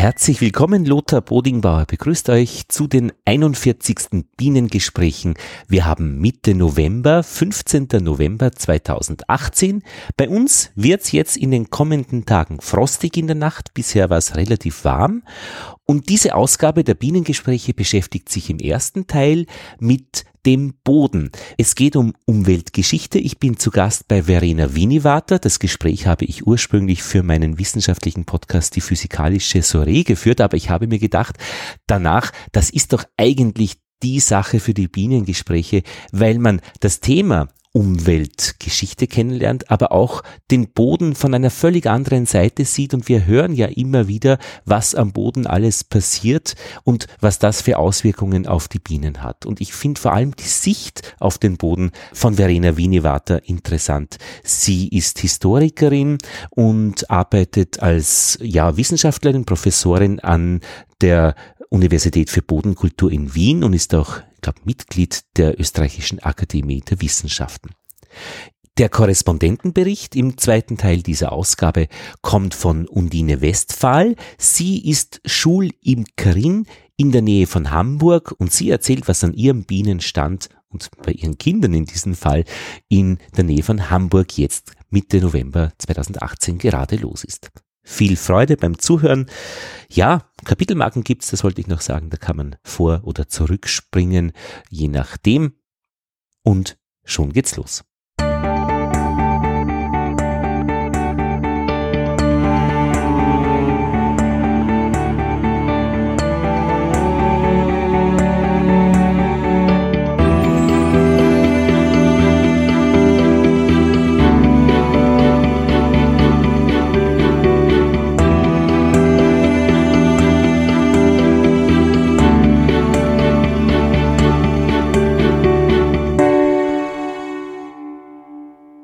[0.00, 4.24] Herzlich willkommen, Lothar Bodingbauer begrüßt euch zu den 41.
[4.38, 5.34] Bienengesprächen.
[5.68, 7.88] Wir haben Mitte November, 15.
[8.00, 9.82] November 2018.
[10.16, 13.74] Bei uns wird's jetzt in den kommenden Tagen frostig in der Nacht.
[13.74, 15.22] Bisher war es relativ warm.
[15.90, 19.46] Und diese Ausgabe der Bienengespräche beschäftigt sich im ersten Teil
[19.80, 21.32] mit dem Boden.
[21.58, 23.18] Es geht um Umweltgeschichte.
[23.18, 25.40] Ich bin zu Gast bei Verena Winivater.
[25.40, 30.70] Das Gespräch habe ich ursprünglich für meinen wissenschaftlichen Podcast Die Physikalische Soiree geführt, aber ich
[30.70, 31.38] habe mir gedacht,
[31.88, 39.06] danach, das ist doch eigentlich die Sache für die Bienengespräche, weil man das Thema Umweltgeschichte
[39.06, 42.94] kennenlernt, aber auch den Boden von einer völlig anderen Seite sieht.
[42.94, 47.78] Und wir hören ja immer wieder, was am Boden alles passiert und was das für
[47.78, 49.46] Auswirkungen auf die Bienen hat.
[49.46, 54.18] Und ich finde vor allem die Sicht auf den Boden von Verena Wienewater interessant.
[54.42, 56.18] Sie ist Historikerin
[56.50, 60.60] und arbeitet als ja, Wissenschaftlerin, Professorin an
[61.00, 61.36] der
[61.68, 67.70] Universität für Bodenkultur in Wien und ist auch glaube, Mitglied der Österreichischen Akademie der Wissenschaften.
[68.78, 71.88] Der Korrespondentenbericht im zweiten Teil dieser Ausgabe
[72.22, 74.16] kommt von Undine Westphal.
[74.38, 80.48] Sie ist Schulimkerin in der Nähe von Hamburg und sie erzählt, was an ihrem Bienenstand
[80.68, 82.44] und bei ihren Kindern in diesem Fall
[82.88, 87.50] in der Nähe von Hamburg jetzt Mitte November 2018 gerade los ist
[87.82, 89.26] viel Freude beim Zuhören.
[89.88, 92.10] Ja, Kapitelmarken gibt's, das wollte ich noch sagen.
[92.10, 94.32] Da kann man vor- oder zurückspringen,
[94.68, 95.54] je nachdem.
[96.42, 97.84] Und schon geht's los.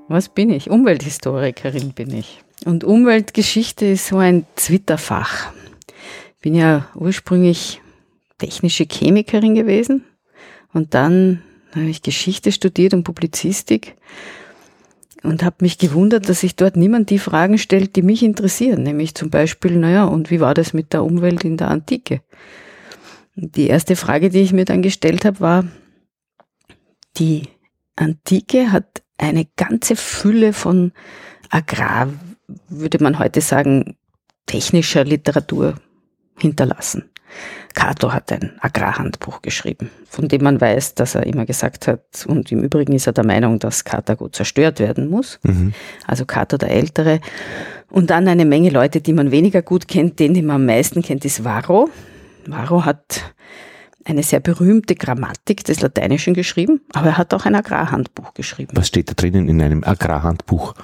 [0.09, 0.71] Was bin ich?
[0.71, 2.41] Umwelthistorikerin bin ich.
[2.65, 5.53] Und Umweltgeschichte ist so ein Zwitterfach.
[6.37, 7.81] Ich bin ja ursprünglich
[8.39, 10.05] technische Chemikerin gewesen
[10.73, 11.43] und dann
[11.75, 13.97] habe ich Geschichte studiert und Publizistik
[15.23, 19.15] und habe mich gewundert, dass sich dort niemand die Fragen stellt, die mich interessieren, nämlich
[19.15, 22.21] zum Beispiel, naja, und wie war das mit der Umwelt in der Antike?
[23.35, 25.65] Die erste Frage, die ich mir dann gestellt habe, war,
[27.19, 27.43] die
[27.97, 30.93] Antike hat eine ganze Fülle von
[31.51, 32.09] Agrar,
[32.69, 33.97] würde man heute sagen,
[34.47, 35.75] technischer Literatur
[36.39, 37.11] hinterlassen.
[37.75, 42.51] Cato hat ein Agrarhandbuch geschrieben, von dem man weiß, dass er immer gesagt hat, und
[42.51, 45.39] im Übrigen ist er der Meinung, dass Karthago zerstört werden muss.
[45.43, 45.75] Mhm.
[46.07, 47.21] Also Cato der Ältere.
[47.91, 50.19] Und dann eine Menge Leute, die man weniger gut kennt.
[50.19, 51.91] Den, den man am meisten kennt, ist Varro.
[52.47, 53.35] Varro hat
[54.07, 58.73] eine sehr berühmte Grammatik des Lateinischen geschrieben, aber er hat auch ein Agrarhandbuch geschrieben.
[58.75, 60.75] Was steht da drinnen in einem Agrarhandbuch?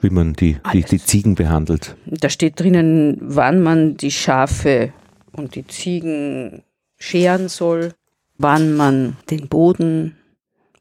[0.00, 1.94] Wie man die, die, die Ziegen behandelt.
[2.06, 4.92] Da steht drinnen, wann man die Schafe
[5.30, 6.64] und die Ziegen
[6.98, 7.94] scheren soll,
[8.36, 10.16] wann man den Boden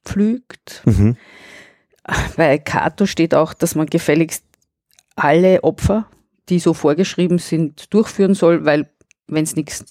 [0.03, 0.81] pflügt.
[0.85, 1.17] Mhm.
[2.35, 4.43] Bei Cato steht auch, dass man gefälligst
[5.15, 6.07] alle Opfer,
[6.49, 8.89] die so vorgeschrieben sind, durchführen soll, weil
[9.27, 9.85] wenn es nichts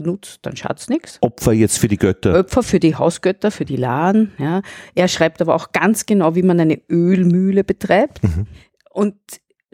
[0.00, 1.18] nutzt, dann schaut's nichts.
[1.20, 2.38] Opfer jetzt für die Götter.
[2.38, 4.32] Opfer für die Hausgötter, für die Laden.
[4.38, 4.62] Ja.
[4.94, 8.22] Er schreibt aber auch ganz genau, wie man eine Ölmühle betreibt.
[8.22, 8.46] Mhm.
[8.90, 9.16] Und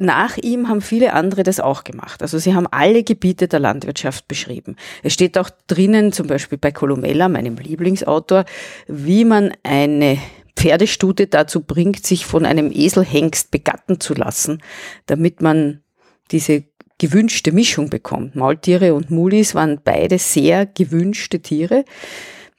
[0.01, 2.23] nach ihm haben viele andere das auch gemacht.
[2.23, 4.77] Also sie haben alle Gebiete der Landwirtschaft beschrieben.
[5.03, 8.47] Es steht auch drinnen, zum Beispiel bei Columella, meinem Lieblingsautor,
[8.89, 10.19] wie man eine
[10.57, 14.63] Pferdestute dazu bringt, sich von einem Eselhengst begatten zu lassen,
[15.07, 15.83] damit man
[16.31, 16.65] diese
[17.01, 18.37] gewünschte Mischung bekommt.
[18.37, 21.87] Maultiere und Mulis waren beide sehr gewünschte Tiere.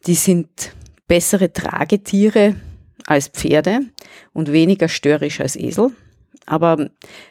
[0.08, 0.50] Die sind
[1.08, 2.56] bessere Tragetiere
[3.06, 3.82] als Pferde
[4.34, 5.92] und weniger störrisch als Esel.
[6.48, 6.90] Aber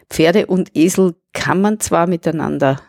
[0.09, 2.81] Pferde und Esel kann man zwar miteinander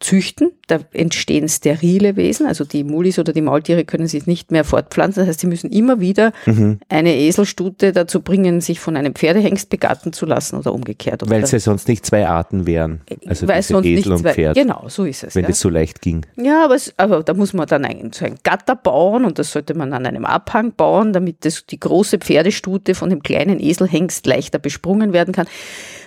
[0.00, 0.52] züchten.
[0.68, 5.22] Da entstehen sterile Wesen, also die Mulis oder die Maultiere können sich nicht mehr fortpflanzen.
[5.22, 6.78] Das heißt, sie müssen immer wieder mhm.
[6.88, 11.28] eine Eselstute dazu bringen, sich von einem Pferdehengst begatten zu lassen oder umgekehrt.
[11.28, 13.00] Weil es ja sonst nicht zwei Arten wären.
[13.26, 14.56] Also Weil sonst Esel und Pferd.
[14.56, 15.34] Genau, so ist es.
[15.34, 15.48] Wenn ja.
[15.48, 16.24] das so leicht ging.
[16.36, 19.52] Ja, aber, es, aber da muss man dann ein, so ein Gatter bauen und das
[19.52, 24.26] sollte man an einem Abhang bauen, damit das, die große Pferdestute von dem kleinen Eselhengst
[24.26, 25.48] leichter besprungen werden kann.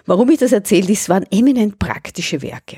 [0.06, 2.78] Warum ich das erzähle, das waren eminent praktische Werke.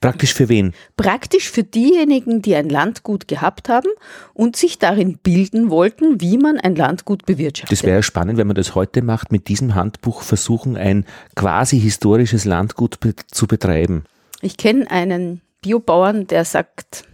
[0.00, 0.72] Praktisch für wen?
[0.96, 3.88] Praktisch für diejenigen, die ein Landgut gehabt haben
[4.32, 7.76] und sich darin bilden wollten, wie man ein Landgut bewirtschaftet.
[7.76, 11.78] Das wäre ja spannend, wenn man das heute macht, mit diesem Handbuch versuchen, ein quasi
[11.78, 14.04] historisches Landgut be zu betreiben.
[14.40, 17.04] Ich kenne einen Biobauern, der sagt,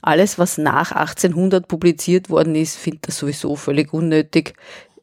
[0.00, 4.54] alles, was nach 1800 publiziert worden ist, findet er sowieso völlig unnötig.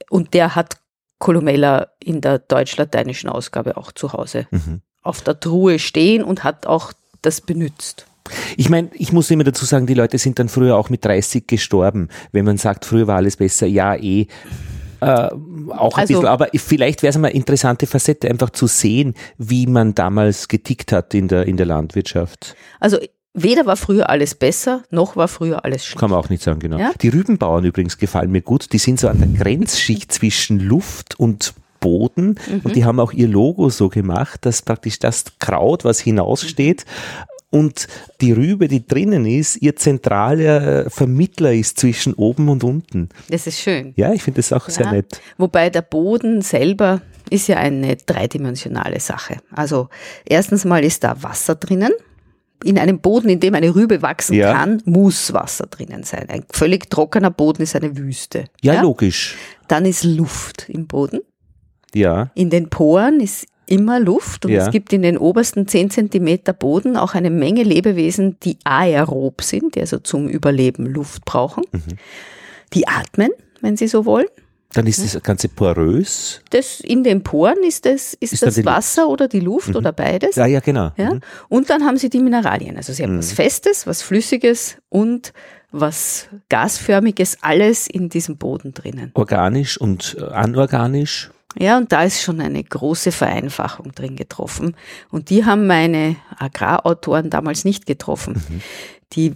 [0.09, 0.77] Und der hat
[1.17, 4.81] Columella in der deutsch-lateinischen Ausgabe auch zu Hause mhm.
[5.01, 8.06] auf der Truhe stehen und hat auch das benutzt.
[8.56, 11.47] Ich meine, ich muss immer dazu sagen, die Leute sind dann früher auch mit 30
[11.47, 12.09] gestorben.
[12.31, 14.27] Wenn man sagt, früher war alles besser, ja, eh.
[15.01, 18.68] Äh, auch ein also, bisschen, aber vielleicht wäre es mal eine interessante Facette, einfach zu
[18.68, 22.56] sehen, wie man damals getickt hat in der, in der Landwirtschaft.
[22.79, 23.00] Also
[23.33, 26.00] Weder war früher alles besser, noch war früher alles schlecht.
[26.00, 26.77] Kann man auch nicht sagen, genau.
[26.77, 26.91] Ja?
[27.01, 28.74] Die Rübenbauern übrigens gefallen mir gut.
[28.74, 32.61] Die sind so an der Grenzschicht zwischen Luft und Boden mhm.
[32.63, 36.85] und die haben auch ihr Logo so gemacht, dass praktisch das Kraut, was hinaussteht,
[37.51, 37.87] und
[38.21, 43.09] die Rübe, die drinnen ist, ihr zentraler Vermittler ist zwischen oben und unten.
[43.29, 43.93] Das ist schön.
[43.97, 44.73] Ja, ich finde das auch ja.
[44.73, 45.21] sehr nett.
[45.37, 49.37] Wobei der Boden selber ist ja eine dreidimensionale Sache.
[49.51, 49.89] Also
[50.25, 51.91] erstens mal ist da Wasser drinnen.
[52.63, 54.53] In einem Boden, in dem eine Rübe wachsen ja.
[54.53, 56.29] kann, muss Wasser drinnen sein.
[56.29, 58.45] Ein völlig trockener Boden ist eine Wüste.
[58.61, 59.35] Ja, ja, logisch.
[59.67, 61.21] Dann ist Luft im Boden.
[61.93, 62.31] Ja.
[62.35, 64.65] In den Poren ist immer Luft und ja.
[64.65, 69.75] es gibt in den obersten 10 Zentimeter Boden auch eine Menge Lebewesen, die aerob sind,
[69.75, 71.63] die also zum Überleben Luft brauchen.
[71.71, 71.97] Mhm.
[72.73, 74.27] Die atmen, wenn sie so wollen.
[74.73, 76.41] Dann ist das Ganze porös.
[76.49, 79.75] Das in den Poren ist das, ist, ist das Wasser oder die Luft mhm.
[79.77, 80.35] oder beides.
[80.35, 80.91] Ja, ja, genau.
[80.97, 81.13] Ja?
[81.13, 81.21] Mhm.
[81.49, 82.77] Und dann haben sie die Mineralien.
[82.77, 83.19] Also sie haben mhm.
[83.19, 85.33] was Festes, was Flüssiges und
[85.71, 89.11] was Gasförmiges, alles in diesem Boden drinnen.
[89.13, 91.31] Organisch und äh, anorganisch.
[91.59, 94.75] Ja, und da ist schon eine große Vereinfachung drin getroffen.
[95.09, 98.42] Und die haben meine Agrarautoren damals nicht getroffen.
[98.48, 98.62] Mhm.
[99.13, 99.36] Die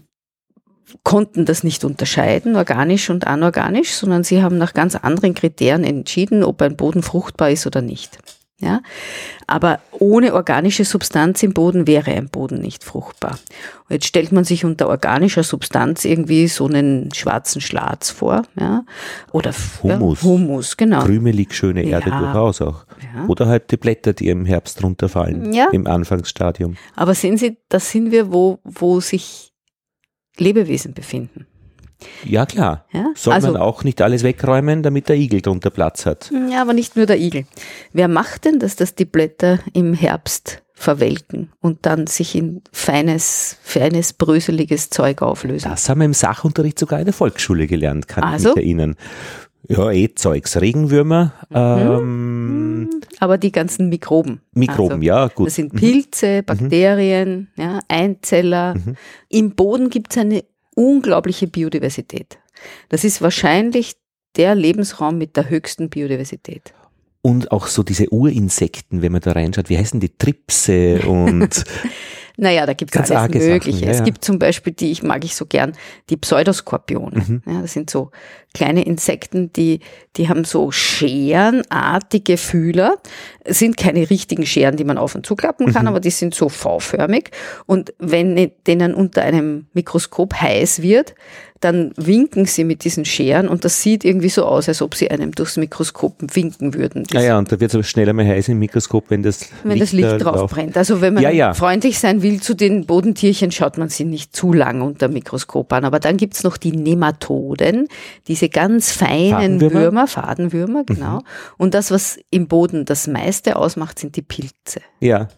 [1.04, 6.44] konnten das nicht unterscheiden, organisch und anorganisch, sondern sie haben nach ganz anderen Kriterien entschieden,
[6.44, 8.18] ob ein Boden fruchtbar ist oder nicht.
[8.66, 8.82] Ja?
[9.48, 13.38] Aber ohne organische Substanz im Boden wäre ein Boden nicht fruchtbar.
[13.88, 18.42] Und jetzt stellt man sich unter organischer Substanz irgendwie so einen schwarzen Schlatz vor.
[18.60, 18.84] Ja?
[19.32, 19.54] Oder
[19.84, 20.22] Humus.
[20.22, 21.04] Ja, Humus, genau.
[21.04, 22.20] Krümelig schöne Erde ja.
[22.20, 22.86] durchaus auch.
[23.16, 23.26] Ja.
[23.28, 25.70] Oder halt die Blätter, die im Herbst runterfallen, ja.
[25.72, 26.76] im Anfangsstadium.
[26.96, 29.54] Aber sehen Sie, das sind wir, wo, wo sich
[30.38, 31.46] Lebewesen befinden.
[32.26, 32.86] Ja, klar.
[32.92, 33.12] Ja?
[33.16, 36.32] Soll also, man auch nicht alles wegräumen, damit der Igel drunter Platz hat.
[36.52, 37.46] Ja, aber nicht nur der Igel.
[37.94, 43.58] Wer macht denn das, dass die Blätter im Herbst verwelken und dann sich in feines,
[43.64, 45.70] feines, bröseliges Zeug auflösen?
[45.70, 48.50] Das haben wir im Sachunterricht sogar in der Volksschule gelernt, kann also?
[48.50, 48.96] ich mich erinnern.
[49.68, 50.60] Ja, eh Zeugs.
[50.62, 51.34] Regenwürmer.
[51.50, 51.56] Mhm.
[51.58, 52.90] Ähm,
[53.20, 54.42] Aber die ganzen Mikroben.
[54.54, 55.48] Mikroben, also, ja, gut.
[55.48, 56.46] Das sind Pilze, mhm.
[56.46, 57.64] Bakterien, mhm.
[57.64, 58.76] ja, Einzeller.
[58.76, 58.96] Mhm.
[59.30, 60.44] Im Boden gibt es eine
[60.76, 62.38] unglaubliche Biodiversität.
[62.90, 63.96] Das ist wahrscheinlich
[64.36, 66.74] der Lebensraum mit der höchsten Biodiversität.
[67.22, 71.64] Und auch so diese Urinsekten, wenn man da reinschaut, wie heißen die Tripse und
[72.38, 73.86] Naja, da gibt es alles Mögliche.
[73.86, 73.92] Ja.
[73.92, 75.74] Es gibt zum Beispiel die, ich mag ich so gern,
[76.10, 77.24] die Pseudoskorpione.
[77.28, 77.42] Mhm.
[77.46, 78.12] Ja, das sind so
[78.54, 79.82] kleine Insekten, die,
[80.16, 82.98] die haben so scherenartige Fühler,
[83.46, 85.90] sind keine richtigen Scheren, die man auf und zuklappen kann, mhm.
[85.90, 87.32] aber die sind so V-förmig.
[87.66, 91.16] Und wenn denen unter einem Mikroskop heiß wird,
[91.66, 95.10] dann winken sie mit diesen Scheren und das sieht irgendwie so aus, als ob sie
[95.10, 97.06] einem durchs Mikroskop winken würden.
[97.12, 99.72] Ja, ja, und da wird es aber schneller mal heiß im Mikroskop, wenn das wenn
[99.72, 100.54] Licht, das Licht drauf läuft.
[100.54, 100.78] brennt.
[100.78, 101.54] Also wenn man ja, ja.
[101.56, 105.86] freundlich sein will zu den Bodentierchen, schaut man sie nicht zu lang unter Mikroskop an.
[105.86, 107.88] Aber dann gibt's noch die Nematoden,
[108.28, 109.82] diese ganz feinen Fadenwürmer?
[109.82, 111.18] Würmer, Fadenwürmer, genau.
[111.18, 111.24] Mhm.
[111.58, 114.82] Und das, was im Boden das meiste ausmacht, sind die Pilze.
[115.00, 115.30] Ja.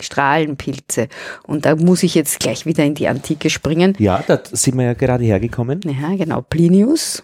[0.00, 1.08] Strahlenpilze.
[1.46, 3.94] Und da muss ich jetzt gleich wieder in die Antike springen.
[3.98, 5.80] Ja, da sind wir ja gerade hergekommen.
[5.84, 6.42] Ja, genau.
[6.42, 7.22] Plinius,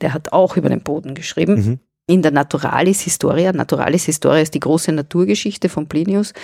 [0.00, 1.54] der hat auch über den Boden geschrieben.
[1.54, 1.78] Mhm.
[2.06, 6.34] In der Naturalis Historia, Naturalis Historia ist die große Naturgeschichte von Plinius.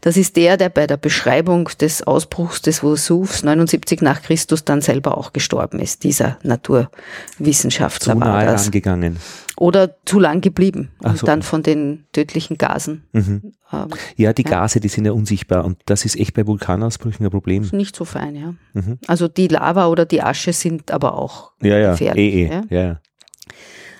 [0.00, 4.80] Das ist der, der bei der Beschreibung des Ausbruchs des Vesuvs 79 nach Christus dann
[4.80, 8.66] selber auch gestorben ist, dieser Naturwissenschaftler Zu nahe war das.
[8.66, 9.18] Angegangen
[9.56, 11.26] oder zu lang geblieben und so.
[11.26, 13.04] dann von den tödlichen Gasen.
[13.12, 13.52] Mhm.
[13.72, 17.30] Ähm, ja, die Gase, die sind ja unsichtbar und das ist echt bei Vulkanausbrüchen ein
[17.30, 17.68] Problem.
[17.72, 18.54] Nicht so fein, ja.
[18.72, 18.98] Mhm.
[19.06, 21.90] Also die Lava oder die Asche sind aber auch ja, ja.
[21.92, 22.34] gefährlich.
[22.34, 22.50] Eh, eh.
[22.50, 22.62] Ja?
[22.70, 23.00] Ja,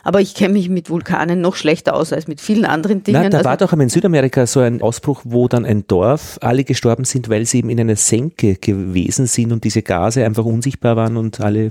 [0.04, 3.22] aber ich kenne mich mit Vulkanen noch schlechter aus als mit vielen anderen Dingen.
[3.22, 6.64] Na, da also war doch in Südamerika so ein Ausbruch, wo dann ein Dorf alle
[6.64, 10.96] gestorben sind, weil sie eben in einer Senke gewesen sind und diese Gase einfach unsichtbar
[10.96, 11.70] waren und alle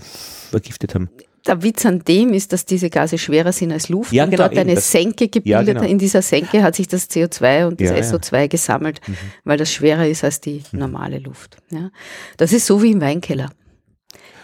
[0.52, 1.10] vergiftet haben
[1.46, 4.44] der Witz an dem ist, dass diese Gase schwerer sind als Luft ja, und genau,
[4.44, 5.46] dort eine Senke gebildet.
[5.46, 5.84] Ja, genau.
[5.84, 9.18] In dieser Senke hat sich das CO2 und das ja, SO2 gesammelt, mhm.
[9.44, 10.80] weil das schwerer ist als die mhm.
[10.80, 11.58] normale Luft.
[11.70, 11.92] Ja.
[12.38, 13.50] Das ist so wie im Weinkeller.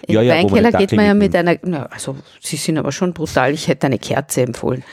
[0.10, 3.68] Im Weinkeller geht man ja mit einer, na, also sie sind aber schon brutal, ich
[3.68, 4.84] hätte eine Kerze empfohlen.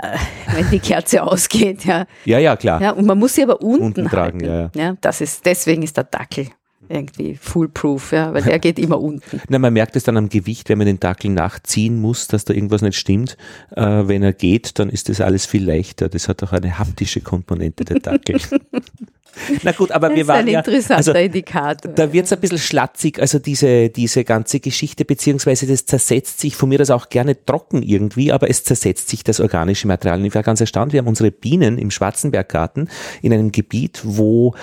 [0.54, 2.06] wenn die Kerze ausgeht, ja.
[2.24, 2.80] Ja, ja, klar.
[2.80, 4.44] Ja, und man muss sie aber unten, Unten tragen, halten.
[4.44, 4.88] ja, ja.
[4.90, 4.96] ja.
[5.00, 6.48] Das ist, deswegen ist der Dackel
[6.90, 9.40] irgendwie foolproof, ja, weil der geht immer unten.
[9.48, 12.52] Na, man merkt es dann am Gewicht, wenn man den Dackel nachziehen muss, dass da
[12.52, 13.36] irgendwas nicht stimmt.
[13.76, 16.08] Äh, wenn er geht, dann ist das alles viel leichter.
[16.08, 18.40] Das hat auch eine haptische Komponente, der Dackel.
[19.62, 21.92] Na gut, aber Das wir ist ein waren ja, interessanter also Indikator.
[21.92, 26.68] da wird's ein bisschen schlatzig, also diese, diese ganze Geschichte, beziehungsweise das zersetzt sich von
[26.68, 30.18] mir das auch gerne trocken irgendwie, aber es zersetzt sich das organische Material.
[30.18, 32.88] Und ich war ganz erstaunt, wir haben unsere Bienen im Schwarzenberggarten
[33.22, 34.54] in einem Gebiet, wo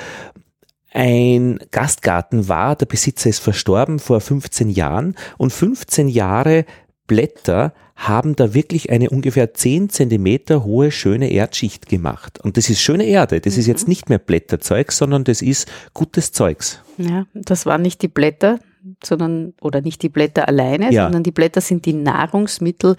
[0.93, 6.65] ein Gastgarten war, der Besitzer ist verstorben vor 15 Jahren und 15 Jahre
[7.07, 12.39] Blätter haben da wirklich eine ungefähr 10 Zentimeter hohe schöne Erdschicht gemacht.
[12.43, 16.31] Und das ist schöne Erde, das ist jetzt nicht mehr Blätterzeug, sondern das ist gutes
[16.31, 16.81] Zeugs.
[16.97, 18.59] Ja, das waren nicht die Blätter,
[19.03, 21.03] sondern, oder nicht die Blätter alleine, Ja.
[21.05, 22.97] sondern die Blätter sind die Nahrungsmittel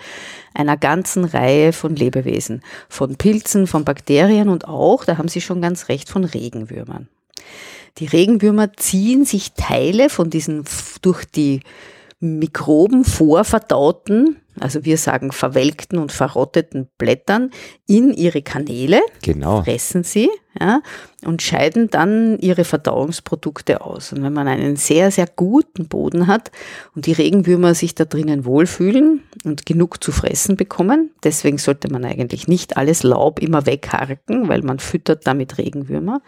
[0.52, 2.62] einer ganzen Reihe von Lebewesen.
[2.88, 7.08] Von Pilzen, von Bakterien und auch, da haben Sie schon ganz recht, von Regenwürmern.
[7.98, 10.64] Die Regenwürmer ziehen sich Teile von diesen
[11.02, 11.60] durch die
[12.20, 17.52] Mikroben vorverdauten, also wir sagen verwelkten und verrotteten Blättern
[17.86, 19.62] in ihre Kanäle Genau.
[19.62, 20.82] fressen sie ja,
[21.24, 24.12] und scheiden dann ihre Verdauungsprodukte aus.
[24.12, 26.50] Und wenn man einen sehr, sehr guten Boden hat
[26.96, 32.04] und die Regenwürmer sich da drinnen wohlfühlen und genug zu fressen bekommen, deswegen sollte man
[32.04, 36.20] eigentlich nicht alles Laub immer wegharken, weil man füttert damit Regenwürmer,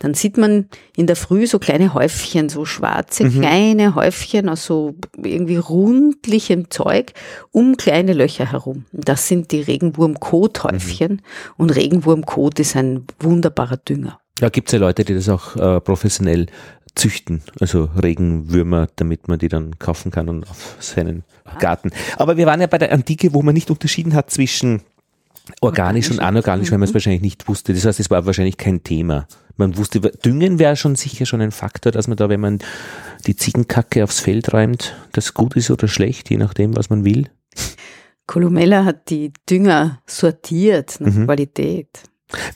[0.00, 0.66] dann sieht man
[0.96, 7.12] in der Früh so kleine Häufchen, so schwarze kleine Häufchen aus so irgendwie rundlichem Zeug
[7.52, 8.86] um kleine Löcher herum.
[8.92, 11.22] Das sind die Regenwurmkothäufchen
[11.56, 14.18] und Regenwurmkot ist ein wunderbarer Dünger.
[14.36, 16.46] Da gibt's ja Leute, die das auch äh, professionell
[16.94, 21.24] züchten, also Regenwürmer, damit man die dann kaufen kann und auf seinen
[21.58, 21.90] Garten.
[22.16, 24.82] Aber wir waren ja bei der Antike, wo man nicht unterschieden hat zwischen
[25.60, 27.74] organisch und anorganisch, weil man es wahrscheinlich nicht wusste.
[27.74, 29.26] Das heißt, es war wahrscheinlich kein Thema.
[29.56, 32.58] Man wusste, Düngen wäre schon sicher schon ein Faktor, dass man da, wenn man
[33.26, 37.28] die Ziegenkacke aufs Feld reimt, das gut ist oder schlecht, je nachdem, was man will.
[38.26, 42.04] Columella hat die Dünger sortiert nach Qualität.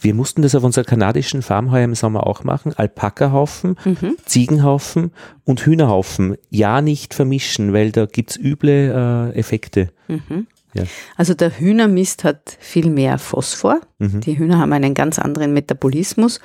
[0.01, 2.73] Wir mussten das auf unserer kanadischen Farm heuer im Sommer auch machen.
[2.75, 3.77] Alpakahaufen,
[4.25, 5.11] Ziegenhaufen
[5.45, 6.37] und Hühnerhaufen.
[6.49, 9.91] Ja, nicht vermischen, weil da gibt's üble äh, Effekte.
[10.75, 10.83] Ja.
[11.16, 13.81] Also der Hühnermist hat viel mehr Phosphor.
[13.99, 16.40] Die Hühner haben einen ganz anderen Metabolismus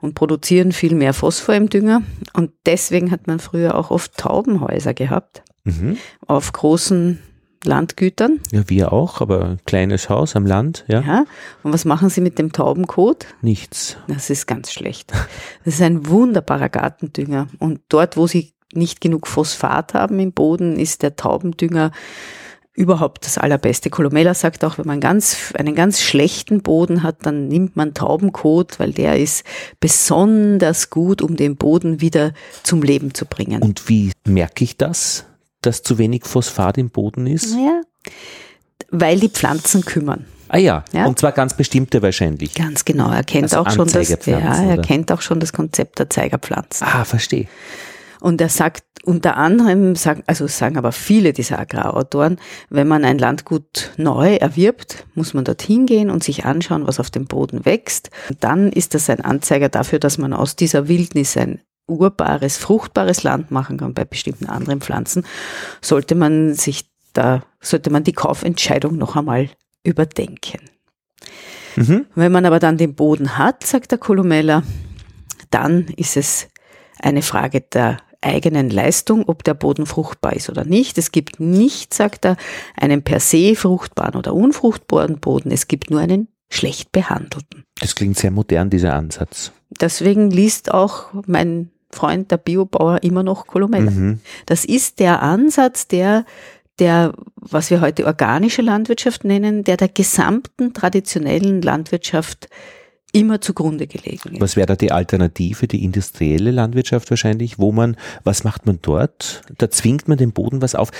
[0.00, 2.02] und produzieren viel mehr Phosphor im Dünger.
[2.32, 5.96] Und deswegen hat man früher auch oft Taubenhäuser gehabt Mhm.
[6.26, 7.18] auf großen
[7.64, 8.38] Landgütern.
[8.52, 11.24] Ja, wir auch, aber ein kleines Haus am Land, ja, Ja.
[11.64, 13.26] Und was machen sie mit dem Taubenkot?
[13.42, 13.96] nichts.
[14.08, 15.12] Das ist ganz schlecht.
[15.64, 17.48] Das ist ein wunderbarer Gartendünger.
[17.58, 21.90] Und dort, wo sie nicht genug Phosphat haben im Boden, ist der Taubendünger
[22.76, 23.90] überhaupt das allerbeste.
[23.90, 28.78] Columella sagt auch, wenn man ganz, einen ganz schlechten Boden hat, dann nimmt man Taubenkot,
[28.78, 29.44] weil der ist
[29.80, 33.62] besonders gut, um den Boden wieder zum Leben zu bringen.
[33.62, 35.24] Und wie merke ich das,
[35.62, 37.54] dass zu wenig Phosphat im Boden ist?
[37.54, 37.80] ja,
[38.90, 40.26] weil die Pflanzen kümmern.
[40.48, 41.06] Ah ja, Ja.
[41.06, 42.54] und zwar ganz bestimmte wahrscheinlich.
[42.54, 43.10] Ganz genau.
[43.10, 46.86] Er kennt Also auch schon das, ja, er kennt auch schon das Konzept der Zeigerpflanzen.
[46.86, 47.48] Ah, verstehe.
[48.26, 52.40] Und er sagt unter anderem, sagen, also sagen aber viele dieser Agrarautoren,
[52.70, 57.08] wenn man ein Landgut neu erwirbt, muss man dorthin gehen und sich anschauen, was auf
[57.08, 58.10] dem Boden wächst.
[58.28, 63.22] Und dann ist das ein Anzeiger dafür, dass man aus dieser Wildnis ein urbares, fruchtbares
[63.22, 63.94] Land machen kann.
[63.94, 65.24] Bei bestimmten anderen Pflanzen
[65.80, 69.50] sollte man sich da, sollte man die Kaufentscheidung noch einmal
[69.84, 70.62] überdenken.
[71.76, 72.06] Mhm.
[72.16, 74.64] Wenn man aber dann den Boden hat, sagt der Columella,
[75.50, 76.48] dann ist es
[76.98, 80.98] eine Frage der eigenen Leistung, ob der Boden fruchtbar ist oder nicht.
[80.98, 82.36] Es gibt nicht, sagt er,
[82.76, 85.50] einen per se fruchtbaren oder unfruchtbaren Boden.
[85.50, 87.64] Es gibt nur einen schlecht behandelten.
[87.80, 89.52] Das klingt sehr modern, dieser Ansatz.
[89.80, 93.90] Deswegen liest auch mein Freund, der Biobauer, immer noch Columella.
[93.90, 94.20] Mhm.
[94.46, 96.24] Das ist der Ansatz, der,
[96.78, 102.48] der, was wir heute organische Landwirtschaft nennen, der der gesamten traditionellen Landwirtschaft
[103.16, 104.40] immer zugrunde gelegen ist.
[104.40, 109.42] Was wäre da die Alternative, die industrielle Landwirtschaft wahrscheinlich, wo man, was macht man dort?
[109.58, 110.90] Da zwingt man dem Boden was auf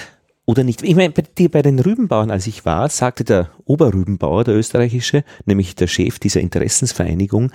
[0.47, 0.83] oder nicht?
[0.83, 5.89] Ich meine, bei, den Rübenbauern, als ich war, sagte der Oberrübenbauer, der österreichische, nämlich der
[5.89, 7.51] Chef dieser Interessensvereinigung,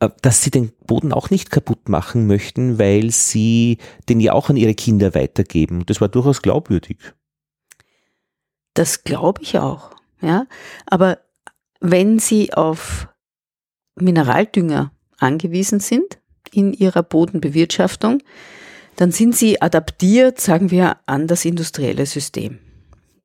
[0.00, 4.50] äh, dass sie den Boden auch nicht kaputt machen möchten, weil sie den ja auch
[4.50, 5.84] an ihre Kinder weitergeben.
[5.86, 6.98] Das war durchaus glaubwürdig.
[8.74, 9.90] Das glaube ich auch.
[10.20, 10.46] Ja,
[10.86, 11.18] aber
[11.80, 13.08] wenn Sie auf
[14.02, 16.18] Mineraldünger angewiesen sind
[16.52, 18.22] in Ihrer Bodenbewirtschaftung,
[18.96, 22.58] dann sind Sie adaptiert, sagen wir, an das industrielle System.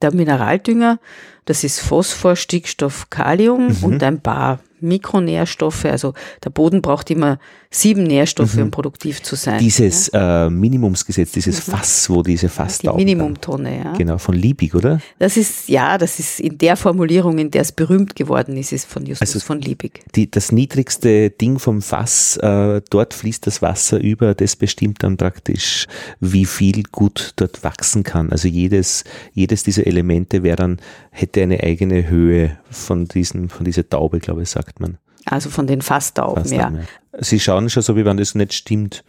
[0.03, 0.99] der Mineraldünger,
[1.45, 3.83] das ist Phosphor, Stickstoff, Kalium Mhm.
[3.83, 5.85] und ein paar Mikronährstoffe.
[5.85, 8.63] Also der Boden braucht immer sieben Nährstoffe, Mhm.
[8.63, 9.59] um produktiv zu sein.
[9.59, 12.49] Dieses äh, Minimumsgesetz, dieses Fass, wo diese ja?
[12.51, 12.97] Die Fasstauben.
[12.97, 13.93] Minimumtonne, ja.
[13.93, 15.01] Genau, von Liebig, oder?
[15.19, 18.85] Das ist, ja, das ist in der Formulierung, in der es berühmt geworden ist, ist
[18.85, 20.01] von Justus Also von Liebig.
[20.15, 25.17] Die, das niedrigste Ding vom Fass, äh, dort fließt das Wasser über, das bestimmt dann
[25.17, 25.87] praktisch,
[26.19, 28.31] wie viel gut dort wachsen kann.
[28.31, 30.77] Also jedes, jedes dieser Elemente wäre dann,
[31.11, 34.97] hätte eine eigene Höhe von diesem, von dieser Taube, glaube ich, sagt man.
[35.29, 36.71] Also von den Fasstauben, Fast ja.
[37.19, 39.03] Sie schauen schon so, wie wenn das nicht stimmt.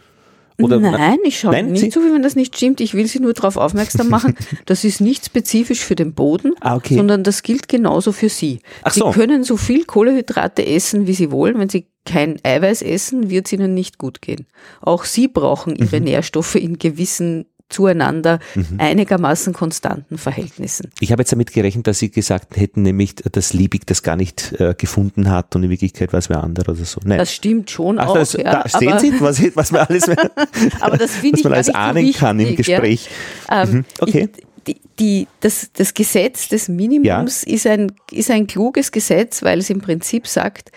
[0.61, 2.81] Oder Nein, ich schaue Nein, nicht so, wie wenn das nicht stimmt.
[2.81, 4.35] Ich will Sie nur darauf aufmerksam machen,
[4.67, 6.97] das ist nicht spezifisch für den Boden, Ah, okay.
[6.97, 8.59] sondern das gilt genauso für Sie.
[8.83, 9.11] Ach Sie so.
[9.13, 11.61] können so viel Kohlehydrate essen, wie Sie wollen.
[11.61, 14.47] Wenn Sie kein Eiweiß essen, wird es Ihnen nicht gut gehen.
[14.81, 15.79] Auch Sie brauchen Mhm.
[15.85, 18.41] Ihre Nährstoffe in gewissen zueinander
[18.79, 20.91] einigermaßen konstanten Verhältnissen.
[21.01, 24.53] Ich habe jetzt damit gerechnet, dass Sie gesagt hätten, nämlich, dass Liebig das gar nicht
[24.59, 27.01] äh, gefunden hat und in Wirklichkeit war es wer anderer oder so.
[27.05, 27.19] Nein.
[27.19, 28.15] Das stimmt schon Ach, auch.
[28.15, 30.09] das, ja, da sehen Sie, was, was man alles,
[30.81, 32.81] aber das finde was man alles so ahnen kann im wichtig, ja.
[32.81, 33.09] Gespräch.
[33.51, 34.29] Ähm, Mhm, okay.
[34.35, 39.61] Ich, die, die, das, das Gesetz des Minimums ist, ein, ist ein kluges Gesetz, weil
[39.61, 40.73] es im Prinzip sagt,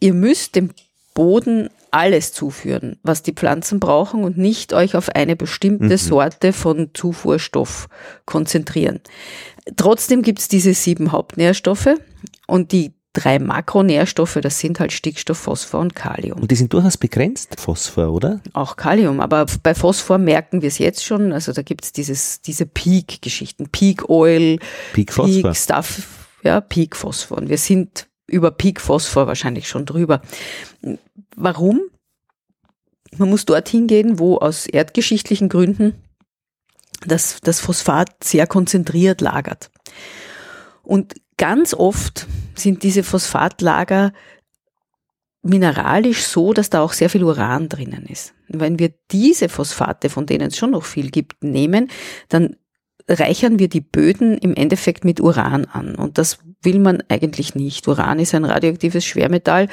[0.00, 0.70] ihr müsst dem
[1.14, 6.90] Boden alles zuführen, was die Pflanzen brauchen und nicht euch auf eine bestimmte Sorte von
[6.94, 7.88] Zufuhrstoff
[8.24, 9.00] konzentrieren.
[9.76, 11.94] Trotzdem gibt es diese sieben Hauptnährstoffe
[12.46, 16.96] und die drei Makronährstoffe, das sind halt Stickstoff, Phosphor und Kalium Und die sind durchaus
[16.96, 18.40] begrenzt, Phosphor, oder?
[18.54, 21.32] auch Kalium, aber bei Phosphor merken wir es jetzt schon.
[21.32, 24.58] Also da gibt's dieses, diese Peak-Geschichten, Peak Oil,
[24.94, 25.42] Peak Phosphor.
[25.42, 26.02] Peak Stuff,
[26.42, 27.38] ja, Peak Phosphor.
[27.38, 30.22] Und wir sind über Peak Phosphor wahrscheinlich schon drüber.
[31.36, 31.82] Warum?
[33.16, 35.94] Man muss dorthin gehen, wo aus erdgeschichtlichen Gründen
[37.06, 39.70] das, das Phosphat sehr konzentriert lagert.
[40.82, 44.12] Und ganz oft sind diese Phosphatlager
[45.42, 48.32] mineralisch so, dass da auch sehr viel Uran drinnen ist.
[48.48, 51.90] Wenn wir diese Phosphate, von denen es schon noch viel gibt, nehmen,
[52.28, 52.56] dann
[53.08, 55.94] reichern wir die Böden im Endeffekt mit Uran an.
[55.94, 57.86] Und das will man eigentlich nicht.
[57.88, 59.68] Uran ist ein radioaktives Schwermetall,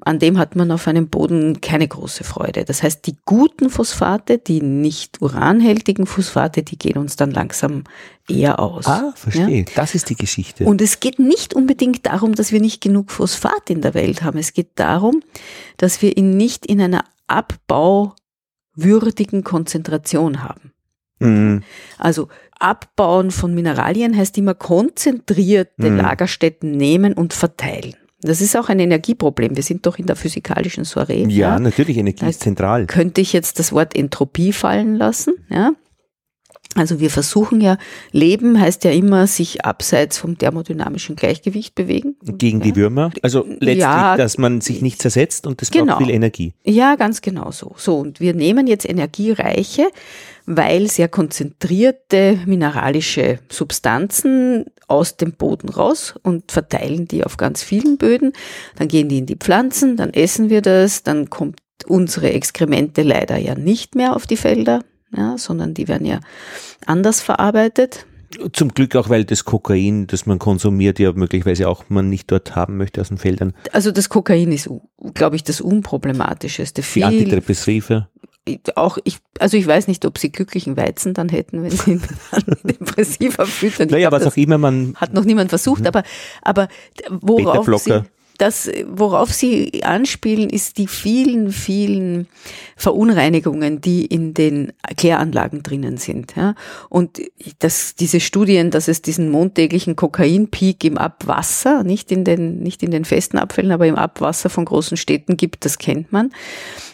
[0.00, 2.64] an dem hat man auf einem Boden keine große Freude.
[2.64, 7.84] Das heißt, die guten Phosphate, die nicht uranhältigen Phosphate, die gehen uns dann langsam
[8.28, 8.86] eher aus.
[8.86, 9.64] Ah, verstehe.
[9.74, 10.64] Das ist die Geschichte.
[10.64, 14.38] Und es geht nicht unbedingt darum, dass wir nicht genug Phosphat in der Welt haben.
[14.38, 15.22] Es geht darum,
[15.76, 20.72] dass wir ihn nicht in einer abbauwürdigen Konzentration haben.
[21.20, 21.62] Mhm.
[21.98, 22.28] Also
[22.60, 25.96] Abbauen von Mineralien heißt immer konzentrierte Mhm.
[25.98, 27.94] Lagerstätten nehmen und verteilen.
[28.20, 29.54] Das ist auch ein Energieproblem.
[29.54, 31.24] Wir sind doch in der physikalischen Soiree.
[31.28, 32.86] ja, natürlich, Energie Heißt- ist zentral.
[32.86, 35.72] könnte ich jetzt das Wort Entropie fallen lassen, ja?
[36.74, 37.78] Also wir versuchen ja,
[38.12, 42.16] Leben heißt ja immer, sich abseits vom thermodynamischen Gleichgewicht bewegen.
[42.22, 43.10] Gegen die Würmer.
[43.22, 44.16] Also letztlich, Ja.
[44.16, 45.94] dass man sich nicht zersetzt und das Genau.
[45.94, 46.54] braucht viel Energie.
[46.64, 47.72] Ja, ganz genau so.
[47.78, 49.88] So, und wir nehmen jetzt energiereiche,
[50.48, 57.98] weil sehr konzentrierte mineralische Substanzen aus dem Boden raus und verteilen die auf ganz vielen
[57.98, 58.32] Böden.
[58.76, 63.36] Dann gehen die in die Pflanzen, dann essen wir das, dann kommt unsere Exkremente leider
[63.36, 64.82] ja nicht mehr auf die Felder,
[65.14, 66.20] ja, sondern die werden ja
[66.86, 68.06] anders verarbeitet.
[68.52, 72.56] Zum Glück auch, weil das Kokain, das man konsumiert, ja möglicherweise auch man nicht dort
[72.56, 73.52] haben möchte aus den Feldern.
[73.72, 74.70] Also das Kokain ist,
[75.12, 76.80] glaube ich, das unproblematischeste.
[76.80, 78.08] Die Viel, Antidepressive.
[78.74, 82.00] Auch ich, also ich weiß nicht, ob sie glücklichen Weizen dann hätten, wenn sie ihn
[82.00, 83.88] mit Antidepressiva füttern.
[83.88, 86.02] Naja, was das auch immer man, hat noch niemand versucht, aber,
[86.42, 86.68] aber
[87.10, 88.02] worauf sie.
[88.38, 92.28] Das, worauf sie anspielen, ist die vielen, vielen
[92.76, 96.36] Verunreinigungen, die in den Kläranlagen drinnen sind.
[96.36, 96.54] Ja?
[96.88, 97.20] Und
[97.58, 102.92] das, diese Studien, dass es diesen montäglichen Kokainpeak im Abwasser, nicht in den, nicht in
[102.92, 106.30] den festen Abfällen, aber im Abwasser von großen Städten gibt, das kennt man.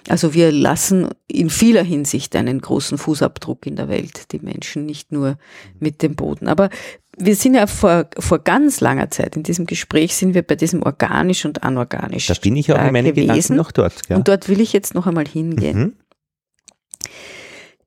[0.09, 5.13] Also wir lassen in vieler Hinsicht einen großen Fußabdruck in der Welt, die Menschen, nicht
[5.13, 5.39] nur
[5.79, 6.49] mit dem Boden.
[6.49, 6.71] Aber
[7.17, 10.83] wir sind ja vor, vor ganz langer Zeit, in diesem Gespräch sind wir bei diesem
[10.83, 12.27] organisch und anorganisch.
[12.27, 13.57] da bin ich auch äh, in meinen Gedanken gewesen.
[13.57, 14.03] noch dort.
[14.09, 14.17] Ja.
[14.17, 15.79] Und dort will ich jetzt noch einmal hingehen.
[15.79, 15.93] Mhm.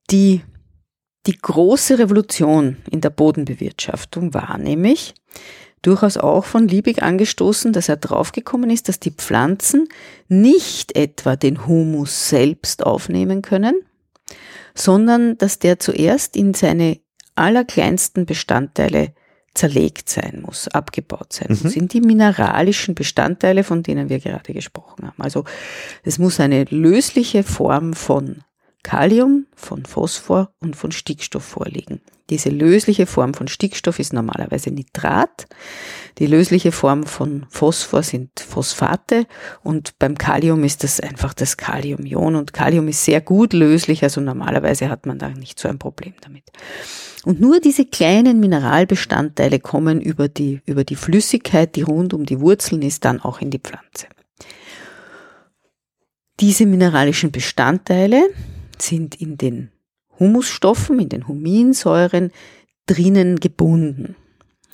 [0.10, 0.42] Die,
[1.26, 5.13] die große Revolution in der Bodenbewirtschaftung war nämlich
[5.82, 9.88] durchaus auch von Liebig angestoßen, dass er draufgekommen ist, dass die Pflanzen
[10.28, 13.76] nicht etwa den Humus selbst aufnehmen können,
[14.74, 17.00] sondern dass der zuerst in seine
[17.38, 19.13] allerkleinsten Bestandteile
[19.54, 21.60] zerlegt sein muss, abgebaut sein Mhm.
[21.63, 25.21] muss, in die mineralischen Bestandteile, von denen wir gerade gesprochen haben.
[25.21, 25.45] Also
[26.04, 28.43] es muss eine lösliche Form von
[28.88, 32.00] Kalium, von Phosphor und von Stickstoff vorliegen.
[32.30, 35.45] Diese lösliche Form von Stickstoff ist normalerweise Nitrat.
[36.19, 39.28] Die lösliche Form von Phosphor sind Phosphate
[39.62, 44.21] und beim Kalium ist das einfach das Kaliumion und Kalium ist sehr gut löslich, also
[44.21, 46.45] normalerweise hat man da nicht so ein Problem damit.
[47.26, 52.39] Und nur diese kleinen Mineralbestandteile kommen über die, über die Flüssigkeit, die rund um die
[52.39, 54.08] Wurzeln ist, dann auch in die Pflanze.
[56.39, 58.30] Diese mineralischen Bestandteile
[58.82, 59.72] sind in den
[60.20, 62.32] Humusstoffen, in den Huminsäuren
[62.86, 64.16] drinnen gebunden,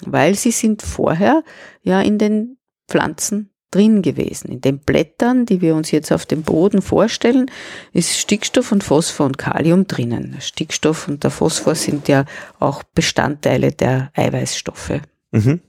[0.05, 1.43] weil sie sind vorher
[1.81, 4.49] ja in den Pflanzen drin gewesen.
[4.49, 7.49] In den Blättern, die wir uns jetzt auf dem Boden vorstellen,
[7.91, 10.33] ist Stickstoff und Phosphor und Kalium drinnen.
[10.33, 12.25] Der Stickstoff und der Phosphor sind ja
[12.59, 15.01] auch Bestandteile der Eiweißstoffe.
[15.31, 15.61] Mhm.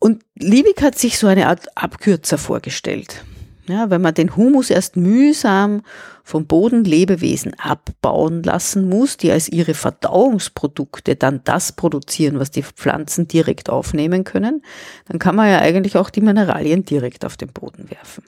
[0.00, 3.24] Und Liebig hat sich so eine Art Abkürzer vorgestellt.
[3.68, 5.82] Ja, wenn man den Humus erst mühsam
[6.24, 13.28] vom Bodenlebewesen abbauen lassen muss, die als ihre Verdauungsprodukte dann das produzieren, was die Pflanzen
[13.28, 14.62] direkt aufnehmen können,
[15.06, 18.24] dann kann man ja eigentlich auch die Mineralien direkt auf den Boden werfen.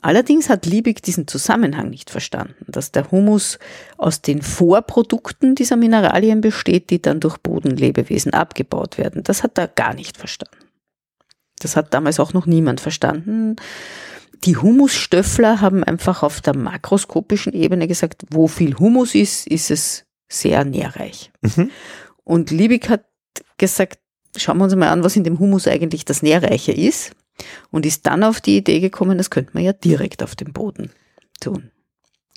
[0.00, 3.58] Allerdings hat Liebig diesen Zusammenhang nicht verstanden, dass der Humus
[3.96, 9.24] aus den Vorprodukten dieser Mineralien besteht, die dann durch Bodenlebewesen abgebaut werden.
[9.24, 10.58] Das hat er gar nicht verstanden.
[11.60, 13.56] Das hat damals auch noch niemand verstanden.
[14.44, 20.04] Die Humusstöffler haben einfach auf der makroskopischen Ebene gesagt, wo viel Humus ist, ist es
[20.28, 21.32] sehr nährreich.
[21.40, 21.70] Mhm.
[22.24, 23.04] Und Liebig hat
[23.58, 23.98] gesagt,
[24.36, 27.12] schauen wir uns mal an, was in dem Humus eigentlich das Nährreiche ist.
[27.70, 30.90] Und ist dann auf die Idee gekommen, das könnte man ja direkt auf dem Boden
[31.40, 31.70] tun.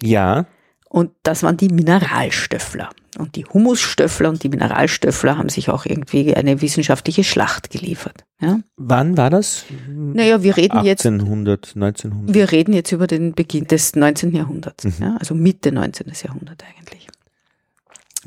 [0.02, 0.48] Ja.
[0.90, 2.90] Und das waren die Mineralstöffler.
[3.18, 8.24] Und die Humusstöffler und die Mineralstöffler haben sich auch irgendwie eine wissenschaftliche Schlacht geliefert.
[8.40, 8.60] Ja?
[8.78, 9.66] Wann war das?
[9.90, 11.76] Naja, wir reden 1800, jetzt.
[11.76, 12.36] 1900.
[12.36, 14.36] Wir reden jetzt über den Beginn des 19.
[14.36, 14.84] Jahrhunderts.
[14.84, 14.94] Mhm.
[15.00, 15.18] Ja?
[15.18, 16.12] Also Mitte 19.
[16.24, 16.97] Jahrhundert eigentlich.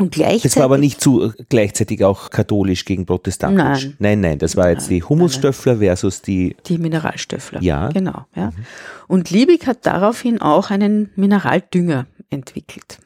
[0.01, 0.43] Und gleichzeitig.
[0.43, 3.85] Das war aber nicht zu, gleichzeitig auch katholisch gegen protestantisch.
[3.85, 3.97] Nein.
[3.99, 6.57] Nein, nein, das war jetzt nein, die Humusstöffler versus die.
[6.67, 7.63] Die Mineralstöffler.
[7.63, 7.89] Ja.
[7.89, 8.47] Genau, ja.
[8.47, 8.67] Mhm.
[9.09, 12.99] Und Liebig hat daraufhin auch einen Mineraldünger entwickelt.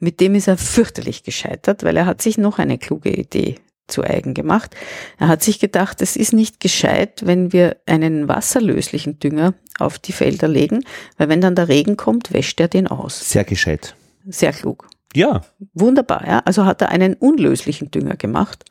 [0.00, 4.04] Mit dem ist er fürchterlich gescheitert, weil er hat sich noch eine kluge Idee zu
[4.04, 4.76] eigen gemacht.
[5.18, 10.12] Er hat sich gedacht, es ist nicht gescheit, wenn wir einen wasserlöslichen Dünger auf die
[10.12, 10.84] Felder legen,
[11.16, 13.30] weil wenn dann der Regen kommt, wäscht er den aus.
[13.30, 13.96] Sehr gescheit.
[14.26, 14.88] Sehr klug.
[15.14, 15.42] Ja.
[15.74, 16.38] Wunderbar, ja.
[16.44, 18.64] Also hat er einen unlöslichen Dünger gemacht.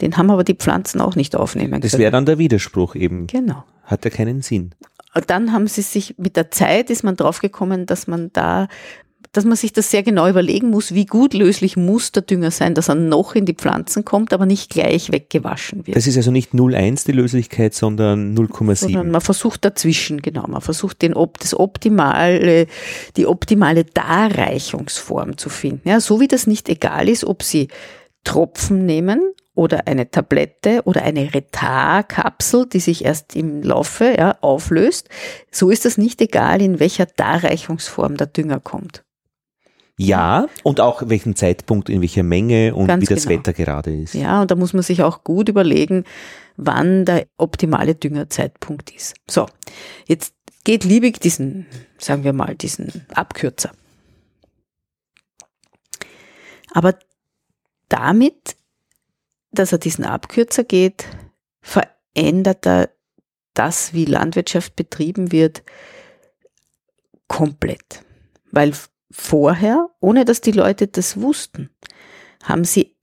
[0.00, 1.82] Den haben aber die Pflanzen auch nicht aufnehmen können.
[1.82, 3.26] Das wäre dann der Widerspruch eben.
[3.26, 3.64] Genau.
[3.84, 4.74] Hat ja keinen Sinn.
[5.26, 8.68] Dann haben sie sich, mit der Zeit ist man draufgekommen, dass man da
[9.36, 12.74] dass man sich das sehr genau überlegen muss, wie gut löslich muss der Dünger sein,
[12.74, 15.96] dass er noch in die Pflanzen kommt, aber nicht gleich weggewaschen wird.
[15.96, 18.74] Das ist also nicht 0,1 die Löslichkeit, sondern 0,7.
[18.76, 22.66] Sondern man versucht dazwischen, genau, man versucht den, das optimale,
[23.16, 25.88] die optimale Darreichungsform zu finden.
[25.88, 27.68] Ja, so wie das nicht egal ist, ob Sie
[28.24, 29.20] Tropfen nehmen
[29.54, 35.08] oder eine Tablette oder eine Retarkapsel, die sich erst im Laufe ja, auflöst.
[35.50, 39.05] So ist das nicht egal, in welcher Darreichungsform der Dünger kommt.
[39.98, 43.38] Ja, und auch welchen Zeitpunkt, in welcher Menge und Ganz wie das genau.
[43.38, 44.14] Wetter gerade ist.
[44.14, 46.04] Ja, und da muss man sich auch gut überlegen,
[46.56, 49.14] wann der optimale Düngerzeitpunkt ist.
[49.28, 49.46] So,
[50.06, 53.72] jetzt geht Liebig diesen, sagen wir mal, diesen Abkürzer.
[56.72, 56.98] Aber
[57.88, 58.56] damit,
[59.50, 61.06] dass er diesen Abkürzer geht,
[61.62, 62.90] verändert er
[63.54, 65.62] das, wie Landwirtschaft betrieben wird,
[67.28, 68.02] komplett.
[68.50, 68.74] Weil
[69.10, 71.70] vorher, ohne dass die Leute das wussten,
[72.42, 72.96] haben sie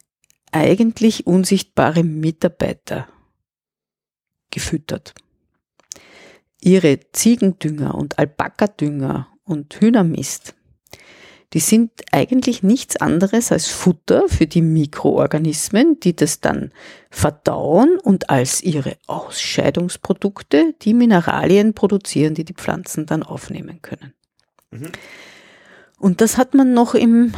[0.51, 3.07] eigentlich unsichtbare Mitarbeiter
[4.51, 5.13] gefüttert.
[6.61, 10.55] Ihre Ziegendünger und Alpakadünger und Hühnermist,
[11.53, 16.71] die sind eigentlich nichts anderes als Futter für die Mikroorganismen, die das dann
[17.11, 24.13] verdauen und als ihre Ausscheidungsprodukte die Mineralien produzieren, die die Pflanzen dann aufnehmen können.
[24.71, 24.91] Mhm.
[26.03, 27.31] Und das hat man noch im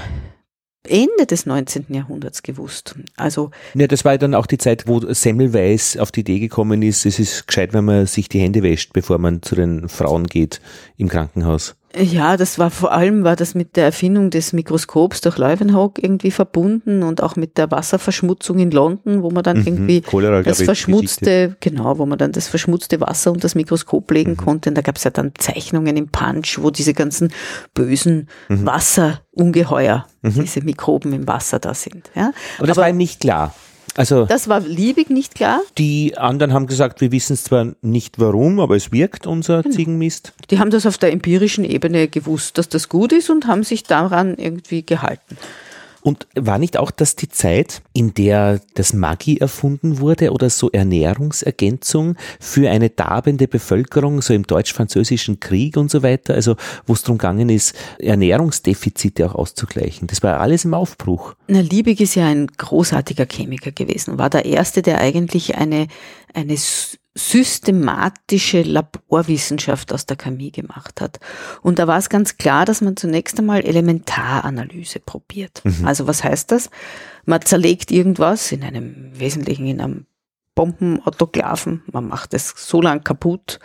[0.88, 1.86] Ende des 19.
[1.90, 2.96] Jahrhunderts gewusst.
[3.16, 7.06] Also ja, das war dann auch die Zeit, wo Semmelweis auf die Idee gekommen ist,
[7.06, 10.62] es ist gescheit, wenn man sich die Hände wäscht, bevor man zu den Frauen geht
[10.98, 11.76] im Krankenhaus.
[11.98, 16.32] Ja, das war vor allem war das mit der Erfindung des Mikroskops durch Leeuwenhoek irgendwie
[16.32, 20.62] verbunden und auch mit der Wasserverschmutzung in London, wo man dann mhm, irgendwie Cholera, das
[20.62, 24.38] verschmutzte, genau, wo man dann das verschmutzte Wasser unter das Mikroskop legen mhm.
[24.38, 24.70] konnte.
[24.70, 27.32] Und da gab es ja dann Zeichnungen im Punch, wo diese ganzen
[27.74, 28.66] bösen mhm.
[28.66, 30.34] Wasserungeheuer, mhm.
[30.42, 32.12] diese Mikroben im Wasser da sind.
[32.16, 32.32] Ja.
[32.58, 33.54] Aber das Aber, war ihm nicht klar.
[33.98, 35.62] Also Das war Liebig nicht klar.
[35.78, 39.76] die anderen haben gesagt, wir wissen zwar nicht warum, aber es wirkt, unser Genau.
[39.76, 40.34] Ziegenmist.
[40.52, 43.84] Die haben das auf der empirischen Ebene gewusst, dass das gut ist und haben sich
[43.84, 45.38] daran irgendwie gehalten.
[46.06, 50.70] Und war nicht auch das die Zeit, in der das Maggi erfunden wurde oder so
[50.70, 57.02] Ernährungsergänzung für eine darbende Bevölkerung, so im deutsch-französischen Krieg und so weiter, also wo es
[57.02, 60.08] darum gegangen ist, Ernährungsdefizite auch auszugleichen.
[60.08, 61.34] Das war alles im Aufbruch.
[61.48, 65.88] Na, Liebig ist ja ein großartiger Chemiker gewesen, war der Erste, der eigentlich eine,
[66.36, 66.56] eine
[67.18, 71.20] systematische Laborwissenschaft aus der Chemie gemacht hat.
[71.62, 75.64] Und da war es ganz klar, dass man zunächst einmal Elementaranalyse probiert.
[75.84, 76.70] Also was heißt das?
[77.26, 80.06] Man zerlegt irgendwas in einem Wesentlichen in einem
[80.56, 83.60] Bombenautoglaven, man macht es so lang kaputt,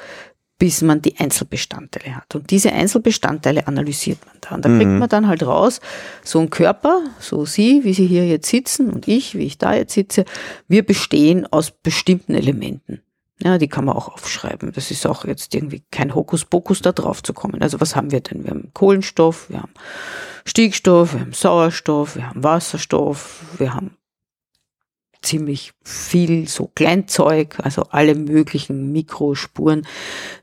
[0.58, 2.34] bis man die Einzelbestandteile hat.
[2.34, 4.54] Und diese Einzelbestandteile analysiert man da.
[4.56, 5.80] Und da kriegt man dann halt raus,
[6.22, 9.72] so ein Körper, so Sie, wie Sie hier jetzt sitzen und ich, wie ich da
[9.72, 10.24] jetzt sitze,
[10.68, 13.00] wir bestehen aus bestimmten Elementen.
[13.42, 14.72] Ja, die kann man auch aufschreiben.
[14.72, 17.62] Das ist auch jetzt irgendwie kein Hokuspokus, da drauf zu kommen.
[17.62, 18.44] Also was haben wir denn?
[18.44, 19.72] Wir haben Kohlenstoff, wir haben
[20.44, 23.96] Stickstoff, wir haben Sauerstoff, wir haben Wasserstoff, wir haben
[25.22, 29.86] ziemlich viel so Kleinzeug, also alle möglichen Mikrospuren.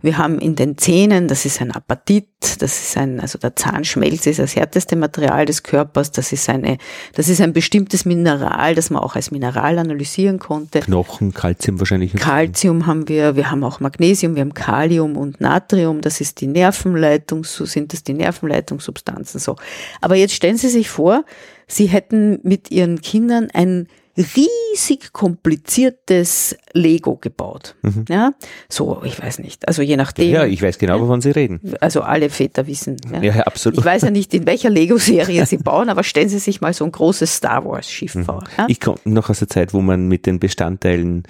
[0.02, 2.28] Wir haben in den Zähnen, das ist ein Apatit,
[2.60, 6.78] das ist ein, also der Zahnschmelze ist das härteste Material des Körpers, das ist eine,
[7.14, 10.82] das ist ein bestimmtes Mineral, das man auch als Mineral analysieren konnte.
[10.82, 12.14] Knochen, Kalzium wahrscheinlich.
[12.14, 16.48] Calcium haben wir, wir haben auch Magnesium, wir haben Kalium und Natrium, das ist die
[16.48, 19.56] Nervenleitung, so sind das die Nervenleitungssubstanzen so.
[20.02, 21.26] Aber jetzt stellen Sie sich vor,
[21.68, 23.88] Sie hätten mit Ihren Kindern ein
[24.18, 27.76] riesig kompliziertes Lego gebaut.
[28.10, 28.32] Ja,
[28.70, 29.68] so, ich weiß nicht.
[29.68, 30.32] Also je nachdem.
[30.34, 31.60] Ja, ich weiß genau, wovon Sie reden.
[31.82, 32.98] also alle Väter wissen.
[33.12, 33.22] Ja.
[33.22, 33.80] Ja, absolut.
[33.80, 36.86] Ich weiß ja nicht, in welcher Lego-Serie Sie bauen, aber stellen Sie sich mal so
[36.86, 38.26] ein großes Star Wars-Schiff Mhm.
[38.26, 38.44] vor.
[38.58, 38.66] Ja?
[38.70, 41.24] Ich komme noch aus der Zeit, wo man mit den Bestandteilen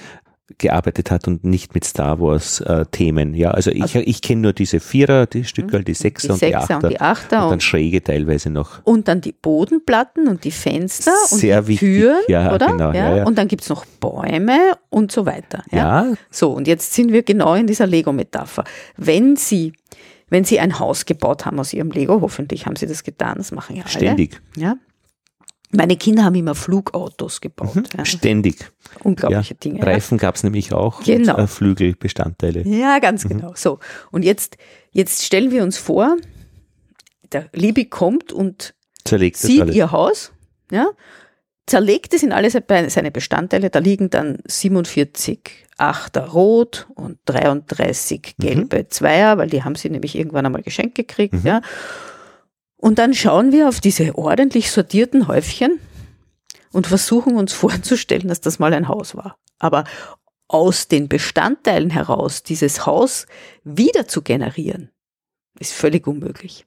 [0.57, 3.33] gearbeitet hat und nicht mit Star Wars äh, Themen.
[3.33, 6.51] Ja, also ich, ich kenne nur diese Vierer, die Stückel, die Sechser, und, die Mhm.
[6.51, 8.79] Sechser Achter, und die Achter und dann und- schräge teilweise noch.
[8.85, 11.89] Und dann die Bodenplatten und die Fenster Sehr und die wichtig.
[11.89, 12.67] Türen, Ja, oder?
[12.67, 13.23] genau, ja, ja.
[13.25, 14.57] Und dann gibt's noch Bäume
[14.89, 15.63] und so weiter.
[15.71, 18.63] Ja, So, und jetzt sind wir genau in dieser Lego-Metapher.
[18.95, 19.73] Wenn Sie,
[20.29, 23.51] wenn Sie ein Haus gebaut haben aus Ihrem Lego, hoffentlich haben Sie das getan, das
[23.51, 23.91] machen ja alle.
[23.91, 24.39] ständig.
[24.55, 24.75] Ja.
[25.71, 27.89] Meine Kinder haben immer Flugautos gebaut.
[27.97, 28.05] Ja.
[28.05, 28.71] Ständig.
[29.03, 29.59] Unglaubliche ja.
[29.59, 29.79] Dinge.
[29.79, 29.85] ja.
[29.85, 31.03] Reifen gab es nämlich auch.
[31.03, 31.35] Genau.
[31.35, 32.61] Und, äh, Flügelbestandteile.
[32.65, 33.51] Ja, ganz genau.
[33.55, 33.79] So.
[34.11, 34.57] Und jetzt,
[34.91, 36.15] jetzt stellen wir uns vor,
[37.33, 40.31] der Liebig kommt und Zerlegt sieht ihr Haus,
[40.71, 40.87] ja,
[41.65, 43.69] zerlegt es in alle se- seine Bestandteile.
[43.69, 50.17] Da liegen dann 47 Achter Rot und 33 gelbe Zweier, weil die haben sie nämlich
[50.17, 51.61] irgendwann einmal geschenkt gekriegt, ja.
[52.77, 55.79] Und dann schauen wir auf diese ordentlich sortierten Häufchen
[56.71, 59.37] und versuchen uns vorzustellen, dass das mal ein Haus war.
[59.59, 59.83] Aber
[60.47, 63.25] aus den Bestandteilen heraus dieses Haus
[63.63, 64.91] wieder zu generieren,
[65.59, 66.65] ist völlig unmöglich.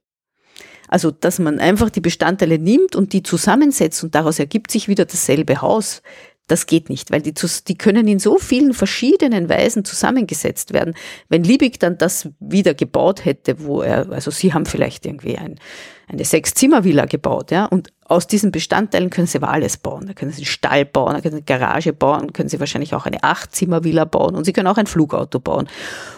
[0.89, 5.05] Also, dass man einfach die Bestandteile nimmt und die zusammensetzt und daraus ergibt sich wieder
[5.05, 6.03] dasselbe Haus,
[6.51, 7.33] das geht nicht, weil die,
[7.69, 10.95] die können in so vielen verschiedenen Weisen zusammengesetzt werden.
[11.29, 15.61] Wenn Liebig dann das wieder gebaut hätte, wo er, also Sie haben vielleicht irgendwie ein,
[16.09, 20.07] eine Sechs-Zimmer-Villa gebaut, ja, und aus diesen Bestandteilen können Sie aber alles bauen.
[20.07, 22.95] Da können Sie einen Stall bauen, da können Sie eine Garage bauen, können Sie wahrscheinlich
[22.95, 25.69] auch eine Acht-Zimmer-Villa bauen und Sie können auch ein Flugauto bauen.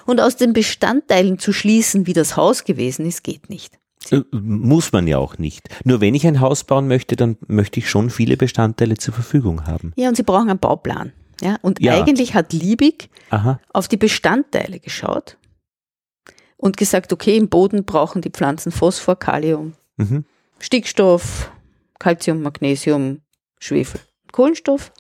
[0.07, 3.82] Und aus den Bestandteilen zu schließen, wie das Haus gewesen ist, geht nicht.
[4.11, 5.69] Äh, Muss man ja auch nicht.
[5.85, 9.67] Nur wenn ich ein Haus bauen möchte, dann möchte ich schon viele Bestandteile zur Verfügung
[9.67, 9.93] haben.
[9.97, 11.13] Ja, und sie brauchen einen Bauplan.
[11.41, 11.95] Ja, und Ja.
[12.01, 13.61] eigentlich hat Liebig Aha.
[13.73, 15.37] auf die Bestandteile geschaut
[16.57, 20.25] und gesagt, okay, im Boden brauchen die Pflanzen Phosphor, Kalium, Mhm.
[20.59, 21.51] Stickstoff,
[21.99, 23.21] Calcium, Magnesium,
[23.59, 24.01] Schwefel,
[24.33, 24.93] Kohlenstoff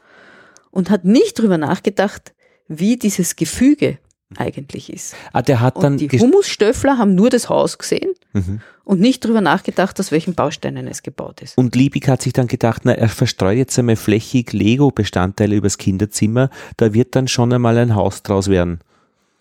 [0.71, 2.35] und hat nicht drüber nachgedacht,
[2.69, 3.99] wie dieses Gefüge
[4.37, 5.15] eigentlich ist.
[5.33, 8.61] Ah, der hat dann Und die ges- Humusstöffler haben nur das Haus gesehen Mhm.
[8.85, 11.57] Und nicht drüber nachgedacht, aus welchen Bausteinen es gebaut ist.
[11.57, 16.51] Und Liebig hat sich dann gedacht, na, er verstreut jetzt einmal flächig Lego-Bestandteile übers Kinderzimmer,
[16.77, 18.81] da wird dann schon einmal ein Haus draus werden.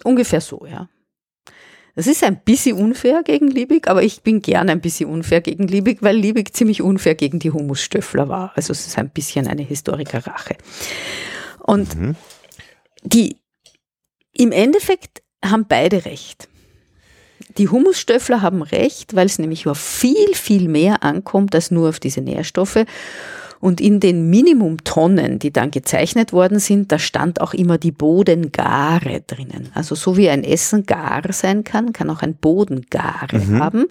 [0.03, 0.89] Ungefähr so, ja.
[1.95, 5.67] Das ist ein bisschen unfair gegen Liebig, aber ich bin gerne ein bisschen unfair gegen
[5.67, 8.53] Liebig, weil Liebig ziemlich unfair gegen die Humusstöffler war.
[8.55, 10.55] Also es ist ein bisschen eine Historikerrache.
[11.59, 11.89] Und
[13.03, 13.37] die,
[14.31, 16.47] im Endeffekt haben beide recht.
[17.57, 21.99] Die Humusstöffler haben recht, weil es nämlich auf viel, viel mehr ankommt als nur auf
[21.99, 22.85] diese Nährstoffe.
[23.59, 29.21] Und in den Minimumtonnen, die dann gezeichnet worden sind, da stand auch immer die Bodengare
[29.21, 29.69] drinnen.
[29.75, 33.85] Also so wie ein Essen gar sein kann, kann auch ein Boden Gare haben.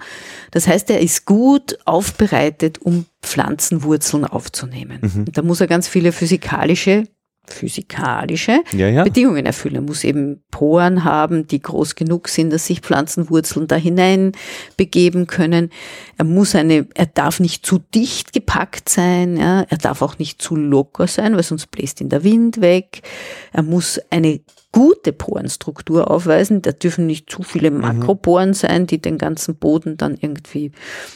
[0.50, 4.98] Das heißt, er ist gut aufbereitet, um Pflanzenwurzeln aufzunehmen.
[5.02, 7.04] Und da muss er ganz viele physikalische
[7.46, 9.04] physikalische Ja, ja.
[9.04, 9.76] Bedingungen erfüllen.
[9.76, 14.32] Er muss eben Poren haben, die groß genug sind, dass sich Pflanzenwurzeln da hinein
[14.76, 15.70] begeben können.
[16.16, 19.62] Er muss eine, er darf nicht zu dicht gepackt sein, ja.
[19.62, 23.02] er darf auch nicht zu locker sein, weil sonst bläst ihn der Wind weg.
[23.52, 24.40] Er muss eine
[24.72, 26.62] gute Porenstruktur aufweisen.
[26.62, 30.70] Da dürfen nicht zu viele Makroporen sein, die den ganzen Boden dann irgendwie,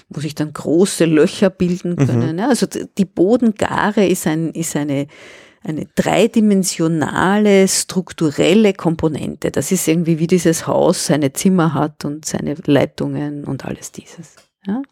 [0.09, 2.39] wo sich dann große Löcher bilden können.
[2.39, 5.07] Ja, also die Bodengare ist ein, ist eine,
[5.65, 9.51] eine dreidimensionale strukturelle Komponente.
[9.51, 14.37] Das ist irgendwie wie dieses Haus seine Zimmer hat und seine Leitungen und alles dieses.
[14.67, 14.83] Ja.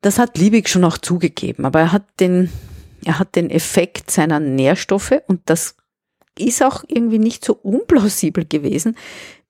[0.00, 2.50] Das hat Liebig schon auch zugegeben, aber er hat den,
[3.04, 5.76] er hat den Effekt seiner Nährstoffe und das
[6.38, 8.96] ist auch irgendwie nicht so unplausibel gewesen,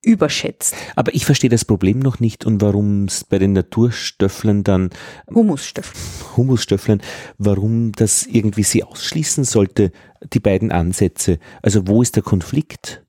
[0.02, 0.74] überschätzt.
[0.96, 4.90] Aber ich verstehe das Problem noch nicht und warum es bei den Naturstöfflern dann,
[5.34, 5.92] Humusstoffe.
[6.37, 7.00] Humusstöfflern,
[7.38, 9.90] warum das irgendwie sie ausschließen sollte,
[10.32, 11.38] die beiden Ansätze.
[11.62, 13.02] Also wo ist der Konflikt?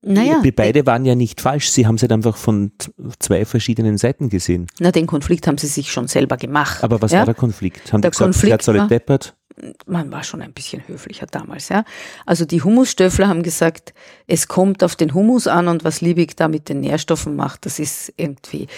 [0.00, 2.70] Naja, Die beide waren ja nicht falsch, sie haben es halt einfach von
[3.18, 4.68] zwei verschiedenen Seiten gesehen.
[4.78, 6.84] na, den Konflikt haben sie sich schon selber gemacht.
[6.84, 7.18] Aber was ja?
[7.18, 7.92] war der Konflikt?
[7.92, 9.34] Haben Der die gesagt, Konflikt alle war- deppert?
[9.86, 11.84] Man war schon ein bisschen höflicher damals, ja.
[12.26, 13.94] Also die Humusstöffler haben gesagt,
[14.26, 17.78] es kommt auf den Humus an und was Liebig da mit den Nährstoffen macht, das
[17.78, 18.68] ist irgendwie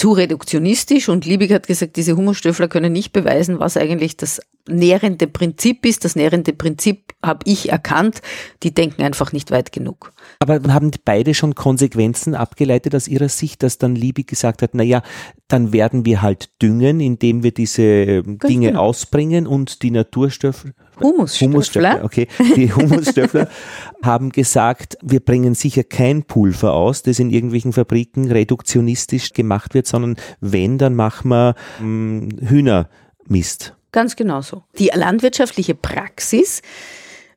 [0.00, 5.26] zu reduktionistisch und Liebig hat gesagt, diese Humusstöffler können nicht beweisen, was eigentlich das nährende
[5.26, 6.06] Prinzip ist.
[6.06, 8.22] Das nährende Prinzip habe ich erkannt,
[8.62, 10.14] die denken einfach nicht weit genug.
[10.38, 15.02] Aber haben beide schon Konsequenzen abgeleitet aus ihrer Sicht, dass dann Liebig gesagt hat, naja,
[15.48, 18.80] dann werden wir halt düngen, indem wir diese äh, Dinge genau.
[18.80, 23.48] ausbringen und die Naturstöffel, Humusstöffler, Humusstöffler, okay, die Humusstöffler
[24.02, 29.86] haben gesagt, wir bringen sicher kein Pulver aus, das in irgendwelchen Fabriken reduktionistisch gemacht wird,
[29.86, 33.74] sondern wenn, dann machen wir mh, Hühnermist.
[33.92, 34.62] Ganz genau so.
[34.78, 36.62] Die landwirtschaftliche Praxis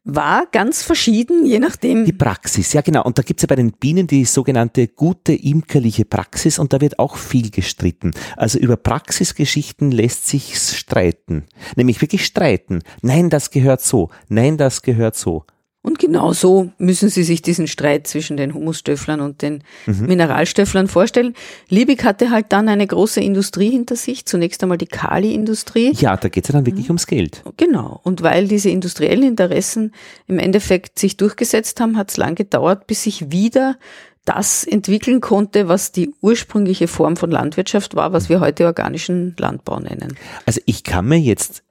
[0.05, 3.03] war ganz verschieden, je nachdem, Die Praxis, ja genau.
[3.03, 6.99] Und da gibt's ja bei den Bienen die sogenannte gute imkerliche Praxis und da wird
[6.99, 8.11] auch viel gestritten.
[8.35, 11.45] Also über Praxisgeschichten lässt sich streiten.
[11.75, 12.81] Nämlich wirklich streiten.
[13.01, 14.09] Nein, das gehört so.
[14.27, 15.45] Nein, das gehört so.
[15.83, 20.07] Und genau so müssen Sie sich diesen Streit zwischen den Humusstöfflern und den Mhm.
[20.07, 21.35] Mineralstöfflern vorstellen.
[21.67, 25.91] Liebig hatte halt dann eine große Industrie hinter sich, zunächst einmal die Kali-Industrie.
[25.97, 27.43] Ja, da geht's ja dann wirklich ums Geld.
[27.57, 27.99] Genau.
[28.03, 29.91] Und weil diese industriellen Interessen
[30.25, 33.75] im Endeffekt sich durchgesetzt haben, hat es lang gedauert, bis sich wieder
[34.23, 39.81] das entwickeln konnte, was die ursprüngliche Form von Landwirtschaft war, was wir heute organischen Landbau
[39.81, 40.15] nennen.
[40.45, 41.61] Also ich kann mir jetzt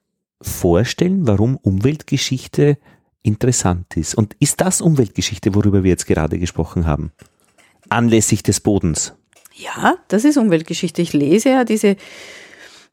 [0.42, 2.76] vorstellen, warum Umweltgeschichte
[3.22, 4.14] interessant ist.
[4.14, 7.12] Und ist das Umweltgeschichte, worüber wir jetzt gerade gesprochen haben?
[7.88, 9.14] Anlässlich des Bodens.
[9.54, 11.02] Ja, das ist Umweltgeschichte.
[11.02, 11.96] Ich lese ja diese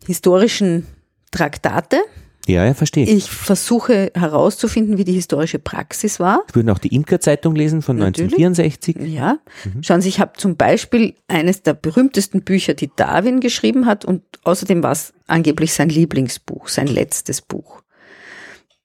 [0.06, 0.86] historischen
[1.32, 2.00] Traktate.
[2.48, 3.06] Ja, ja, verstehe.
[3.06, 6.44] Ich versuche herauszufinden, wie die historische Praxis war.
[6.48, 8.34] Sie würden auch die Imkerzeitung lesen von Natürlich.
[8.34, 8.96] 1964.
[9.14, 9.38] Ja,
[9.82, 14.24] schauen Sie, ich habe zum Beispiel eines der berühmtesten Bücher, die Darwin geschrieben hat und
[14.44, 17.84] außerdem war es angeblich sein Lieblingsbuch, sein letztes Buch.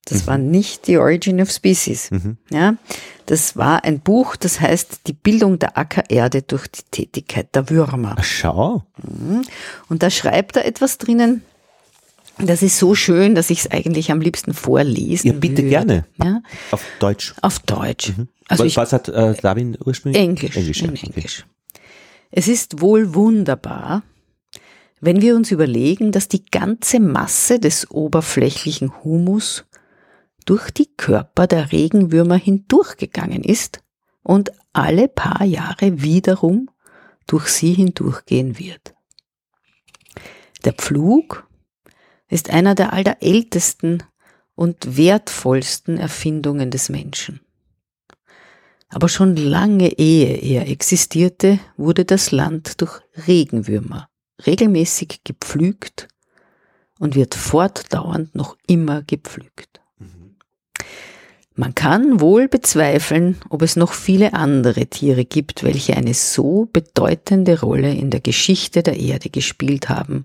[0.06, 2.10] Das war nicht The Origin of Species.
[2.50, 2.76] Ja,
[3.26, 8.14] das war ein Buch, das heißt Die Bildung der Ackererde durch die Tätigkeit der Würmer.
[8.18, 8.84] Ach, schau.
[9.88, 11.42] Und da schreibt er etwas drinnen,
[12.38, 15.68] das ist so schön, dass ich es eigentlich am liebsten vorlesen Ja, bitte würde.
[15.68, 16.04] gerne.
[16.22, 17.32] Ja, Auf Deutsch.
[17.42, 18.12] auf Deutsch.
[18.48, 20.20] Also was, ich, was hat äh, Darwin ursprünglich?
[20.22, 20.56] Englisch.
[20.56, 21.06] Englisch, ja, in okay.
[21.14, 21.46] Englisch.
[22.32, 24.02] Es ist wohl wunderbar,
[25.00, 29.64] wenn wir uns überlegen, dass die ganze Masse des oberflächlichen Humus
[30.44, 33.82] durch die Körper der Regenwürmer hindurchgegangen ist
[34.22, 36.70] und alle paar Jahre wiederum
[37.26, 38.94] durch sie hindurchgehen wird.
[40.64, 41.48] Der Pflug
[42.28, 44.02] ist einer der allerältesten
[44.54, 47.40] und wertvollsten Erfindungen des Menschen.
[48.88, 54.08] Aber schon lange ehe er existierte, wurde das Land durch Regenwürmer
[54.46, 56.08] regelmäßig gepflügt
[56.98, 59.80] und wird fortdauernd noch immer gepflügt.
[61.56, 67.60] Man kann wohl bezweifeln, ob es noch viele andere Tiere gibt, welche eine so bedeutende
[67.60, 70.24] Rolle in der Geschichte der Erde gespielt haben,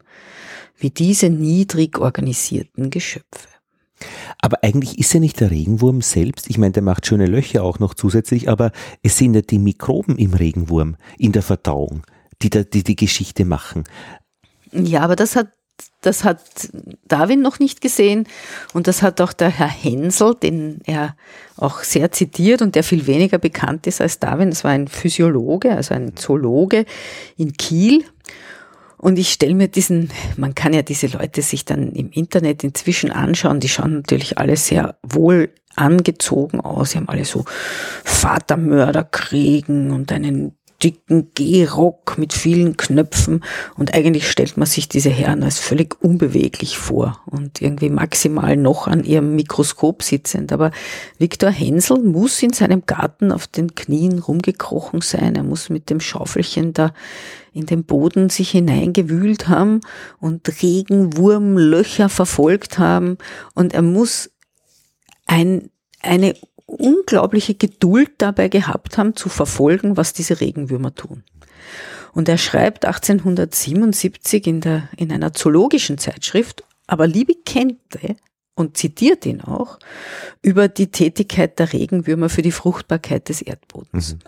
[0.80, 3.48] wie diese niedrig organisierten Geschöpfe.
[4.42, 7.77] Aber eigentlich ist ja nicht der Regenwurm selbst, ich meine, der macht schöne Löcher auch
[7.77, 8.71] noch zusätzlich, aber
[9.04, 12.04] es sind ja die Mikroben im Regenwurm, in der Verdauung,
[12.42, 13.84] die da, die, die Geschichte machen.
[14.71, 15.50] Ja, aber das hat,
[16.02, 16.42] das hat
[17.08, 18.27] Darwin noch nicht gesehen
[18.73, 21.15] und das hat auch der Herr Hensel, den er
[21.58, 24.50] auch sehr zitiert und der viel weniger bekannt ist als Darwin.
[24.50, 26.86] Das war ein Physiologe, also ein Zoologe
[27.38, 28.06] in Kiel.
[28.98, 33.12] Und ich stelle mir diesen, man kann ja diese Leute sich dann im Internet inzwischen
[33.12, 36.92] anschauen, die schauen natürlich alle sehr wohl angezogen aus.
[36.92, 37.46] Sie haben alle so
[38.04, 43.44] Vatermörderkriegen und einen dicken Gehrock mit vielen Knöpfen
[43.75, 48.88] und eigentlich stellt man sich diese Herren als völlig unbeweglich vor und irgendwie maximal noch
[48.88, 50.52] an ihrem Mikroskop sitzend.
[50.54, 50.71] Aber
[51.17, 55.36] Viktor Hensel muss in seinem Garten auf den Knien rumgekrochen sein.
[55.36, 56.94] Er muss mit dem Schaufelchen da
[57.54, 59.82] in den Boden sich hineingewühlt haben
[60.19, 63.17] und Regenwurmlöcher verfolgt haben
[63.56, 64.32] und er muss
[65.25, 65.69] ein,
[66.02, 66.36] eine
[66.70, 71.24] unglaubliche Geduld dabei gehabt haben, zu verfolgen, was diese Regenwürmer tun.
[72.13, 78.15] Und er schreibt 1877 in, der, in einer zoologischen Zeitschrift, aber Liebe Kente,
[78.56, 79.80] und zitiert ihn auch,
[80.42, 84.15] über die Tätigkeit der Regenwürmer für die Fruchtbarkeit des Erdbodens.
[84.15, 84.20] Mhm.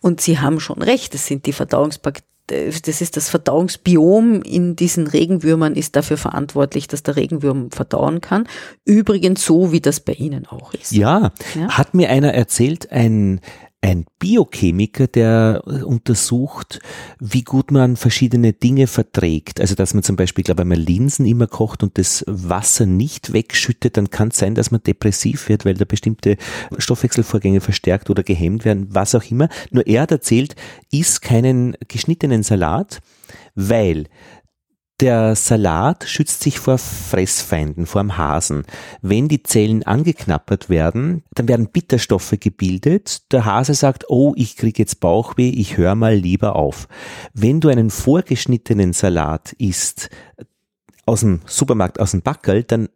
[0.00, 5.06] Und Sie haben schon recht, es sind die Verdauungsbakterien das ist das Verdauungsbiom in diesen
[5.06, 8.46] Regenwürmern ist dafür verantwortlich, dass der Regenwurm verdauen kann.
[8.84, 10.92] Übrigens so, wie das bei Ihnen auch ist.
[10.92, 11.68] Ja, ja?
[11.68, 13.40] hat mir einer erzählt, ein,
[13.84, 16.80] ein Biochemiker, der untersucht,
[17.20, 19.60] wie gut man verschiedene Dinge verträgt.
[19.60, 22.86] Also dass man zum Beispiel, glaube ich, wenn man Linsen immer kocht und das Wasser
[22.86, 26.38] nicht wegschüttet, dann kann es sein, dass man depressiv wird, weil da bestimmte
[26.78, 29.50] Stoffwechselvorgänge verstärkt oder gehemmt werden, was auch immer.
[29.70, 30.56] Nur er hat erzählt,
[30.90, 33.02] isst keinen geschnittenen Salat,
[33.54, 34.06] weil
[35.00, 38.64] der Salat schützt sich vor Fressfeinden, vor dem Hasen.
[39.02, 43.32] Wenn die Zellen angeknappert werden, dann werden Bitterstoffe gebildet.
[43.32, 46.86] Der Hase sagt, oh, ich kriege jetzt Bauchweh, ich höre mal lieber auf.
[47.32, 50.10] Wenn du einen vorgeschnittenen Salat isst,
[51.06, 52.88] aus dem Supermarkt, aus dem Backerl, dann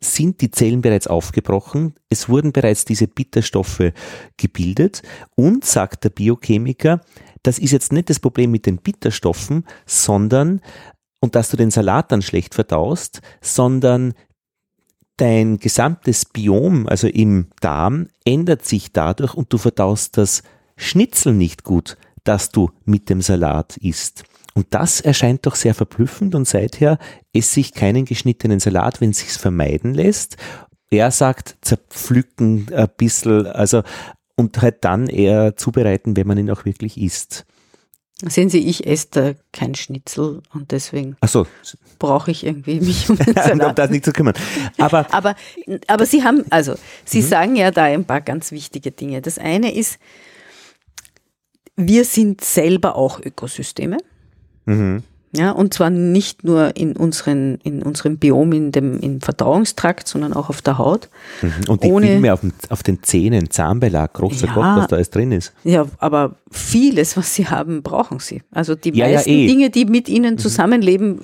[0.00, 3.92] sind die Zellen bereits aufgebrochen, es wurden bereits diese Bitterstoffe
[4.36, 5.02] gebildet
[5.34, 7.00] und, sagt der Biochemiker,
[7.42, 10.60] das ist jetzt nicht das Problem mit den Bitterstoffen, sondern
[11.24, 14.12] und dass du den Salat dann schlecht verdaust, sondern
[15.16, 20.42] dein gesamtes Biom, also im Darm, ändert sich dadurch und du verdaust das
[20.76, 24.24] Schnitzel nicht gut, das du mit dem Salat isst.
[24.52, 26.98] Und das erscheint doch sehr verblüffend und seither
[27.32, 30.36] esse ich keinen geschnittenen Salat, wenn es sich vermeiden lässt.
[30.90, 33.82] Er sagt, zerpflücken ein bisschen, also
[34.36, 37.46] und halt dann eher zubereiten, wenn man ihn auch wirklich isst.
[38.22, 41.46] Sehen Sie, ich esse da kein Schnitzel und deswegen so.
[41.98, 44.34] brauche ich irgendwie mich um um das nicht zu kümmern.
[44.78, 45.34] Aber, aber,
[45.88, 47.26] aber Sie haben, also Sie mhm.
[47.26, 49.20] sagen ja da ein paar ganz wichtige Dinge.
[49.20, 49.98] Das eine ist,
[51.76, 53.98] wir sind selber auch Ökosysteme.
[54.66, 55.02] Mhm.
[55.36, 60.32] Ja, und zwar nicht nur in unseren, in unserem Biom, in dem, im Verdauungstrakt, sondern
[60.32, 61.08] auch auf der Haut.
[61.42, 61.52] Mhm.
[61.68, 64.96] Und die Ohne, Filme auf, den, auf den Zähnen, Zahnbelag, großer ja, Gott, was da
[64.96, 65.52] alles drin ist.
[65.64, 68.42] Ja, aber vieles, was sie haben, brauchen sie.
[68.52, 69.46] Also die ja, meisten ja, eh.
[69.48, 70.38] Dinge, die mit ihnen mhm.
[70.38, 71.20] zusammenleben,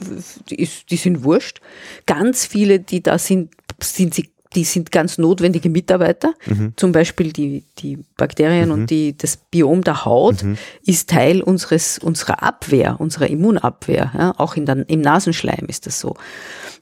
[0.48, 1.60] die, die sind wurscht.
[2.06, 3.50] Ganz viele, die da sind,
[3.80, 6.34] sind sie die sind ganz notwendige Mitarbeiter.
[6.46, 6.72] Mhm.
[6.76, 8.74] Zum Beispiel die, die Bakterien mhm.
[8.74, 10.58] und die, das Biom der Haut mhm.
[10.84, 14.12] ist Teil unseres, unserer Abwehr, unserer Immunabwehr.
[14.16, 14.34] Ja?
[14.38, 16.16] Auch in der, im Nasenschleim ist das so.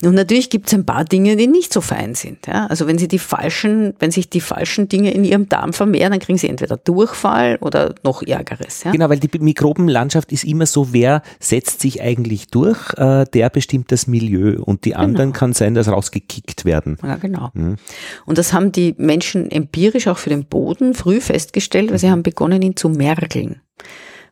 [0.04, 2.46] Und natürlich gibt es ein paar Dinge, die nicht so fein sind.
[2.46, 2.66] Ja?
[2.66, 6.20] Also wenn sie die falschen, wenn sich die falschen Dinge in ihrem Darm vermehren, dann
[6.20, 8.84] kriegen sie entweder Durchfall oder noch Ärgeres.
[8.84, 8.92] Ja?
[8.92, 13.90] Genau, weil die Mikrobenlandschaft ist immer so, wer setzt sich eigentlich durch, äh, der bestimmt
[13.90, 15.38] das Milieu und die anderen genau.
[15.38, 16.96] kann sein, dass rausgekickt werden.
[17.02, 17.50] Ja, genau.
[17.54, 17.76] Mhm.
[18.24, 22.22] Und das haben die Menschen empirisch auch für den Boden früh festgestellt, weil sie haben
[22.22, 23.60] begonnen, ihn zu mergeln.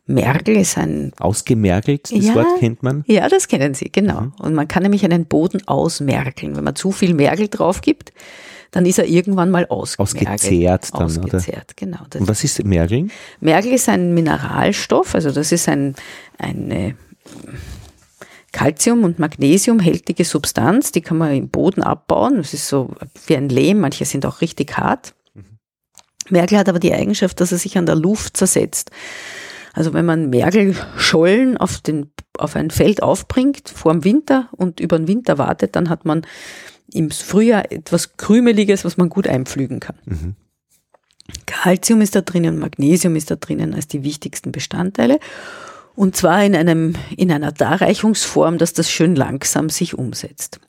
[0.07, 1.11] Mergel ist ein.
[1.19, 3.03] Ausgemergelt, das ja, Wort kennt man.
[3.07, 4.21] Ja, das kennen Sie, genau.
[4.21, 4.33] Mhm.
[4.39, 6.55] Und man kann nämlich einen Boden ausmergeln.
[6.55, 8.13] Wenn man zu viel Mergel drauf gibt,
[8.71, 10.29] dann ist er irgendwann mal ausgemergelt.
[10.29, 11.73] Ausgezehrt dann, Ausgezehrt, oder?
[11.75, 11.99] genau.
[12.15, 13.11] Und was ist Mergeln?
[13.39, 15.95] Mergel ist ein Mineralstoff, also das ist ein,
[16.37, 16.95] eine
[18.51, 22.37] Calcium- und Magnesium-hältige Substanz, die kann man im Boden abbauen.
[22.37, 22.91] Das ist so
[23.27, 25.13] wie ein Lehm, manche sind auch richtig hart.
[25.33, 25.43] Mhm.
[26.29, 28.91] Mergel hat aber die Eigenschaft, dass er sich an der Luft zersetzt.
[29.77, 32.09] Also wenn man Mergelschollen auf, den,
[32.39, 36.25] auf ein Feld aufbringt vor dem Winter und über den Winter wartet, dann hat man
[36.91, 39.97] im Frühjahr etwas Krümeliges, was man gut einpflügen kann.
[40.05, 40.35] Mhm.
[41.45, 45.19] Calcium ist da drinnen, Magnesium ist da drinnen als die wichtigsten Bestandteile.
[45.95, 50.59] Und zwar in einem, in einer Darreichungsform, dass das schön langsam sich umsetzt.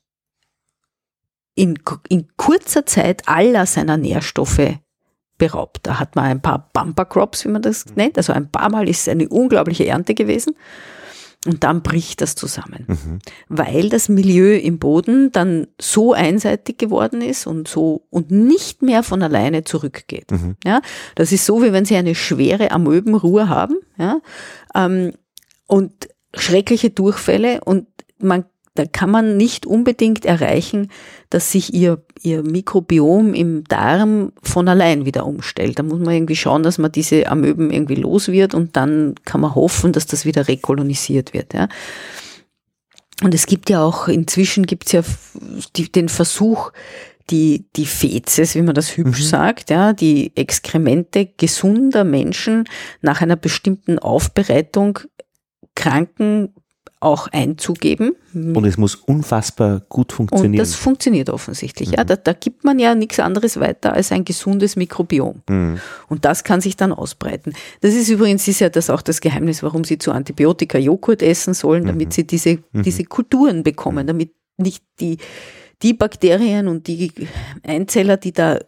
[1.56, 4.78] in, in kurzer Zeit aller seiner Nährstoffe
[5.38, 5.80] beraubt.
[5.84, 8.18] Da hat man ein paar Bumper Crops, wie man das nennt.
[8.18, 10.56] Also ein paar Mal ist eine unglaubliche Ernte gewesen.
[11.48, 13.20] Und dann bricht das zusammen, Mhm.
[13.48, 19.02] weil das Milieu im Boden dann so einseitig geworden ist und so und nicht mehr
[19.02, 20.30] von alleine zurückgeht.
[20.30, 20.58] Mhm.
[20.66, 20.82] Ja,
[21.16, 24.20] das ist so, wie wenn Sie eine schwere Amöbenruhe haben, ja,
[24.76, 25.14] ähm,
[25.68, 27.88] und schreckliche Durchfälle und
[28.20, 28.44] man
[28.78, 30.92] da kann man nicht unbedingt erreichen,
[31.30, 35.80] dass sich ihr, ihr Mikrobiom im Darm von allein wieder umstellt.
[35.80, 39.42] Da muss man irgendwie schauen, dass man diese Amöben irgendwie los wird und dann kann
[39.42, 41.54] man hoffen, dass das wieder rekolonisiert wird.
[41.54, 41.70] Ja.
[43.24, 45.02] Und es gibt ja auch, inzwischen gibt es ja
[45.76, 46.72] die, den Versuch,
[47.30, 49.26] die, die Fezes, wie man das hübsch Mhm.
[49.26, 52.66] sagt, ja, die Exkremente gesunder Menschen
[53.02, 55.00] nach einer bestimmten Aufbereitung
[55.76, 56.54] Kranken
[57.00, 58.14] auch einzugeben.
[58.34, 60.58] Und es muss unfassbar gut Und funktionieren.
[60.58, 61.90] das funktioniert offensichtlich.
[61.92, 62.08] Ja, Mhm.
[62.08, 65.42] da, da gibt man ja nichts anderes weiter als ein gesundes Mikrobiom.
[65.50, 65.80] Mhm.
[66.10, 67.54] Und das kann sich dann ausbreiten.
[67.82, 71.54] Das ist übrigens ist ja das auch das Geheimnis, warum sie zu Antibiotika Joghurt essen
[71.54, 75.18] sollen, damit sie diese, diese Kulturen bekommen, damit nicht die,
[75.84, 77.12] die Bakterien und die
[77.64, 78.60] Einzeller, die da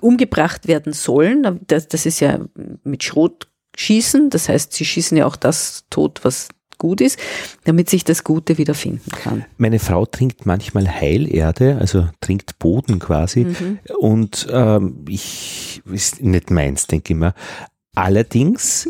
[0.00, 2.38] umgebracht werden sollen, das, das ist ja
[2.84, 6.48] mit Schrot schießen, das heißt, sie schießen ja auch das tot, was
[6.78, 7.18] gut ist,
[7.64, 9.44] damit sich das Gute wieder finden kann.
[9.56, 13.44] Meine Frau trinkt manchmal Heilerde, also trinkt Boden quasi.
[13.44, 13.78] Mhm.
[13.98, 17.34] Und ähm, ich ist nicht meins, denke ich mir.
[17.94, 18.88] Allerdings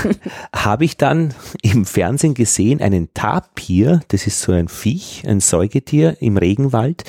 [0.54, 6.18] habe ich dann im Fernsehen gesehen einen Tapir, das ist so ein Viech, ein Säugetier
[6.20, 7.02] im Regenwald,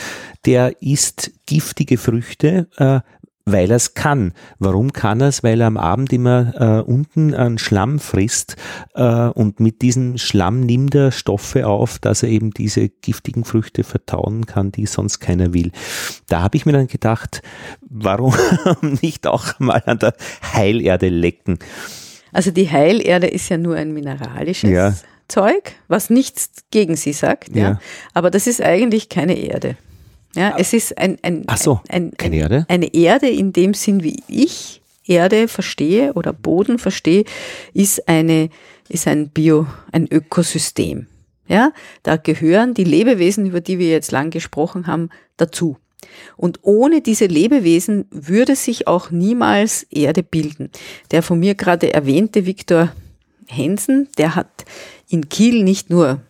[0.47, 3.01] der isst giftige Früchte, äh,
[3.45, 4.33] weil er es kann.
[4.57, 5.43] Warum kann er es?
[5.43, 8.55] Weil er am Abend immer äh, unten einen Schlamm frisst
[8.95, 13.83] äh, und mit diesem Schlamm nimmt er Stoffe auf, dass er eben diese giftigen Früchte
[13.83, 15.71] vertauen kann, die sonst keiner will.
[16.27, 17.43] Da habe ich mir dann gedacht,
[17.81, 18.33] warum
[19.01, 20.15] nicht auch mal an der
[20.53, 21.59] Heilerde lecken?
[22.31, 24.93] Also die Heilerde ist ja nur ein mineralisches Ja.
[25.27, 27.55] Zeug, was nichts gegen sie sagt.
[27.55, 27.63] Ja.
[27.63, 27.79] Ja.
[28.13, 29.75] Aber das ist eigentlich keine Erde.
[30.35, 32.65] Ja, es ist ein, ein, so, ein, ein, keine Erde?
[32.67, 37.25] Eine Erde in dem Sinn, wie ich Erde verstehe oder Boden verstehe,
[37.73, 38.49] ist eine,
[38.89, 41.07] ist ein Bio, ein Ökosystem.
[41.47, 41.71] Ja,
[42.03, 45.77] da gehören die Lebewesen, über die wir jetzt lang gesprochen haben, dazu.
[46.37, 50.69] Und ohne diese Lebewesen würde sich auch niemals Erde bilden.
[51.11, 52.91] Der von mir gerade erwähnte Viktor
[53.47, 54.65] Hensen, der hat
[55.07, 56.21] in Kiel nicht nur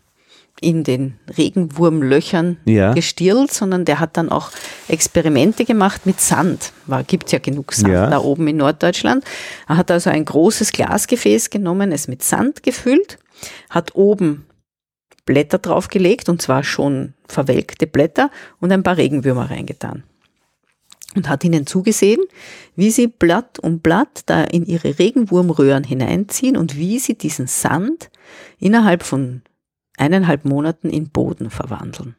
[0.62, 2.94] in den Regenwurmlöchern Ja.
[2.94, 4.52] gestirlt, sondern der hat dann auch
[4.88, 6.72] Experimente gemacht mit Sand.
[6.86, 8.10] War, gibt's ja genug Sand Ja.
[8.10, 9.24] da oben in Norddeutschland.
[9.68, 13.18] Er hat also ein großes Glasgefäß genommen, es mit Sand gefüllt,
[13.70, 14.46] hat oben
[15.26, 18.30] Blätter draufgelegt, und zwar schon verwelkte Blätter,
[18.60, 20.04] und ein paar Regenwürmer reingetan.
[21.16, 22.22] Und hat ihnen zugesehen,
[22.76, 28.10] wie sie Blatt um Blatt da in ihre Regenwurmröhren hineinziehen und wie sie diesen Sand
[28.60, 29.42] innerhalb von
[29.98, 32.16] eineinhalb Monaten in Boden verwandeln.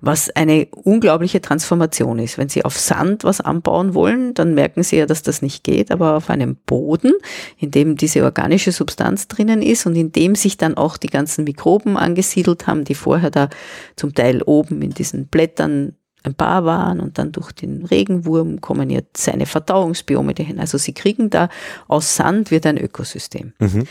[0.00, 2.38] Was eine unglaubliche Transformation ist.
[2.38, 5.90] Wenn Sie auf Sand was anbauen wollen, dann merken Sie ja, dass das nicht geht,
[5.90, 7.12] aber auf einem Boden,
[7.58, 11.44] in dem diese organische Substanz drinnen ist und in dem sich dann auch die ganzen
[11.44, 13.50] Mikroben angesiedelt haben, die vorher da
[13.94, 18.90] zum Teil oben in diesen Blättern ein paar waren und dann durch den Regenwurm kommen
[18.90, 20.60] jetzt seine Verdauungsbiome dahin.
[20.60, 21.48] Also Sie kriegen da
[21.88, 23.52] aus Sand wird ein Ökosystem.
[23.58, 23.86] Mhm.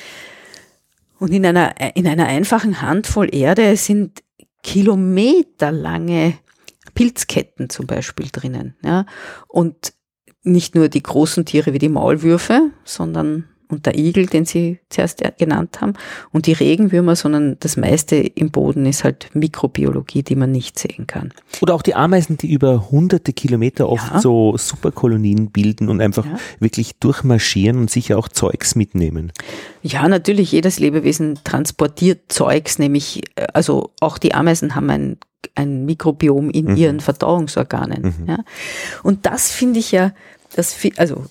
[1.22, 4.24] Und in einer, in einer einfachen Handvoll Erde sind
[4.64, 6.34] kilometerlange
[6.96, 8.76] Pilzketten zum Beispiel drinnen.
[8.84, 9.06] Ja?
[9.48, 9.94] Und
[10.42, 15.24] nicht nur die großen Tiere wie die Maulwürfe, sondern und der Igel, den Sie zuerst
[15.38, 15.94] genannt haben,
[16.32, 21.08] und die Regenwürmer, sondern das meiste im Boden ist halt Mikrobiologie, die man nicht sehen
[21.08, 21.34] kann.
[21.62, 24.22] Oder auch die Ameisen, die über hunderte Kilometer oft ja.
[24.22, 26.38] so Superkolonien bilden und einfach ja.
[26.60, 29.32] wirklich durchmarschieren und sicher auch Zeugs mitnehmen.
[29.82, 35.18] Ja, natürlich, jedes Lebewesen transportiert Zeugs, nämlich, äh, also auch die Ameisen haben ein
[35.56, 36.76] ein Mikrobiom in mhm.
[36.76, 38.16] ihren Verdauungsorganen.
[38.20, 38.28] Mhm.
[38.28, 38.40] Ja.
[39.04, 40.14] Und das finde ich ja,
[40.56, 41.26] das, also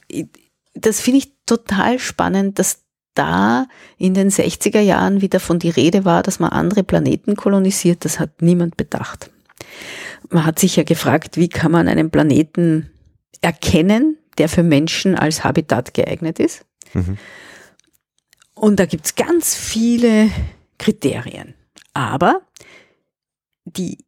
[0.75, 2.85] das finde ich total spannend, dass
[3.15, 3.67] da
[3.99, 8.05] in den 60er Jahren wieder von die Rede war, dass man andere Planeten kolonisiert.
[8.05, 9.31] Das hat niemand bedacht.
[10.31, 12.91] Man hat sich ja gefragt, wie kann man einen Planeten
[13.41, 16.65] erkennen, der für Menschen als Habitat geeignet ist.
[16.95, 17.19] Mhm.
[18.55, 20.31] Und da gibt's ganz viele
[20.79, 21.55] Kriterien.
[21.95, 22.43] Aber
[23.65, 23.99] die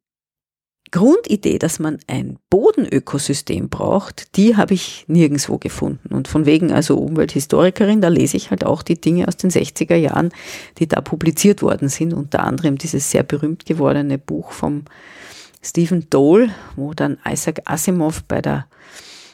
[0.92, 6.14] Grundidee, dass man ein Bodenökosystem braucht, die habe ich nirgendwo gefunden.
[6.14, 9.96] Und von wegen, also Umwelthistorikerin, da lese ich halt auch die Dinge aus den 60er
[9.96, 10.30] Jahren,
[10.78, 12.12] die da publiziert worden sind.
[12.12, 14.84] Unter anderem dieses sehr berühmt gewordene Buch vom
[15.62, 18.66] Stephen Dole, wo dann Isaac Asimov bei der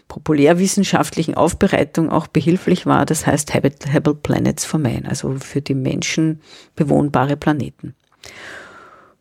[0.06, 3.04] populärwissenschaftlichen Aufbereitung auch behilflich war.
[3.04, 6.40] Das heißt Habitable Planets for Man, also für die Menschen
[6.76, 7.94] bewohnbare Planeten.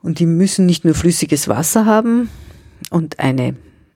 [0.02, 2.30] Und die müssen nicht nur flüssiges Wasser haben
[2.92, 3.56] und eine,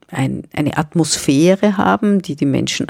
[0.09, 2.87] ein, eine Atmosphäre haben, die die Menschen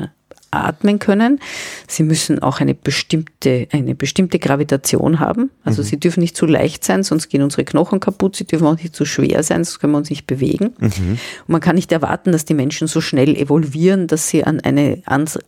[0.51, 1.39] atmen können.
[1.87, 5.49] Sie müssen auch eine bestimmte, eine bestimmte Gravitation haben.
[5.63, 5.87] Also mhm.
[5.87, 8.35] sie dürfen nicht zu leicht sein, sonst gehen unsere Knochen kaputt.
[8.35, 10.73] Sie dürfen auch nicht zu schwer sein, sonst können wir uns nicht bewegen.
[10.77, 10.89] Mhm.
[11.47, 15.01] Und man kann nicht erwarten, dass die Menschen so schnell evolvieren, dass sie an eine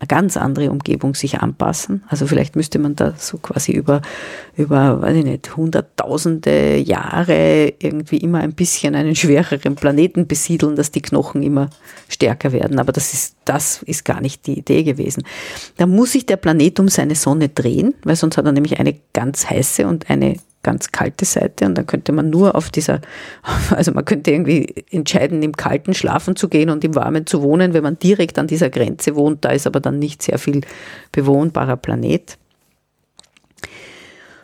[0.08, 2.04] ganz andere Umgebung sich anpassen.
[2.08, 4.02] Also vielleicht müsste man da so quasi über,
[4.56, 10.92] über, weiß ich nicht, hunderttausende Jahre irgendwie immer ein bisschen einen schwereren Planeten besiedeln, dass
[10.92, 11.70] die Knochen immer
[12.08, 12.80] stärker werden.
[12.80, 14.93] Aber das ist, das ist gar nicht die Idee gewesen.
[15.78, 18.96] Da muss sich der Planet um seine Sonne drehen, weil sonst hat er nämlich eine
[19.14, 23.02] ganz heiße und eine ganz kalte Seite und dann könnte man nur auf dieser,
[23.70, 27.74] also man könnte irgendwie entscheiden, im Kalten schlafen zu gehen und im Warmen zu wohnen,
[27.74, 29.46] wenn man direkt an dieser Grenze wohnt.
[29.46, 30.62] Da ist aber dann nicht sehr viel
[31.12, 32.38] bewohnbarer Planet.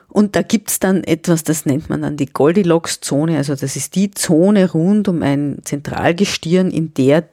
[0.09, 3.37] Und da gibt's dann etwas, das nennt man dann die Goldilocks-Zone.
[3.37, 7.29] Also das ist die Zone rund um ein Zentralgestirn, in der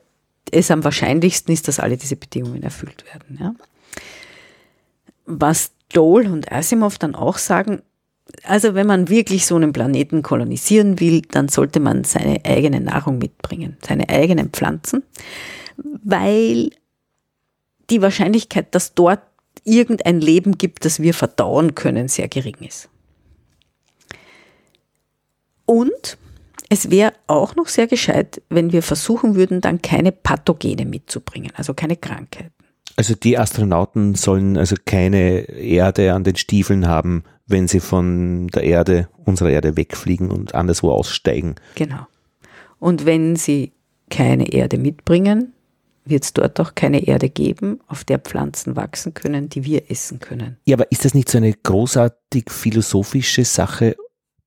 [0.51, 3.39] es am wahrscheinlichsten ist, dass alle diese Bedingungen erfüllt werden.
[3.41, 3.55] Ja.
[5.27, 7.83] Was Dole und Asimov dann auch sagen,
[8.43, 13.19] also wenn man wirklich so einen Planeten kolonisieren will, dann sollte man seine eigene Nahrung
[13.19, 15.03] mitbringen, seine eigenen Pflanzen,
[15.77, 16.71] weil
[17.91, 19.21] die Wahrscheinlichkeit, dass dort
[19.65, 22.89] irgendein Leben gibt, das wir verdauen können, sehr gering ist.
[25.67, 26.19] Und
[26.69, 31.75] es wäre auch noch sehr gescheit, wenn wir versuchen würden, dann keine Pathogene mitzubringen, also
[31.75, 32.51] keine Krankheiten.
[32.97, 38.65] Also die Astronauten sollen also keine Erde an den Stiefeln haben, wenn sie von der
[38.65, 41.57] Erde, unserer Erde wegfliegen und anderswo aussteigen.
[41.75, 42.07] Genau.
[42.79, 43.73] Und wenn sie
[44.11, 45.53] keine Erde mitbringen,
[46.05, 50.21] wird es dort auch keine Erde geben, auf der Pflanzen wachsen können, die wir essen
[50.21, 50.57] können.
[50.65, 53.97] Ja, aber ist das nicht so eine großartig philosophische Sache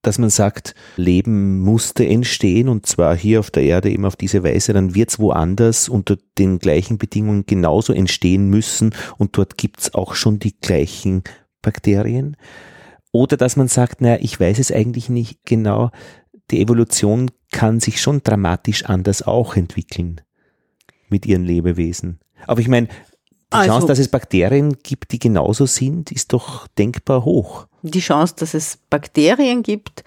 [0.01, 4.43] dass man sagt, Leben musste entstehen und zwar hier auf der Erde eben auf diese
[4.43, 9.79] Weise, dann wird es woanders unter den gleichen Bedingungen genauso entstehen müssen und dort gibt
[9.81, 11.23] es auch schon die gleichen
[11.61, 12.37] Bakterien.
[13.11, 15.89] Oder dass man sagt, naja, ich weiß es eigentlich nicht genau,
[16.51, 20.21] die Evolution kann sich schon dramatisch anders auch entwickeln
[21.09, 22.19] mit ihren Lebewesen.
[22.47, 22.87] Aber ich meine,
[23.51, 27.65] die also, Chance, dass es Bakterien gibt, die genauso sind, ist doch denkbar hoch.
[27.81, 30.03] Die Chance, dass es Bakterien gibt,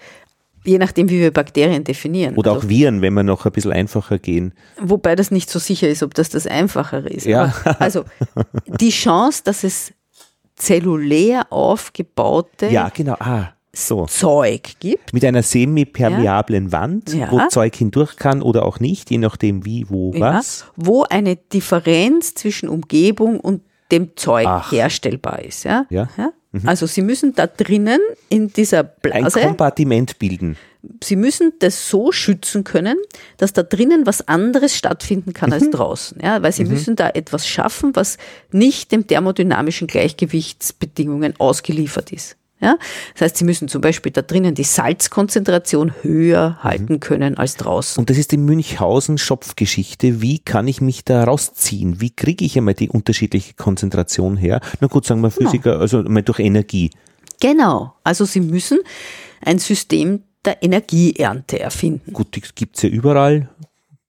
[0.63, 2.35] je nachdem, wie wir Bakterien definieren.
[2.35, 4.53] Oder also, auch Viren, wenn wir noch ein bisschen einfacher gehen.
[4.79, 7.25] Wobei das nicht so sicher ist, ob das das Einfachere ist.
[7.25, 7.53] Ja.
[7.79, 8.05] also
[8.67, 9.93] die Chance, dass es
[10.55, 13.15] zellulär aufgebaute ja, genau.
[13.19, 14.05] ah so.
[14.05, 15.13] Zeug gibt.
[15.13, 16.71] Mit einer semipermeablen ja.
[16.71, 17.31] Wand, ja.
[17.31, 20.35] wo Zeug hindurch kann oder auch nicht, je nachdem wie, wo, ja.
[20.35, 20.65] was.
[20.75, 23.61] Wo eine Differenz zwischen Umgebung und
[23.91, 24.71] dem Zeug Ach.
[24.71, 25.65] herstellbar ist.
[25.65, 25.85] Ja?
[25.89, 26.07] Ja.
[26.51, 26.69] Mhm.
[26.69, 27.99] Also Sie müssen da drinnen
[28.29, 30.55] in dieser Blase ein Kompartiment bilden.
[31.01, 32.97] Sie müssen das so schützen können,
[33.37, 35.53] dass da drinnen was anderes stattfinden kann mhm.
[35.53, 36.19] als draußen.
[36.21, 36.71] Ja, weil Sie mhm.
[36.71, 38.17] müssen da etwas schaffen, was
[38.51, 42.35] nicht dem thermodynamischen Gleichgewichtsbedingungen ausgeliefert ist.
[42.63, 42.77] Ja?
[43.13, 46.63] Das heißt, sie müssen zum Beispiel da drinnen die Salzkonzentration höher mhm.
[46.63, 47.99] halten können als draußen.
[47.99, 50.21] Und das ist die Münchhausen-Schopfgeschichte.
[50.21, 51.99] Wie kann ich mich da rausziehen?
[51.99, 54.61] Wie kriege ich einmal die unterschiedliche Konzentration her?
[54.79, 55.49] Na gut, sagen wir genau.
[55.49, 55.81] Physiker, genau.
[55.81, 56.89] also mal durch Energie.
[57.41, 57.93] Genau.
[58.05, 58.79] Also sie müssen
[59.41, 62.13] ein System der Energieernte erfinden.
[62.13, 63.49] Gut, das gibt es ja überall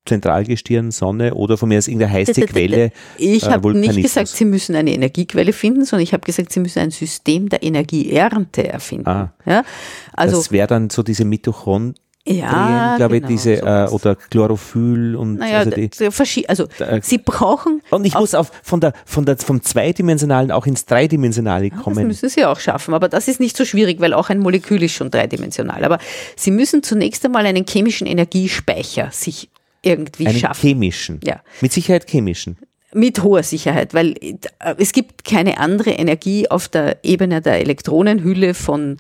[0.07, 2.93] Zentralgestirn, Sonne oder von mir aus irgendeine heiße Quelle.
[3.17, 6.61] Ich äh, habe nicht gesagt, Sie müssen eine Energiequelle finden, sondern ich habe gesagt, Sie
[6.61, 9.09] müssen ein System der Energieernte erfinden.
[9.09, 9.63] Ah, ja?
[10.13, 11.95] also, das wäre dann so diese Mitochondrien
[12.27, 17.19] ja, glaube genau, ich, diese äh, oder Chlorophyll und naja, also, die, also da, sie
[17.19, 21.97] brauchen und ich muss auf von der von der vom zweidimensionalen auch ins dreidimensionale kommen.
[21.97, 24.83] Das müssen sie auch schaffen, aber das ist nicht so schwierig, weil auch ein Molekül
[24.83, 25.85] ist schon dreidimensional.
[25.85, 25.99] Aber
[26.35, 29.51] sie müssen zunächst einmal einen chemischen Energiespeicher sich
[29.85, 30.61] irgendwie einen schaffen.
[30.61, 31.21] Chemischen.
[31.25, 31.43] Ja.
[31.61, 32.57] Mit Sicherheit chemischen.
[32.93, 34.37] Mit hoher Sicherheit, weil äh,
[34.79, 38.99] es gibt keine andere Energie auf der Ebene der Elektronenhülle von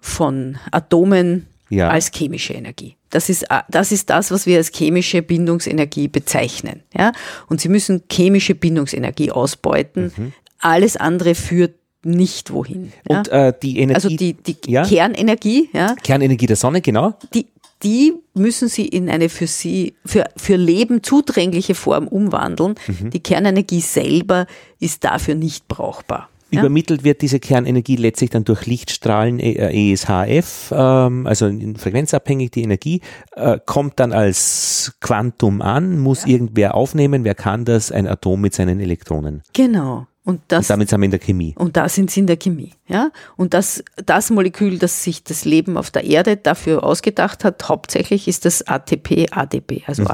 [0.00, 1.88] von Atomen ja.
[1.88, 2.96] als chemische Energie.
[3.10, 6.82] Das ist, äh, das ist das, was wir als chemische Bindungsenergie bezeichnen.
[6.96, 7.12] Ja?
[7.48, 10.12] Und Sie müssen chemische Bindungsenergie ausbeuten.
[10.16, 10.32] Mhm.
[10.58, 12.92] Alles andere führt nicht wohin.
[13.08, 13.48] Und ja?
[13.48, 13.94] äh, die Energie.
[13.94, 14.84] Also die, die ja?
[14.84, 15.70] Kernenergie.
[15.72, 15.94] Ja?
[16.02, 17.14] Kernenergie der Sonne, genau.
[17.32, 17.46] Die,
[17.84, 22.74] die müssen Sie in eine für Sie, für, für Leben zudrängliche Form umwandeln.
[22.86, 23.10] Mhm.
[23.10, 24.46] Die Kernenergie selber
[24.80, 26.28] ist dafür nicht brauchbar.
[26.50, 33.00] Übermittelt wird diese Kernenergie letztlich dann durch Lichtstrahlen ESHF, äh, ähm, also frequenzabhängig die Energie,
[33.34, 36.32] äh, kommt dann als Quantum an, muss ja.
[36.32, 37.90] irgendwer aufnehmen, wer kann das?
[37.90, 39.42] Ein Atom mit seinen Elektronen.
[39.52, 40.06] Genau.
[40.26, 41.54] Und, das, und damit sind wir in der Chemie.
[41.56, 42.72] Und da sind sie in der Chemie.
[42.88, 43.10] Ja?
[43.36, 48.26] Und das, das Molekül, das sich das Leben auf der Erde dafür ausgedacht hat, hauptsächlich
[48.26, 50.08] ist das ATP-ADP, also mhm.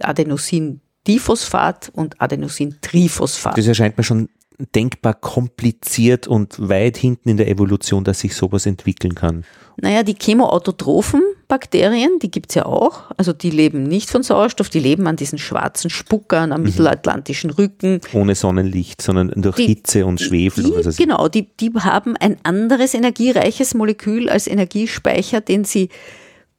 [0.00, 3.56] Adenosin-Diphosphat und Adenosin-Triphosphat.
[3.56, 4.28] Das erscheint mir schon
[4.74, 9.44] denkbar kompliziert und weit hinten in der Evolution, dass sich sowas entwickeln kann?
[9.78, 13.10] Naja, die chemoautotrophen Bakterien, die gibt's ja auch.
[13.16, 16.68] Also die leben nicht von Sauerstoff, die leben an diesen schwarzen Spuckern am mhm.
[16.68, 18.00] mittelatlantischen Rücken.
[18.14, 20.64] Ohne Sonnenlicht, sondern durch die, Hitze und Schwefel.
[20.64, 21.02] Die, oder so.
[21.02, 25.90] Genau, die, die haben ein anderes energiereiches Molekül als Energiespeicher, den sie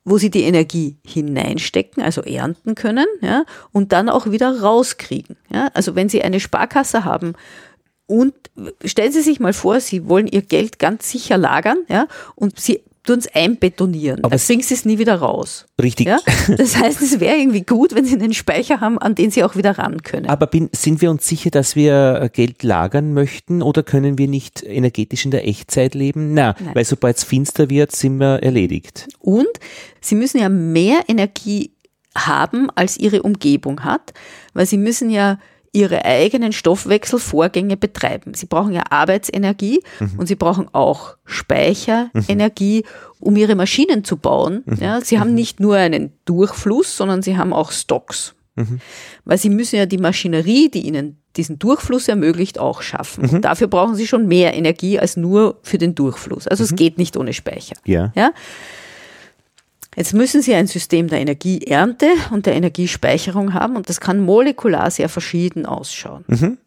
[0.09, 3.43] wo sie die Energie hineinstecken, also ernten können, ja,
[3.73, 5.35] und dann auch wieder rauskriegen.
[5.51, 5.67] Ja.
[5.73, 7.33] Also wenn Sie eine Sparkasse haben,
[8.07, 8.33] und
[8.83, 12.81] stellen Sie sich mal vor, Sie wollen Ihr Geld ganz sicher lagern, ja, und Sie
[13.07, 14.19] tun es einbetonieren.
[14.23, 15.65] Aber dann kriegen Sie es nie wieder raus.
[15.81, 16.07] Richtig.
[16.07, 16.19] Ja?
[16.57, 19.55] Das heißt, es wäre irgendwie gut, wenn Sie einen Speicher haben, an den Sie auch
[19.55, 20.27] wieder ran können.
[20.27, 24.63] Aber bin, sind wir uns sicher, dass wir Geld lagern möchten oder können wir nicht
[24.63, 26.33] energetisch in der Echtzeit leben?
[26.33, 26.75] Na, Nein.
[26.75, 29.07] weil sobald es finster wird, sind wir erledigt.
[29.19, 29.47] Und
[30.01, 31.71] Sie müssen ja mehr Energie
[32.15, 34.13] haben, als Ihre Umgebung hat,
[34.53, 35.39] weil Sie müssen ja
[35.73, 38.33] ihre eigenen Stoffwechselvorgänge betreiben.
[38.33, 40.13] Sie brauchen ja Arbeitsenergie mhm.
[40.17, 42.83] und sie brauchen auch Speicherenergie,
[43.19, 44.63] um ihre Maschinen zu bauen.
[44.65, 44.77] Mhm.
[44.79, 45.35] Ja, sie haben mhm.
[45.35, 48.35] nicht nur einen Durchfluss, sondern sie haben auch Stocks.
[48.55, 48.79] Mhm.
[49.23, 53.29] Weil sie müssen ja die Maschinerie, die ihnen diesen Durchfluss ermöglicht, auch schaffen.
[53.31, 53.41] Mhm.
[53.41, 56.47] dafür brauchen sie schon mehr Energie als nur für den Durchfluss.
[56.47, 56.77] Also es mhm.
[56.77, 57.75] geht nicht ohne Speicher.
[57.85, 58.11] Ja.
[58.15, 58.31] ja?
[59.97, 64.91] Jetzt müssen Sie ein System der Energieernte und der Energiespeicherung haben und das kann molekular
[64.91, 66.23] sehr verschieden ausschauen.
[66.27, 66.59] Mhm.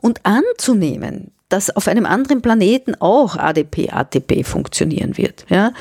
[0.00, 5.74] Und anzunehmen, dass auf einem anderen Planeten auch ADP, ATP funktionieren wird, ja,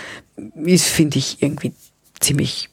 [0.55, 1.71] ist, finde ich, irgendwie
[2.19, 2.69] ziemlich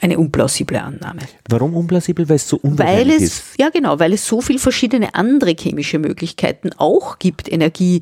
[0.00, 1.20] eine unplausible Annahme.
[1.50, 2.26] Warum unplausibel?
[2.30, 3.44] Weil es so unwahrscheinlich weil es, ist.
[3.60, 8.00] Ja, genau, weil es so viele verschiedene andere chemische Möglichkeiten auch gibt, Energie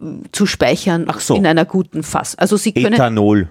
[0.00, 1.34] äh, zu speichern so.
[1.34, 2.36] in einer guten Fass.
[2.36, 3.48] Also Sie können Ethanol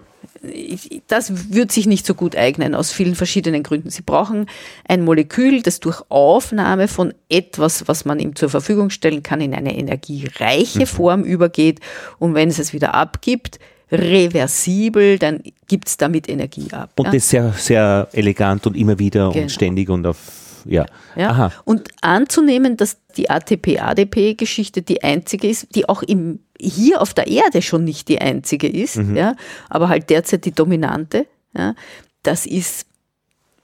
[1.07, 3.89] das wird sich nicht so gut eignen aus vielen verschiedenen Gründen.
[3.89, 4.45] Sie brauchen
[4.87, 9.53] ein Molekül, das durch Aufnahme von etwas, was man ihm zur Verfügung stellen kann, in
[9.53, 10.87] eine energiereiche mhm.
[10.87, 11.79] Form übergeht.
[12.19, 13.59] Und wenn es es wieder abgibt,
[13.91, 16.91] reversibel, dann gibt es damit Energie ab.
[16.95, 17.11] Und ja?
[17.11, 19.43] das sehr, sehr elegant und immer wieder genau.
[19.43, 20.17] und ständig und auf
[20.65, 20.85] ja.
[21.15, 21.29] ja.
[21.29, 21.51] Aha.
[21.65, 27.61] Und anzunehmen, dass die ATP-ADP-Geschichte die einzige ist, die auch im, hier auf der Erde
[27.61, 29.15] schon nicht die einzige ist, mhm.
[29.15, 29.35] ja,
[29.69, 31.75] aber halt derzeit die dominante, ja,
[32.23, 32.85] das ist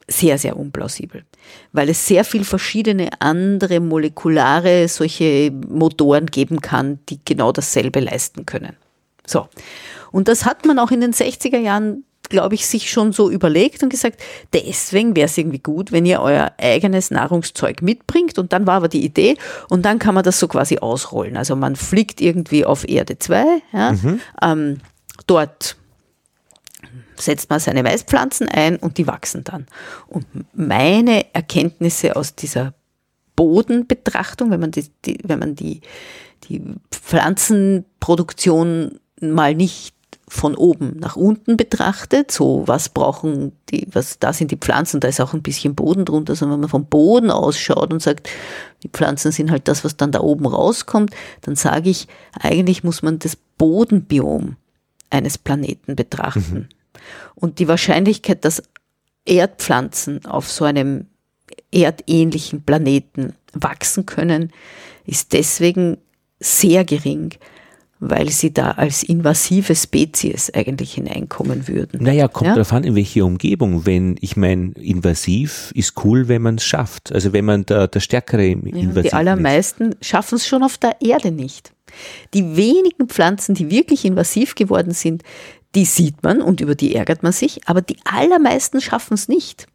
[0.08, 1.24] sehr, sehr unplausibel,
[1.72, 8.46] weil es sehr viel verschiedene andere molekulare solche Motoren geben kann, die genau dasselbe leisten
[8.46, 8.76] können.
[9.26, 9.48] So.
[10.12, 13.84] Und das hat man auch in den 60er Jahren glaube ich, sich schon so überlegt
[13.84, 14.22] und gesagt,
[14.54, 18.40] deswegen wäre es irgendwie gut, wenn ihr euer eigenes Nahrungszeug mitbringt.
[18.40, 19.36] Und dann war aber die Idee
[19.70, 21.38] und dann kann man das so quasi ausrollen.
[21.38, 24.20] Also man fliegt irgendwie auf Erde 2, ja, mhm.
[24.42, 24.78] ähm,
[25.28, 25.76] dort
[27.18, 29.66] setzt man seine Weißpflanzen ein und die wachsen dann.
[30.08, 32.74] Und meine Erkenntnisse aus dieser
[33.36, 35.82] Bodenbetrachtung, wenn man die, die wenn man die,
[36.46, 36.62] die
[36.92, 39.95] Pflanzenproduktion mal nicht
[40.28, 45.08] von oben nach unten betrachtet, so was brauchen die, was, da sind die Pflanzen, da
[45.08, 48.30] ist auch ein bisschen Boden drunter, sondern wenn man vom Boden ausschaut und sagt,
[48.82, 51.12] die Pflanzen sind halt das, was dann da oben rauskommt,
[51.42, 52.08] dann sage ich,
[52.40, 54.56] eigentlich muss man das Bodenbiom
[55.12, 56.54] eines Planeten betrachten.
[56.54, 56.70] Mhm.
[57.36, 58.64] Und die Wahrscheinlichkeit, dass
[59.26, 61.08] Erdpflanzen auf so einem
[61.72, 64.52] erdähnlichen Planeten wachsen können,
[65.06, 65.98] ist deswegen
[66.40, 67.36] sehr gering,
[68.10, 72.04] weil sie da als invasive Spezies eigentlich hineinkommen würden.
[72.04, 72.54] Naja, kommt ja?
[72.54, 73.86] darauf an, in welche Umgebung.
[73.86, 77.12] Wenn, ich meine, invasiv ist cool, wenn man es schafft.
[77.12, 81.02] Also wenn man der, der stärkere invasiv ja, Die allermeisten schaffen es schon auf der
[81.02, 81.72] Erde nicht.
[82.34, 85.24] Die wenigen Pflanzen, die wirklich invasiv geworden sind,
[85.76, 89.68] die sieht man und über die ärgert man sich, aber die allermeisten schaffen es nicht.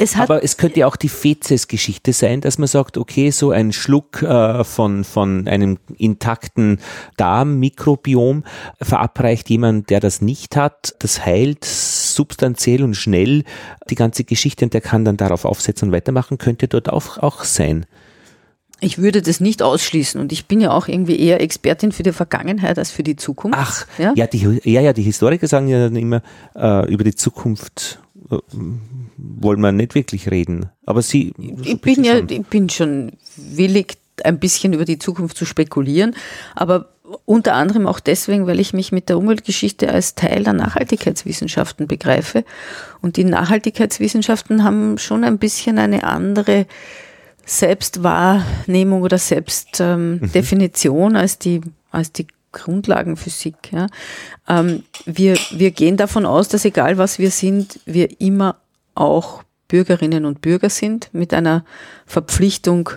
[0.00, 3.72] Es Aber es könnte ja auch die Fezes-Geschichte sein, dass man sagt, okay, so ein
[3.72, 6.80] Schluck äh, von, von einem intakten
[7.16, 8.42] Darmmikrobiom
[8.82, 10.96] verabreicht jemand, der das nicht hat.
[10.98, 13.44] Das heilt substanziell und schnell
[13.88, 17.44] die ganze Geschichte und der kann dann darauf aufsetzen und weitermachen, könnte dort auch, auch
[17.44, 17.86] sein.
[18.80, 22.12] Ich würde das nicht ausschließen und ich bin ja auch irgendwie eher Expertin für die
[22.12, 23.58] Vergangenheit als für die Zukunft.
[23.60, 26.22] Ach, ja, ja, die, ja, ja die Historiker sagen ja dann immer
[26.56, 28.00] äh, über die Zukunft
[29.16, 30.70] wollen wir nicht wirklich reden.
[30.86, 31.32] Aber Sie.
[31.62, 36.14] Ich bin ja, ich bin schon willig, ein bisschen über die Zukunft zu spekulieren,
[36.54, 36.90] aber
[37.24, 42.44] unter anderem auch deswegen, weil ich mich mit der Umweltgeschichte als Teil der Nachhaltigkeitswissenschaften begreife.
[43.00, 46.66] Und die Nachhaltigkeitswissenschaften haben schon ein bisschen eine andere
[47.44, 51.16] Selbstwahrnehmung oder Selbstdefinition ähm, mhm.
[51.16, 53.72] als die, als die Grundlagenphysik.
[53.72, 53.86] Ja.
[54.48, 58.56] Ähm, wir, wir gehen davon aus, dass egal was wir sind, wir immer
[58.94, 61.64] auch Bürgerinnen und Bürger sind mit einer
[62.06, 62.90] Verpflichtung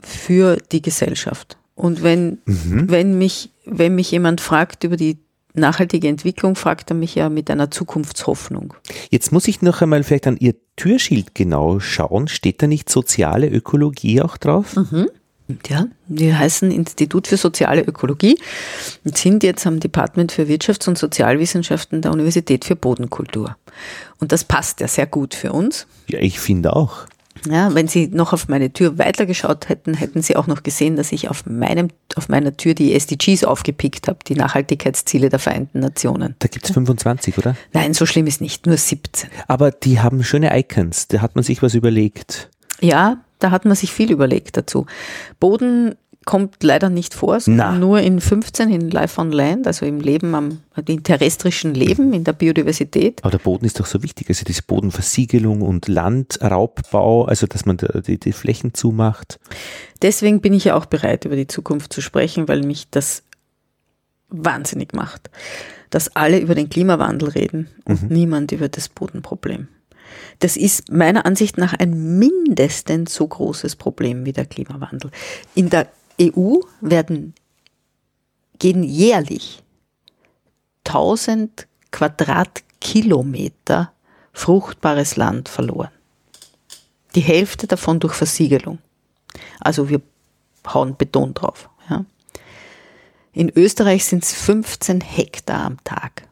[0.00, 1.56] für die Gesellschaft.
[1.74, 2.90] Und wenn, mhm.
[2.90, 5.18] wenn mich, wenn mich jemand fragt über die
[5.54, 8.74] nachhaltige Entwicklung, fragt er mich ja mit einer Zukunftshoffnung.
[9.10, 12.28] Jetzt muss ich noch einmal vielleicht an Ihr Türschild genau schauen.
[12.28, 14.76] Steht da nicht soziale Ökologie auch drauf?
[14.76, 15.08] Mhm.
[15.66, 18.38] Ja, wir heißen Institut für soziale Ökologie
[19.04, 23.56] und sind jetzt am Department für Wirtschafts- und Sozialwissenschaften der Universität für Bodenkultur.
[24.20, 25.86] Und das passt ja sehr gut für uns.
[26.06, 27.06] Ja, ich finde auch.
[27.48, 31.12] Ja, wenn Sie noch auf meine Tür weitergeschaut hätten, hätten Sie auch noch gesehen, dass
[31.12, 36.34] ich auf meinem, auf meiner Tür die SDGs aufgepickt habe, die Nachhaltigkeitsziele der Vereinten Nationen.
[36.40, 37.56] Da gibt es 25, oder?
[37.72, 39.30] Nein, so schlimm ist nicht, nur 17.
[39.46, 42.50] Aber die haben schöne Icons, da hat man sich was überlegt.
[42.80, 44.86] Ja, da hat man sich viel überlegt dazu.
[45.40, 45.94] Boden
[46.28, 50.34] kommt leider nicht vor, sondern nur in 15 in Life on Land, also im Leben
[50.34, 53.24] am im terrestrischen Leben, in der Biodiversität.
[53.24, 57.78] Aber der Boden ist doch so wichtig, also diese Bodenversiegelung und Landraubbau, also dass man
[58.06, 59.40] die, die Flächen zumacht.
[60.02, 63.22] Deswegen bin ich ja auch bereit, über die Zukunft zu sprechen, weil mich das
[64.28, 65.30] wahnsinnig macht,
[65.88, 68.08] dass alle über den Klimawandel reden und mhm.
[68.08, 69.68] niemand über das Bodenproblem.
[70.38, 75.10] Das ist meiner Ansicht nach ein mindestens so großes Problem wie der Klimawandel.
[75.54, 75.88] In der
[76.20, 77.34] EU werden,
[78.58, 79.62] gehen jährlich
[80.84, 83.92] 1000 Quadratkilometer
[84.32, 85.90] fruchtbares Land verloren.
[87.14, 88.78] Die Hälfte davon durch Versiegelung.
[89.60, 90.00] Also wir
[90.66, 91.68] hauen Beton drauf.
[91.88, 92.04] Ja.
[93.32, 96.27] In Österreich sind es 15 Hektar am Tag.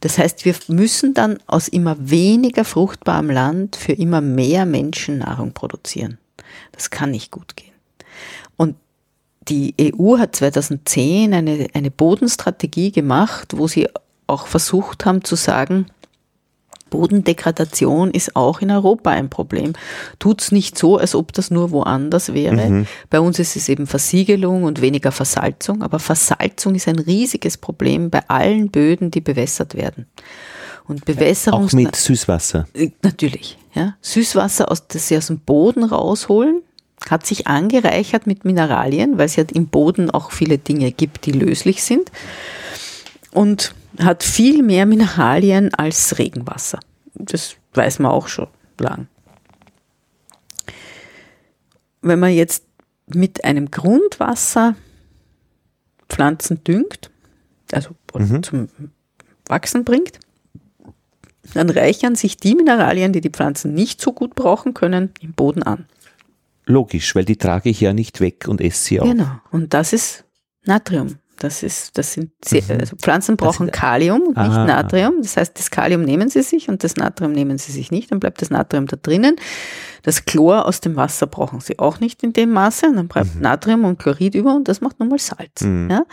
[0.00, 5.52] Das heißt, wir müssen dann aus immer weniger fruchtbarem Land für immer mehr Menschen Nahrung
[5.52, 6.18] produzieren.
[6.72, 7.72] Das kann nicht gut gehen.
[8.56, 8.76] Und
[9.48, 13.88] die EU hat 2010 eine, eine Bodenstrategie gemacht, wo sie
[14.26, 15.86] auch versucht haben zu sagen,
[16.90, 19.72] Bodendegradation ist auch in Europa ein Problem.
[20.18, 22.68] Tut's nicht so, als ob das nur woanders wäre.
[22.68, 22.86] Mhm.
[23.10, 28.10] Bei uns ist es eben Versiegelung und weniger Versalzung, aber Versalzung ist ein riesiges Problem
[28.10, 30.06] bei allen Böden, die bewässert werden.
[30.86, 31.66] Und Bewässerung.
[31.66, 32.66] Auch mit Süßwasser.
[32.72, 33.94] Äh, natürlich, ja.
[34.00, 36.62] Süßwasser, aus, das sie aus dem Boden rausholen,
[37.08, 41.32] hat sich angereichert mit Mineralien, weil es ja im Boden auch viele Dinge gibt, die
[41.32, 42.10] löslich sind.
[43.32, 46.80] Und hat viel mehr Mineralien als Regenwasser.
[47.14, 49.08] Das weiß man auch schon lang.
[52.00, 52.64] Wenn man jetzt
[53.06, 54.76] mit einem Grundwasser
[56.08, 57.10] Pflanzen düngt,
[57.72, 58.42] also mhm.
[58.42, 58.68] zum
[59.46, 60.20] Wachsen bringt,
[61.54, 65.62] dann reichern sich die Mineralien, die die Pflanzen nicht so gut brauchen können, im Boden
[65.62, 65.86] an.
[66.66, 69.04] Logisch, weil die trage ich ja nicht weg und esse sie auch.
[69.04, 70.24] Genau, und das ist
[70.64, 71.16] Natrium.
[71.38, 72.80] Das ist, das sind sehr, mhm.
[72.80, 75.22] also Pflanzen brauchen Kalium und nicht Natrium.
[75.22, 78.10] Das heißt, das Kalium nehmen sie sich und das Natrium nehmen sie sich nicht.
[78.10, 79.36] Dann bleibt das Natrium da drinnen.
[80.02, 82.86] Das Chlor aus dem Wasser brauchen sie auch nicht in dem Maße.
[82.86, 83.42] Und dann bleibt mhm.
[83.42, 85.62] Natrium und Chlorid über und das macht nun mal Salz.
[85.62, 85.88] Mhm.
[85.90, 86.04] Ja?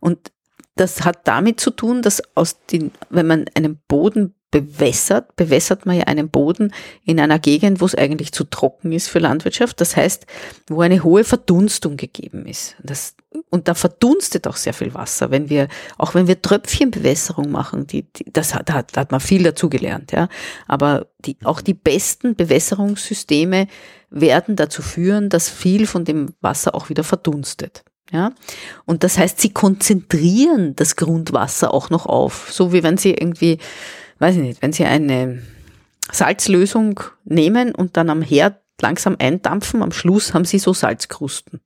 [0.00, 0.31] Und
[0.76, 5.96] das hat damit zu tun, dass aus den, wenn man einen Boden bewässert, bewässert man
[5.96, 6.72] ja einen Boden
[7.04, 9.80] in einer Gegend, wo es eigentlich zu trocken ist für Landwirtschaft.
[9.80, 10.26] Das heißt,
[10.68, 12.76] wo eine hohe Verdunstung gegeben ist.
[12.82, 13.16] Das,
[13.48, 15.30] und da verdunstet auch sehr viel Wasser.
[15.30, 19.10] Wenn wir, auch wenn wir Tröpfchenbewässerung machen, die, die das hat, da hat, da hat
[19.10, 20.28] man viel dazugelernt, ja.
[20.68, 23.68] Aber die, auch die besten Bewässerungssysteme
[24.10, 27.84] werden dazu führen, dass viel von dem Wasser auch wieder verdunstet.
[28.12, 28.32] Ja,
[28.84, 32.52] und das heißt, sie konzentrieren das Grundwasser auch noch auf.
[32.52, 33.58] So wie wenn sie irgendwie
[34.22, 35.42] weiß ich nicht, wenn Sie eine
[36.10, 41.60] Salzlösung nehmen und dann am Herd langsam eindampfen, am Schluss haben Sie so Salzkrusten.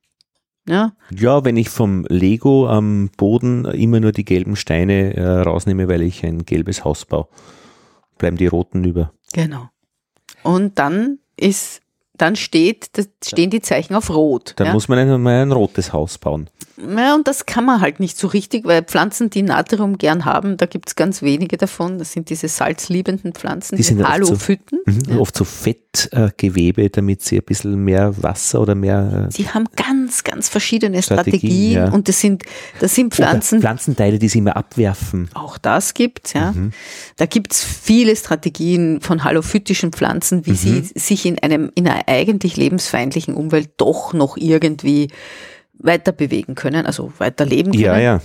[0.67, 0.91] Ja.
[1.11, 6.01] ja, wenn ich vom Lego am Boden immer nur die gelben Steine äh, rausnehme, weil
[6.01, 7.29] ich ein gelbes Haus baue,
[8.17, 9.13] bleiben die roten über.
[9.31, 9.69] Genau.
[10.43, 11.81] Und dann ist
[12.17, 12.89] dann steht,
[13.25, 14.53] stehen die Zeichen auf Rot.
[14.57, 14.73] Dann ja?
[14.73, 16.49] muss man einmal ein rotes Haus bauen.
[16.77, 20.57] Ja, und das kann man halt nicht so richtig, weil Pflanzen, die Natrium gern haben,
[20.57, 21.97] da gibt es ganz wenige davon.
[21.97, 24.79] Das sind diese salzliebenden Pflanzen, die sind Halophyten.
[24.85, 25.19] Oft, so, mhm, ja.
[25.19, 29.27] oft so Fettgewebe, damit sie ein bisschen mehr Wasser oder mehr.
[29.27, 31.89] Äh, sie haben ganz, ganz verschiedene Strategien, Strategien ja.
[31.89, 32.43] und das sind,
[32.79, 33.55] das sind Pflanzen.
[33.55, 35.29] Oder Pflanzenteile, die sie immer abwerfen.
[35.33, 36.51] Auch das gibt's, ja.
[36.51, 36.73] Mhm.
[37.15, 40.55] Da gibt's viele Strategien von halophytischen Pflanzen, wie mhm.
[40.55, 45.09] sie sich in einem, in einer eigentlich lebensfeindlichen Umwelt doch noch irgendwie
[45.73, 47.83] weiter bewegen können, also weiter leben können.
[47.83, 48.21] Ja, ja.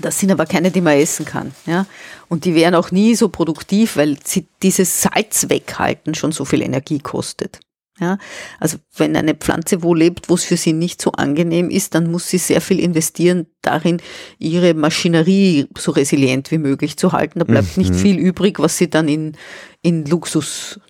[0.00, 1.52] Das sind aber keine, die man essen kann.
[1.66, 1.86] Ja?
[2.28, 6.62] Und die wären auch nie so produktiv, weil sie dieses Salz weghalten schon so viel
[6.62, 7.60] Energie kostet.
[8.00, 8.16] Ja?
[8.58, 12.10] Also wenn eine Pflanze wo lebt, wo es für sie nicht so angenehm ist, dann
[12.10, 14.00] muss sie sehr viel investieren darin,
[14.38, 17.38] ihre Maschinerie so resilient wie möglich zu halten.
[17.38, 17.82] Da bleibt mhm.
[17.82, 19.36] nicht viel übrig, was sie dann in,
[19.82, 20.80] in Luxus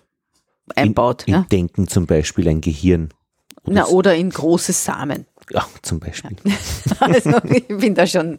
[0.75, 1.23] einbaut.
[1.23, 1.45] In, in ja?
[1.51, 3.09] Denken zum Beispiel ein Gehirn.
[3.65, 5.25] Oder, Na, oder in große Samen.
[5.51, 6.35] Ja, zum Beispiel.
[6.99, 8.37] Also ich bin da schon,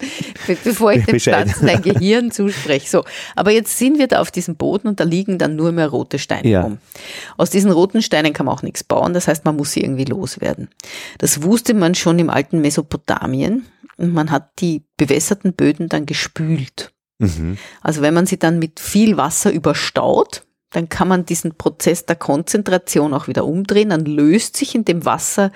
[0.65, 2.89] bevor ich den Pflanzen ein Gehirn zuspreche.
[2.89, 3.05] So,
[3.37, 6.19] aber jetzt sind wir da auf diesem Boden und da liegen dann nur mehr rote
[6.19, 6.63] Steine ja.
[6.63, 6.79] rum.
[7.37, 10.05] Aus diesen roten Steinen kann man auch nichts bauen, das heißt, man muss sie irgendwie
[10.05, 10.69] loswerden.
[11.19, 13.67] Das wusste man schon im alten Mesopotamien
[13.99, 16.93] und man hat die bewässerten Böden dann gespült.
[17.19, 17.59] Mhm.
[17.83, 20.44] Also wenn man sie dann mit viel Wasser überstaut,
[20.75, 25.05] dann kann man diesen Prozess der Konzentration auch wieder umdrehen, dann löst sich in dem
[25.05, 25.53] Wasser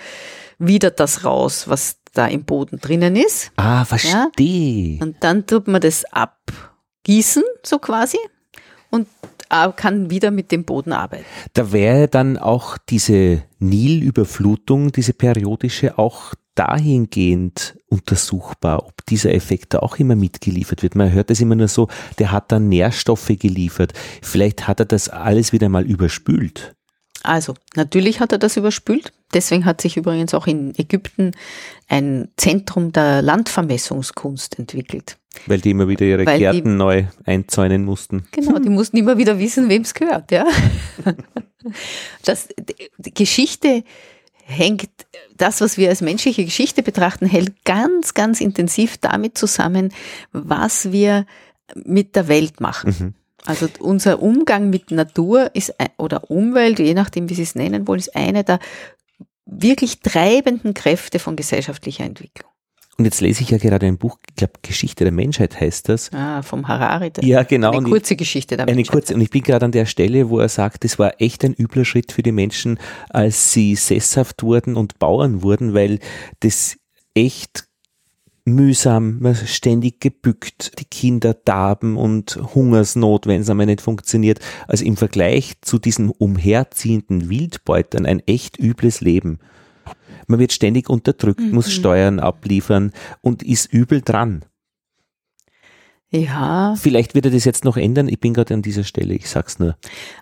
[0.59, 3.51] wieder das raus, was da im Boden drinnen ist.
[3.57, 4.31] Ah, verstehe.
[4.39, 5.03] Ja?
[5.03, 8.19] Und dann tut man das abgießen, so quasi,
[8.91, 9.09] und
[9.76, 11.24] kann wieder mit dem Boden arbeiten.
[11.55, 19.78] Da wäre dann auch diese Nilüberflutung, diese periodische, auch dahingehend untersuchbar, ob dieser Effekt da
[19.78, 20.96] auch immer mitgeliefert wird.
[20.96, 21.88] Man hört es immer nur so,
[22.18, 23.92] der hat da Nährstoffe geliefert.
[24.22, 26.74] Vielleicht hat er das alles wieder mal überspült.
[27.23, 29.12] Also, natürlich hat er das überspült.
[29.35, 31.33] Deswegen hat sich übrigens auch in Ägypten
[31.89, 35.19] ein Zentrum der Landvermessungskunst entwickelt.
[35.47, 38.27] Weil die immer wieder ihre Weil Gärten die, neu einzäunen mussten.
[38.31, 40.47] Genau, die mussten immer wieder wissen, wem es gehört, ja.
[42.25, 42.49] Das,
[42.97, 43.83] die Geschichte
[44.45, 44.89] hängt,
[45.37, 49.93] das, was wir als menschliche Geschichte betrachten, hält ganz, ganz intensiv damit zusammen,
[50.33, 51.27] was wir
[51.75, 52.97] mit der Welt machen.
[52.99, 53.14] Mhm.
[53.45, 58.01] Also unser Umgang mit Natur ist oder Umwelt, je nachdem, wie Sie es nennen wollen,
[58.01, 58.59] ist eine der
[59.47, 62.51] wirklich treibenden Kräfte von gesellschaftlicher Entwicklung.
[62.99, 66.12] Und jetzt lese ich ja gerade ein Buch, ich glaube Geschichte der Menschheit heißt das.
[66.12, 67.12] Ah, vom Harari.
[67.20, 67.70] Ja, genau.
[67.70, 68.89] Eine kurze Geschichte der Menschheit.
[68.89, 71.45] Eine kurze, und ich bin gerade an der Stelle, wo er sagt, es war echt
[71.45, 72.76] ein übler Schritt für die Menschen,
[73.09, 76.01] als sie sesshaft wurden und Bauern wurden, weil
[76.41, 76.76] das
[77.14, 77.68] echt
[78.49, 84.40] mühsam, man ständig gebückt, die Kinder darben und Hungersnot, wenn es einmal nicht funktioniert.
[84.66, 89.38] Also im Vergleich zu diesen umherziehenden Wildbeutern ein echt übles Leben.
[90.26, 91.53] Man wird ständig unterdrückt, mhm.
[91.53, 92.92] muss Steuern abliefern
[93.22, 94.44] und ist übel dran.
[96.11, 96.74] Ja.
[96.76, 98.09] Vielleicht wird er das jetzt noch ändern.
[98.09, 99.76] Ich bin gerade an dieser Stelle, ich sag's nur.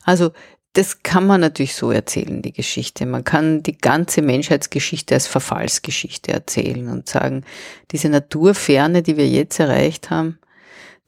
[0.04, 0.32] Also,
[0.76, 3.06] das kann man natürlich so erzählen, die Geschichte.
[3.06, 7.44] Man kann die ganze Menschheitsgeschichte als Verfallsgeschichte erzählen und sagen,
[7.92, 10.38] diese Naturferne, die wir jetzt erreicht haben,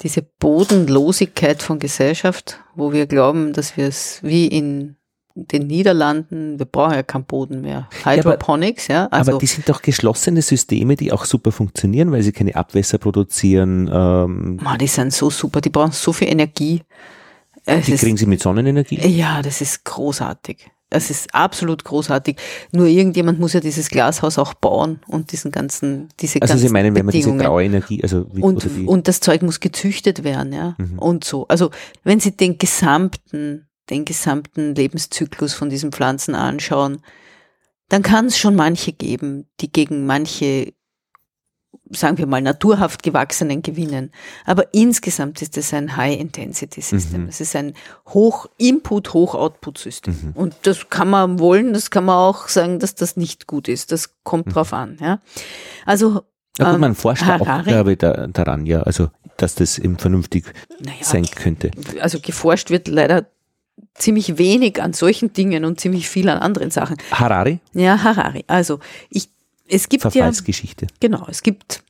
[0.00, 4.96] diese Bodenlosigkeit von Gesellschaft, wo wir glauben, dass wir es wie in
[5.34, 7.90] den Niederlanden, wir brauchen ja keinen Boden mehr.
[8.04, 9.04] Hydroponics, ja.
[9.04, 12.32] Aber, ja, also, aber die sind doch geschlossene Systeme, die auch super funktionieren, weil sie
[12.32, 13.90] keine Abwässer produzieren.
[13.92, 14.56] Ähm.
[14.62, 16.80] Man, die sind so super, die brauchen so viel Energie.
[17.68, 18.98] Es die kriegen sie mit Sonnenenergie?
[19.06, 20.70] Ja, das ist großartig.
[20.90, 22.36] Das ist absolut großartig.
[22.72, 26.72] Nur irgendjemand muss ja dieses Glashaus auch bauen und diesen ganzen, diese also ganzen Sie
[26.72, 30.54] meinen, wenn man diese graue Energie, also wie, und, und das Zeug muss gezüchtet werden,
[30.54, 30.98] ja, mhm.
[30.98, 31.46] und so.
[31.48, 31.70] Also
[32.04, 37.02] wenn Sie den gesamten den gesamten Lebenszyklus von diesen Pflanzen anschauen,
[37.88, 40.74] dann kann es schon manche geben, die gegen manche
[41.90, 44.10] sagen wir mal, naturhaft gewachsenen gewinnen.
[44.44, 47.22] Aber insgesamt ist es ein High-Intensity-System.
[47.22, 47.28] Mhm.
[47.28, 47.74] Es ist ein
[48.08, 50.14] Hoch-Input, Hoch-Output-System.
[50.22, 50.32] Mhm.
[50.32, 53.92] Und das kann man wollen, das kann man auch sagen, dass das nicht gut ist.
[53.92, 54.50] Das kommt Mhm.
[54.52, 54.98] drauf an.
[55.00, 55.20] Ja.
[55.86, 56.22] Also
[56.58, 59.78] Ja gut, ähm, man forscht da auch glaube ich, da, daran, ja, also dass das
[59.78, 60.44] eben vernünftig
[60.80, 61.70] naja, sein könnte.
[62.00, 63.26] also geforscht wird leider
[63.94, 66.96] ziemlich wenig an solchen Dingen und ziemlich viel an anderen Sachen.
[67.12, 68.44] Harari, Ja, Harari.
[68.48, 69.30] Also ich,
[69.68, 70.86] es gibt ja Verfallsgeschichte.
[71.00, 71.82] Genau, es gibt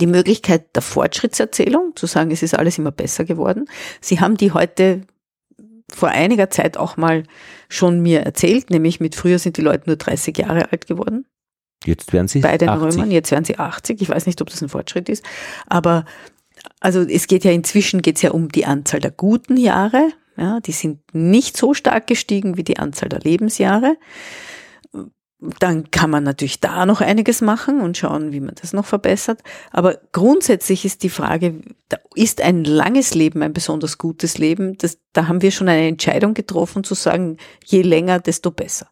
[0.00, 3.66] die Möglichkeit der Fortschrittserzählung, zu sagen, es ist alles immer besser geworden.
[4.00, 5.02] Sie haben die heute
[5.90, 7.24] vor einiger Zeit auch mal
[7.68, 11.24] schon mir erzählt, nämlich mit früher sind die Leute nur 30 Jahre alt geworden,
[11.84, 12.94] Jetzt werden sie bei den 80.
[12.94, 14.02] Römern, jetzt werden sie 80.
[14.02, 15.24] Ich weiß nicht, ob das ein Fortschritt ist,
[15.66, 16.04] aber
[16.80, 20.10] also es geht ja inzwischen geht's ja um die Anzahl der guten Jahre.
[20.36, 23.96] Ja, die sind nicht so stark gestiegen wie die Anzahl der Lebensjahre.
[25.60, 29.40] Dann kann man natürlich da noch einiges machen und schauen, wie man das noch verbessert.
[29.70, 31.60] Aber grundsätzlich ist die Frage,
[32.14, 34.76] ist ein langes Leben ein besonders gutes Leben?
[34.78, 38.88] Das, da haben wir schon eine Entscheidung getroffen zu sagen, je länger, desto besser.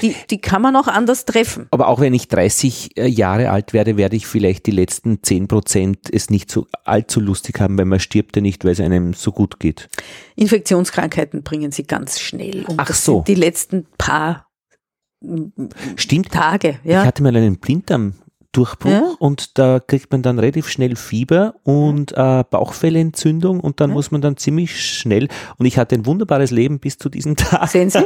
[0.00, 1.66] Die, die kann man auch anders treffen.
[1.70, 5.48] Aber auch wenn ich 30 äh, Jahre alt werde, werde ich vielleicht die letzten 10
[5.48, 9.12] Prozent es nicht so allzu lustig haben, weil man stirbt ja nicht, weil es einem
[9.12, 9.90] so gut geht.
[10.34, 12.64] Infektionskrankheiten bringen sie ganz schnell.
[12.66, 13.22] Und Ach das so.
[13.26, 14.45] die letzten paar
[15.96, 16.30] Stimmt.
[16.32, 16.78] Tage.
[16.84, 17.04] Ich Ja.
[17.04, 19.14] hatte mal einen Blinddarmdurchbruch Ja.
[19.18, 23.94] und da kriegt man dann relativ schnell Fieber und äh, Bauchfellentzündung und dann Ja.
[23.94, 27.68] muss man dann ziemlich schnell und ich hatte ein wunderbares Leben bis zu diesem Tag.
[27.68, 28.04] Sehen Sie?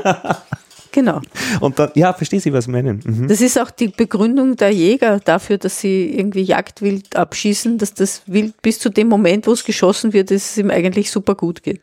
[0.93, 1.21] Genau.
[1.61, 3.01] Und dann, ja, verstehe Sie, was Sie meinen.
[3.05, 3.29] Mhm.
[3.29, 8.23] Das ist auch die Begründung der Jäger dafür, dass sie irgendwie Jagdwild abschießen, dass das
[8.27, 11.63] Wild bis zu dem Moment, wo es geschossen wird, dass es ihm eigentlich super gut
[11.63, 11.81] geht.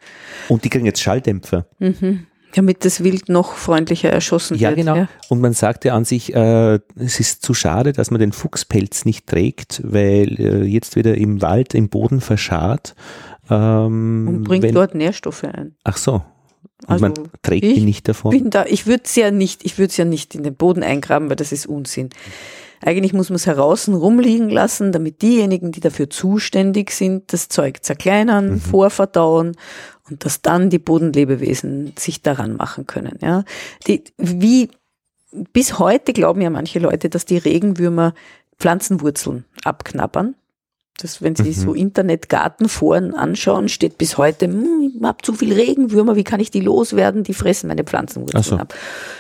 [0.50, 1.66] Und die kriegen jetzt Schalldämpfer.
[2.58, 4.80] Damit das Wild noch freundlicher erschossen Ja, wird.
[4.80, 5.08] genau.
[5.30, 9.06] Und man sagt ja an sich, äh, es ist zu schade, dass man den Fuchspelz
[9.06, 12.96] nicht trägt, weil äh, jetzt wieder im Wald, im Boden verscharrt.
[13.50, 15.76] Ähm, Und bringt wenn, dort Nährstoffe ein.
[15.84, 16.14] Ach so.
[16.14, 16.24] Und
[16.88, 18.32] Also man trägt ihn nicht davon.
[18.32, 20.84] bin da, ich würde es ja nicht, ich würde es ja nicht in den Boden
[20.84, 22.10] eingraben, weil das ist Unsinn.
[22.86, 27.84] Eigentlich muss man es heraus rumliegen lassen, damit diejenigen, die dafür zuständig sind, das Zeug
[27.84, 28.60] zerkleinern, Mhm.
[28.60, 29.56] vorverdauen
[30.10, 33.18] und dass dann die Bodenlebewesen sich daran machen können.
[33.22, 33.44] Ja,
[33.88, 34.70] die, wie
[35.54, 38.14] bis heute glauben ja manche Leute, dass die Regenwürmer
[38.60, 40.36] Pflanzenwurzeln abknabbern.
[41.00, 41.54] Das, wenn Sie Mhm.
[41.54, 46.50] so Internetgartenforen anschauen, steht bis heute, hm, ich habe zu viel Regenwürmer, wie kann ich
[46.50, 47.24] die loswerden?
[47.24, 48.58] Die fressen meine Pflanzenwurzeln so.
[48.58, 48.74] ab.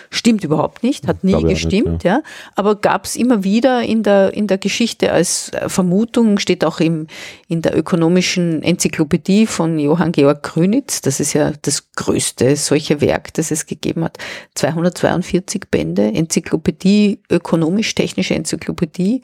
[0.09, 2.21] Stimmt überhaupt nicht, hat nie auch nicht, gestimmt, ja.
[2.55, 6.79] Aber gab es immer wieder in der, in der Geschichte als äh, Vermutung, steht auch
[6.79, 7.07] im,
[7.47, 13.33] in der ökonomischen Enzyklopädie von Johann Georg Grünitz, das ist ja das größte solche Werk,
[13.33, 14.17] das es gegeben hat.
[14.55, 19.21] 242 Bände, Enzyklopädie, ökonomisch-technische Enzyklopädie,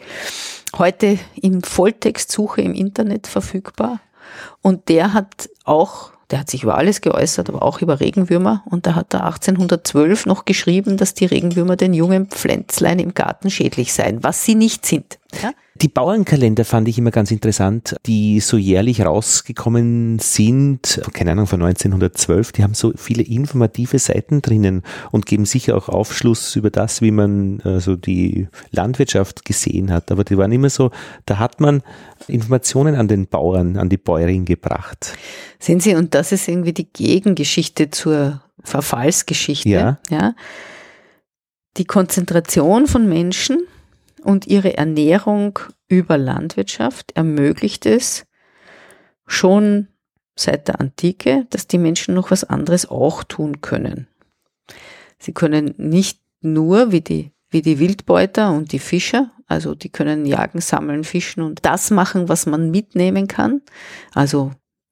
[0.78, 4.00] heute in Volltextsuche im Internet verfügbar.
[4.62, 8.64] Und der hat auch, der hat sich über alles geäußert, aber auch über Regenwürmer.
[8.66, 13.50] Und da hat er 1812 noch geschrieben, dass die Regenwürmer den jungen Pflänzlein im Garten
[13.50, 15.20] schädlich seien, was sie nicht sind.
[15.42, 15.52] Ja?
[15.82, 21.62] Die Bauernkalender fand ich immer ganz interessant, die so jährlich rausgekommen sind, keine Ahnung, von
[21.64, 27.02] 1912, die haben so viele informative Seiten drinnen und geben sicher auch Aufschluss über das,
[27.02, 30.12] wie man äh, so die Landwirtschaft gesehen hat.
[30.12, 30.92] Aber die waren immer so,
[31.26, 31.82] da hat man
[32.28, 35.18] Informationen an den Bauern, an die Bäuerin gebracht.
[35.58, 39.70] Sehen Sie, und das ist irgendwie die Gegengeschichte zur Verfallsgeschichte.
[39.70, 40.00] Ja.
[40.12, 40.36] ja.
[41.78, 43.66] Die Konzentration von Menschen
[44.24, 48.26] und ihre Ernährung über Landwirtschaft ermöglicht es
[49.26, 49.88] schon
[50.36, 54.08] seit der Antike, dass die Menschen noch was anderes auch tun können.
[55.20, 60.26] Sie können nicht nur wie die, wie die Wildbeuter und die Fischer, also die können
[60.26, 63.62] jagen, sammeln, fischen und das machen, was man mitnehmen kann.
[64.14, 64.52] Also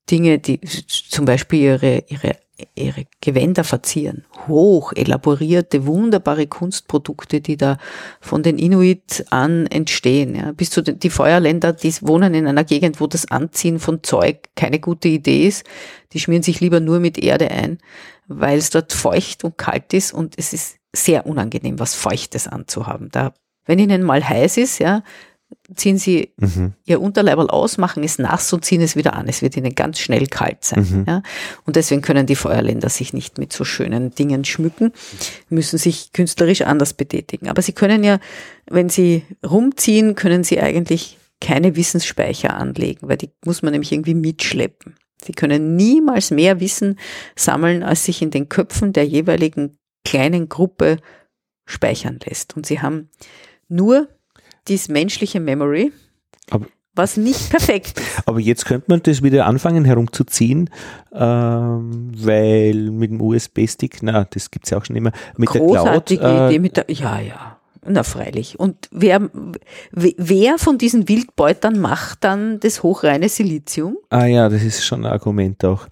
[0.09, 2.37] Dinge, die zum Beispiel ihre, ihre,
[2.75, 4.25] ihre Gewänder verzieren.
[4.47, 7.77] Hoch elaborierte, wunderbare Kunstprodukte, die da
[8.19, 10.35] von den Inuit an entstehen.
[10.35, 10.51] Ja.
[10.51, 14.49] Bis zu den die Feuerländer, die wohnen in einer Gegend, wo das Anziehen von Zeug
[14.55, 15.65] keine gute Idee ist.
[16.13, 17.77] Die schmieren sich lieber nur mit Erde ein,
[18.27, 23.09] weil es dort feucht und kalt ist und es ist sehr unangenehm, was Feuchtes anzuhaben.
[23.11, 23.33] Da,
[23.65, 25.03] wenn ihnen mal heiß ist, ja,
[25.75, 26.73] ziehen sie Mhm.
[26.85, 29.27] ihr Unterleiberl aus, machen es nass und ziehen es wieder an.
[29.27, 30.87] Es wird ihnen ganz schnell kalt sein.
[30.89, 31.05] Mhm.
[31.07, 31.23] Ja?
[31.65, 34.91] Und deswegen können die Feuerländer sich nicht mit so schönen Dingen schmücken,
[35.49, 37.47] müssen sich künstlerisch anders betätigen.
[37.49, 38.19] Aber sie können ja,
[38.69, 44.13] wenn sie rumziehen, können sie eigentlich keine Wissensspeicher anlegen, weil die muss man nämlich irgendwie
[44.13, 44.95] mitschleppen.
[45.23, 46.97] Sie können niemals mehr Wissen
[47.35, 50.97] sammeln, als sich in den Köpfen der jeweiligen kleinen Gruppe
[51.65, 52.55] speichern lässt.
[52.57, 53.09] Und sie haben
[53.67, 54.07] nur
[54.67, 55.91] die menschliche Memory,
[56.49, 58.27] Aber- was nicht perfekt ist.
[58.27, 60.69] Aber jetzt könnte man das wieder anfangen herumzuziehen,
[61.13, 65.77] ähm, weil mit dem USB-Stick, na, das gibt's ja auch schon immer, mit der Cloud.
[65.77, 67.57] Großartige äh, Idee mit der, ja, ja.
[67.83, 68.59] Na, freilich.
[68.59, 69.29] Und wer,
[69.91, 73.97] wer von diesen Wildbeutern macht dann das hochreine Silizium?
[74.09, 75.87] Ah ja, das ist schon ein Argument auch.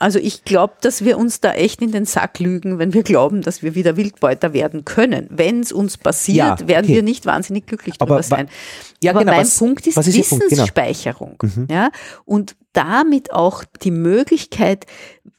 [0.00, 3.42] Also ich glaube, dass wir uns da echt in den Sack lügen, wenn wir glauben,
[3.42, 5.28] dass wir wieder Wildbeuter werden können.
[5.30, 6.96] Wenn es uns passiert, Ja, werden okay.
[6.96, 8.48] wir nicht wahnsinnig glücklich darüber sein.
[9.02, 10.44] Ja, Aber genau, mein was- Punkt ist ist Ihr Punkt?
[10.48, 10.50] Genau.
[10.50, 11.36] Wissensspeicherung.
[11.42, 11.68] Mhm.
[11.70, 11.90] Ja?
[12.24, 14.86] Und damit auch die Möglichkeit,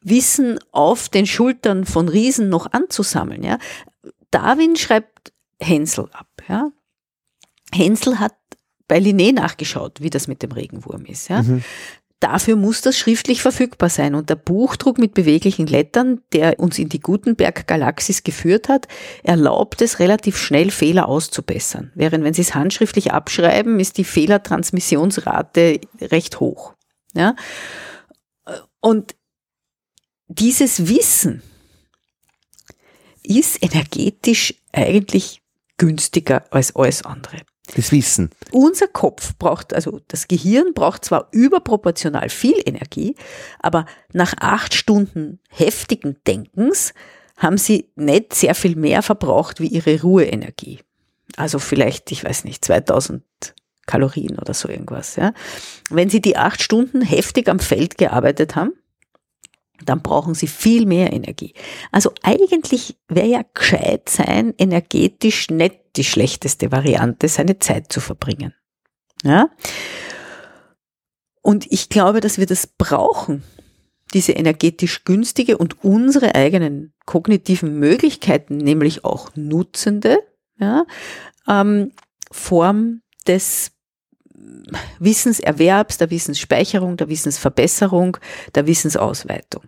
[0.01, 3.43] Wissen auf den Schultern von Riesen noch anzusammeln.
[3.43, 3.57] Ja?
[4.31, 6.27] Darwin schreibt Hänsel ab.
[6.47, 6.69] Ja?
[7.73, 8.35] Hänsel hat
[8.87, 11.27] bei Linné nachgeschaut, wie das mit dem Regenwurm ist.
[11.27, 11.41] Ja?
[11.41, 11.63] Mhm.
[12.21, 14.15] Dafür muss das schriftlich verfügbar sein.
[14.15, 18.87] Und der Buchdruck mit beweglichen Lettern, der uns in die Gutenberg-Galaxis geführt hat,
[19.23, 21.91] erlaubt es relativ schnell Fehler auszubessern.
[21.93, 26.73] Während wenn Sie es handschriftlich abschreiben, ist die Fehlertransmissionsrate recht hoch.
[27.13, 27.35] Ja?
[28.79, 29.15] Und
[30.27, 31.41] dieses Wissen
[33.23, 35.41] ist energetisch eigentlich
[35.77, 37.41] günstiger als alles andere.
[37.75, 38.29] Das Wissen.
[38.51, 43.15] Unser Kopf braucht, also das Gehirn braucht zwar überproportional viel Energie,
[43.59, 46.93] aber nach acht Stunden heftigen Denkens
[47.37, 50.79] haben sie nicht sehr viel mehr verbraucht wie ihre Ruheenergie.
[51.37, 53.23] Also vielleicht, ich weiß nicht, 2000
[53.85, 55.15] Kalorien oder so irgendwas.
[55.15, 55.33] Ja.
[55.89, 58.73] Wenn sie die acht Stunden heftig am Feld gearbeitet haben,
[59.83, 61.53] dann brauchen sie viel mehr Energie.
[61.91, 68.53] Also eigentlich wäre ja gescheit sein, energetisch nicht die schlechteste Variante, seine Zeit zu verbringen.
[69.23, 69.49] Ja?
[71.41, 73.43] Und ich glaube, dass wir das brauchen,
[74.13, 80.19] diese energetisch günstige und unsere eigenen kognitiven Möglichkeiten, nämlich auch nutzende
[80.57, 80.85] ja,
[81.47, 81.91] ähm,
[82.31, 83.71] Form des
[84.99, 88.17] Wissenserwerbs, der Wissensspeicherung, der Wissensverbesserung,
[88.53, 89.63] der Wissensausweitung.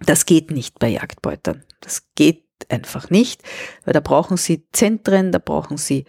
[0.00, 1.64] Das geht nicht bei Jagdbeutern.
[1.80, 3.42] Das geht einfach nicht,
[3.84, 6.04] weil da brauchen sie Zentren, da brauchen sie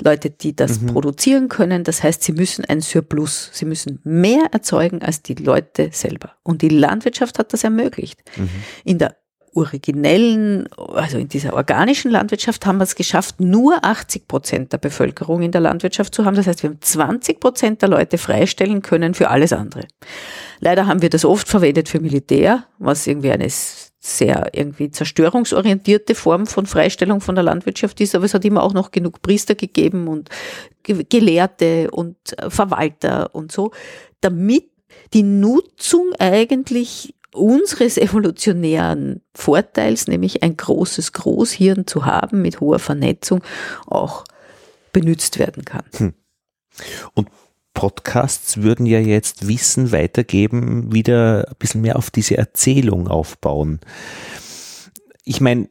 [0.00, 0.86] Leute, die das Mhm.
[0.86, 1.82] produzieren können.
[1.84, 6.32] Das heißt, sie müssen ein Surplus, sie müssen mehr erzeugen als die Leute selber.
[6.44, 8.20] Und die Landwirtschaft hat das ermöglicht.
[8.36, 8.48] Mhm.
[8.84, 9.16] In der
[9.54, 15.42] originellen, also in dieser organischen Landwirtschaft haben wir es geschafft, nur 80 Prozent der Bevölkerung
[15.42, 16.36] in der Landwirtschaft zu haben.
[16.36, 19.88] Das heißt, wir haben 20 Prozent der Leute freistellen können für alles andere.
[20.60, 23.48] Leider haben wir das oft verwendet für Militär, was irgendwie eine
[24.00, 28.72] sehr irgendwie zerstörungsorientierte Form von Freistellung von der Landwirtschaft ist, aber es hat immer auch
[28.72, 30.28] noch genug Priester gegeben und
[30.84, 33.72] Ge- Gelehrte und äh, Verwalter und so,
[34.20, 34.70] damit
[35.14, 43.42] die Nutzung eigentlich unseres evolutionären Vorteils, nämlich ein großes Großhirn zu haben mit hoher Vernetzung,
[43.86, 44.24] auch
[44.92, 46.14] benutzt werden kann.
[47.14, 47.28] Und
[47.78, 53.78] Podcasts würden ja jetzt Wissen weitergeben, wieder ein bisschen mehr auf diese Erzählung aufbauen.
[55.22, 55.68] Ich meine,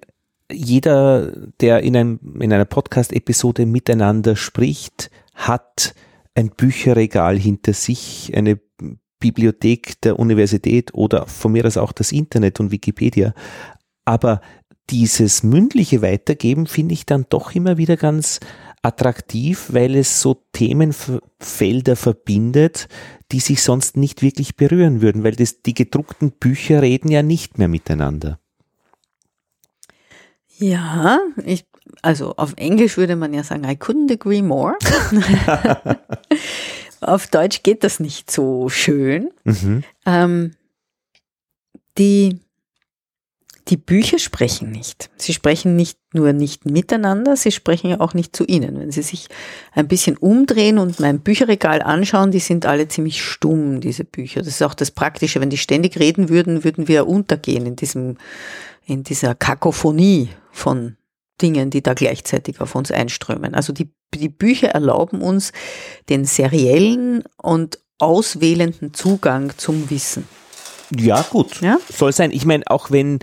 [0.50, 5.96] jeder, der in, einem, in einer Podcast-Episode miteinander spricht, hat
[6.34, 8.58] ein Bücherregal hinter sich, eine
[9.20, 13.34] Bibliothek der Universität oder von mir aus auch das Internet und Wikipedia.
[14.06, 14.40] Aber
[14.90, 18.40] dieses mündliche Weitergeben finde ich dann doch immer wieder ganz
[18.82, 22.88] attraktiv, weil es so Themenfelder verbindet,
[23.32, 27.58] die sich sonst nicht wirklich berühren würden, weil das, die gedruckten Bücher reden ja nicht
[27.58, 28.40] mehr miteinander.
[30.58, 31.66] Ja, ich,
[32.02, 34.76] also auf Englisch würde man ja sagen, I couldn't agree more.
[37.02, 39.30] auf Deutsch geht das nicht so schön.
[39.44, 39.84] Mhm.
[40.06, 40.54] Ähm,
[41.98, 42.40] die,
[43.70, 45.10] die Bücher sprechen nicht.
[45.18, 48.80] Sie sprechen nicht nur nicht miteinander, sie sprechen ja auch nicht zu Ihnen.
[48.80, 49.28] Wenn Sie sich
[49.74, 54.40] ein bisschen umdrehen und mein Bücherregal anschauen, die sind alle ziemlich stumm, diese Bücher.
[54.40, 55.42] Das ist auch das Praktische.
[55.42, 58.18] Wenn die ständig reden würden, würden wir untergehen in diesem,
[58.86, 60.96] in dieser Kakophonie von
[61.42, 63.54] Dingen, die da gleichzeitig auf uns einströmen.
[63.54, 65.52] Also die, die Bücher erlauben uns
[66.10, 70.28] den seriellen und auswählenden Zugang zum Wissen.
[70.96, 71.62] Ja, gut.
[71.62, 71.78] Ja?
[71.92, 72.32] Soll sein.
[72.32, 73.20] Ich meine, auch wenn,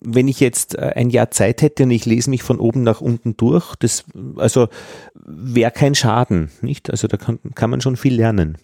[0.00, 3.00] wenn ich jetzt äh, ein Jahr Zeit hätte und ich lese mich von oben nach
[3.00, 4.04] unten durch, das,
[4.36, 4.68] also
[5.14, 6.90] wäre kein Schaden, nicht?
[6.90, 8.58] Also da kann, kann man schon viel lernen.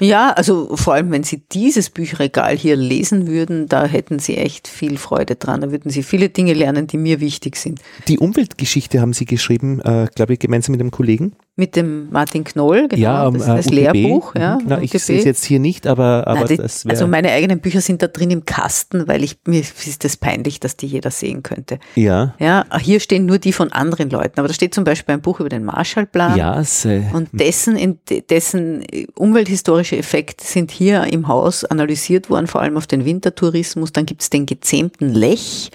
[0.00, 4.66] Ja, also vor allem, wenn Sie dieses Bücherregal hier lesen würden, da hätten Sie echt
[4.66, 5.60] viel Freude dran.
[5.60, 7.80] Da würden Sie viele Dinge lernen, die mir wichtig sind.
[8.08, 11.36] Die Umweltgeschichte haben Sie geschrieben, äh, glaube ich, gemeinsam mit einem Kollegen.
[11.56, 13.74] Mit dem Martin Knoll, genau, ja, das, das UTB.
[13.74, 14.34] Lehrbuch.
[14.34, 17.60] Ja, genau, ich sehe es jetzt hier nicht, aber, aber Nein, das Also meine eigenen
[17.60, 21.12] Bücher sind da drin im Kasten, weil ich, mir ist das peinlich, dass die jeder
[21.12, 21.78] sehen könnte.
[21.94, 22.34] Ja.
[22.40, 25.38] Ja, hier stehen nur die von anderen Leuten, aber da steht zum Beispiel ein Buch
[25.38, 26.36] über den Marshallplan.
[26.36, 27.14] Ja, sehr.
[27.14, 33.04] Und dessen, dessen umwelthistorische Effekte sind hier im Haus analysiert worden, vor allem auf den
[33.04, 33.92] Wintertourismus.
[33.92, 35.70] Dann gibt es den gezähmten Lech.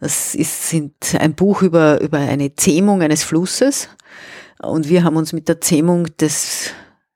[0.00, 3.88] Das ist sind ein Buch über, über eine Zähmung eines Flusses.
[4.60, 6.72] Und wir haben uns mit der Zähmung des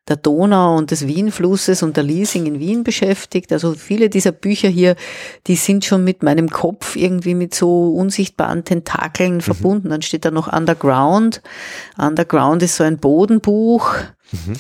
[0.09, 3.53] der Donau und des Wienflusses und der Leasing in Wien beschäftigt.
[3.53, 4.97] Also viele dieser Bücher hier,
[5.47, 9.41] die sind schon mit meinem Kopf irgendwie mit so unsichtbaren Tentakeln mhm.
[9.43, 9.91] verbunden.
[9.91, 11.41] Dann steht da noch Underground.
[11.97, 13.95] Underground ist so ein Bodenbuch.
[14.33, 14.55] Mhm.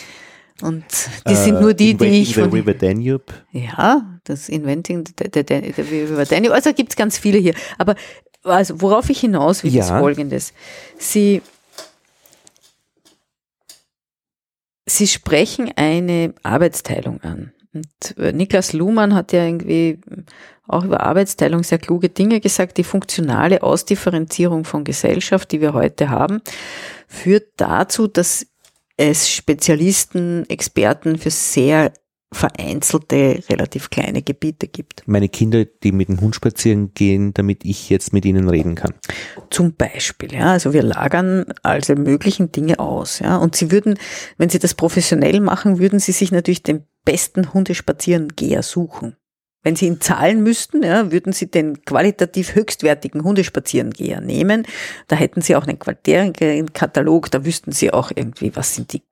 [0.62, 0.84] Und
[1.28, 2.34] die sind nur die, die ich.
[2.34, 3.24] The River Danube.
[3.50, 6.54] Ja, das Inventing the, the, the, the River Danube.
[6.54, 7.54] Also gibt es ganz viele hier.
[7.78, 7.96] Aber
[8.44, 9.82] also, worauf ich hinaus will, ja.
[9.82, 10.52] ist folgendes.
[10.98, 11.42] Sie
[14.92, 17.52] Sie sprechen eine Arbeitsteilung an.
[17.72, 20.00] Und äh, Niklas Luhmann hat ja irgendwie
[20.68, 22.76] auch über Arbeitsteilung sehr kluge Dinge gesagt.
[22.76, 26.42] Die funktionale Ausdifferenzierung von Gesellschaft, die wir heute haben,
[27.08, 28.46] führt dazu, dass
[28.98, 31.94] es Spezialisten, Experten für sehr
[32.32, 35.04] vereinzelte, relativ kleine Gebiete gibt.
[35.06, 38.94] Meine Kinder, die mit dem Hund spazieren gehen, damit ich jetzt mit ihnen reden kann.
[39.50, 40.52] Zum Beispiel, ja.
[40.52, 43.36] Also wir lagern also möglichen Dinge aus, ja.
[43.36, 43.98] Und sie würden,
[44.38, 49.16] wenn sie das professionell machen, würden sie sich natürlich den besten Hundespazierengeher suchen.
[49.64, 54.66] Wenn Sie ihn zahlen müssten, ja, würden Sie den qualitativ höchstwertigen Hundespazierengeher nehmen.
[55.06, 55.78] Da hätten Sie auch einen
[56.72, 59.02] Katalog, da wüssten Sie auch irgendwie, was sind die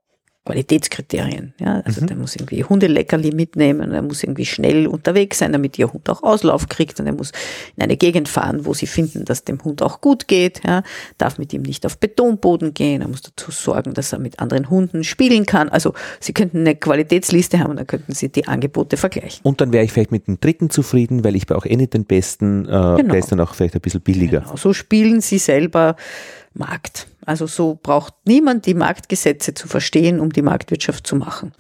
[0.50, 1.54] Qualitätskriterien.
[1.60, 2.06] Ja, also mhm.
[2.08, 6.24] der muss irgendwie Hundeleckerli mitnehmen, er muss irgendwie schnell unterwegs sein, damit ihr Hund auch
[6.24, 7.30] Auslauf kriegt und er muss
[7.76, 10.62] in eine Gegend fahren, wo sie finden, dass dem Hund auch gut geht.
[10.64, 10.82] Ja,
[11.18, 14.70] darf mit ihm nicht auf Betonboden gehen, er muss dazu sorgen, dass er mit anderen
[14.70, 15.68] Hunden spielen kann.
[15.68, 19.40] Also sie könnten eine Qualitätsliste haben und dann könnten sie die Angebote vergleichen.
[19.44, 21.94] Und dann wäre ich vielleicht mit dem dritten zufrieden, weil ich bei auch eh nicht
[21.94, 22.96] den besten, äh, genau.
[22.96, 24.40] der ist dann auch vielleicht ein bisschen billiger.
[24.40, 24.56] Genau.
[24.56, 25.94] So spielen sie selber
[26.52, 27.06] Markt.
[27.24, 31.52] Also so braucht niemand die Marktgesetze zu verstehen, um die Marktwirtschaft zu machen.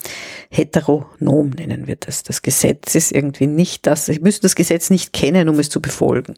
[0.50, 2.22] Heteronom nennen wir das.
[2.22, 4.06] Das Gesetz ist irgendwie nicht das.
[4.06, 6.34] Sie müssen das Gesetz nicht kennen, um es zu befolgen.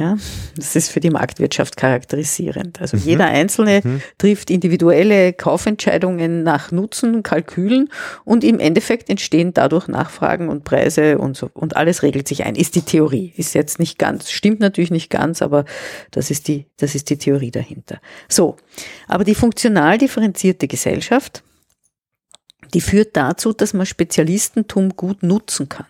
[0.00, 0.16] Ja,
[0.56, 2.80] das ist für die Marktwirtschaft charakterisierend.
[2.80, 3.02] Also mhm.
[3.02, 4.00] jeder Einzelne mhm.
[4.16, 7.90] trifft individuelle Kaufentscheidungen nach Nutzen, Kalkülen
[8.24, 12.54] und im Endeffekt entstehen dadurch Nachfragen und Preise und so und alles regelt sich ein.
[12.54, 13.34] Ist die Theorie.
[13.36, 15.66] Ist jetzt nicht ganz, stimmt natürlich nicht ganz, aber
[16.12, 18.00] das ist die, das ist die Theorie dahinter.
[18.26, 18.56] So.
[19.06, 21.42] Aber die funktional differenzierte Gesellschaft,
[22.72, 25.84] die führt dazu, dass man Spezialistentum gut nutzen kann.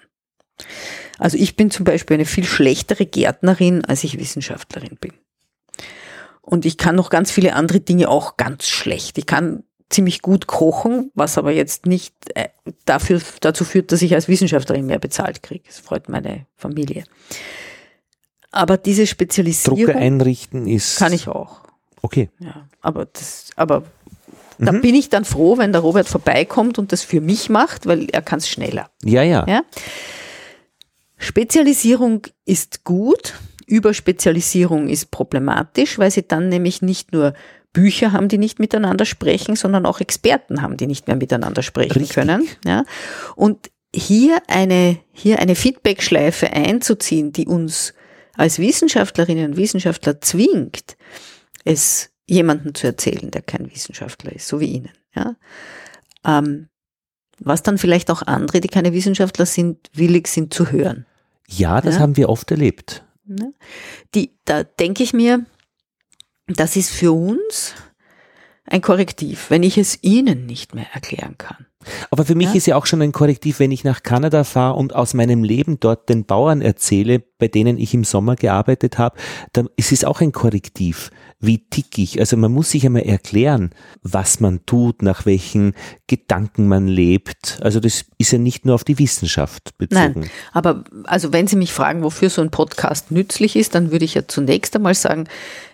[1.20, 5.12] Also ich bin zum Beispiel eine viel schlechtere Gärtnerin, als ich Wissenschaftlerin bin.
[6.40, 9.18] Und ich kann noch ganz viele andere Dinge auch ganz schlecht.
[9.18, 12.48] Ich kann ziemlich gut kochen, was aber jetzt nicht äh,
[12.86, 15.64] dafür, dazu führt, dass ich als Wissenschaftlerin mehr bezahlt kriege.
[15.66, 17.04] Das freut meine Familie.
[18.50, 19.78] Aber diese Spezialisierung.
[19.78, 20.96] Drucker einrichten ist.
[20.96, 21.60] Kann ich auch.
[22.00, 22.30] Okay.
[22.38, 23.80] Ja, aber das, aber
[24.56, 24.64] mhm.
[24.64, 28.08] da bin ich dann froh, wenn der Robert vorbeikommt und das für mich macht, weil
[28.10, 28.90] er kann es schneller.
[29.04, 29.44] Ja, ja.
[29.46, 29.62] ja?
[31.20, 33.34] Spezialisierung ist gut,
[33.66, 37.34] Überspezialisierung ist problematisch, weil sie dann nämlich nicht nur
[37.72, 41.92] Bücher haben, die nicht miteinander sprechen, sondern auch Experten haben, die nicht mehr miteinander sprechen
[41.92, 42.14] Richtig.
[42.14, 42.48] können.
[42.64, 42.84] Ja.
[43.36, 47.94] Und hier eine, hier eine Feedbackschleife einzuziehen, die uns
[48.34, 50.96] als Wissenschaftlerinnen und Wissenschaftler zwingt,
[51.64, 54.90] es jemandem zu erzählen, der kein Wissenschaftler ist, so wie Ihnen.
[55.14, 55.36] Ja.
[56.24, 56.68] Ähm,
[57.38, 61.06] was dann vielleicht auch andere, die keine Wissenschaftler sind, willig sind zu hören.
[61.50, 62.00] Ja, das ja.
[62.00, 63.04] haben wir oft erlebt.
[63.24, 63.52] Ne?
[64.14, 65.44] Die, da denke ich mir,
[66.46, 67.74] das ist für uns
[68.64, 71.66] ein Korrektiv, wenn ich es Ihnen nicht mehr erklären kann.
[72.10, 72.54] Aber für mich ja?
[72.54, 75.80] ist ja auch schon ein Korrektiv, wenn ich nach Kanada fahre und aus meinem Leben
[75.80, 79.16] dort den Bauern erzähle, bei denen ich im Sommer gearbeitet habe,
[79.52, 81.10] dann ist es auch ein Korrektiv.
[81.42, 82.20] Wie tick ich?
[82.20, 83.70] Also man muss sich einmal erklären,
[84.02, 85.72] was man tut, nach welchen
[86.06, 87.58] Gedanken man lebt.
[87.62, 90.20] Also das ist ja nicht nur auf die Wissenschaft bezogen.
[90.20, 94.04] Nein, aber also wenn Sie mich fragen, wofür so ein Podcast nützlich ist, dann würde
[94.04, 95.28] ich ja zunächst einmal sagen,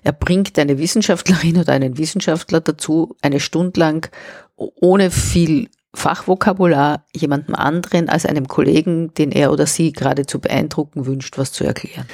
[0.04, 4.08] er bringt eine Wissenschaftlerin oder einen Wissenschaftler dazu, eine Stunde lang
[4.56, 11.06] ohne viel Fachvokabular jemandem anderen als einem Kollegen, den er oder sie gerade zu beeindrucken
[11.06, 12.06] wünscht, was zu erklären.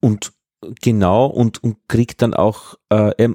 [0.00, 0.32] Und
[0.80, 3.28] genau und, und kriegt dann auch, äh,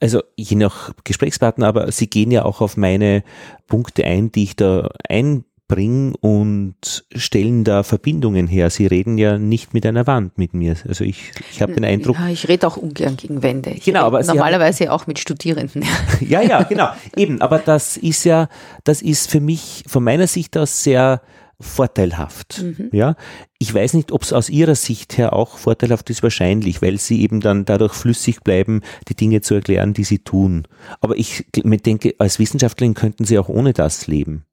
[0.00, 3.22] also je nach Gesprächspartner, aber sie gehen ja auch auf meine
[3.66, 8.68] Punkte ein, die ich da ein bringe und stellen da Verbindungen her.
[8.68, 10.76] Sie reden ja nicht mit einer Wand mit mir.
[10.86, 12.16] Also ich, ich habe den Eindruck.
[12.18, 13.70] Ja, ich rede auch ungern gegen Wände.
[13.70, 15.84] Ich genau, aber normalerweise haben, auch mit Studierenden.
[16.20, 16.88] ja, ja, genau.
[17.16, 18.48] Eben, aber das ist ja,
[18.84, 21.22] das ist für mich von meiner Sicht aus sehr
[21.60, 22.62] vorteilhaft.
[22.62, 22.90] Mhm.
[22.92, 23.16] Ja,
[23.58, 27.22] ich weiß nicht, ob es aus Ihrer Sicht her auch vorteilhaft ist, wahrscheinlich, weil Sie
[27.22, 30.66] eben dann dadurch flüssig bleiben, die Dinge zu erklären, die Sie tun.
[31.00, 34.44] Aber ich denke, als Wissenschaftlerin könnten Sie auch ohne das leben.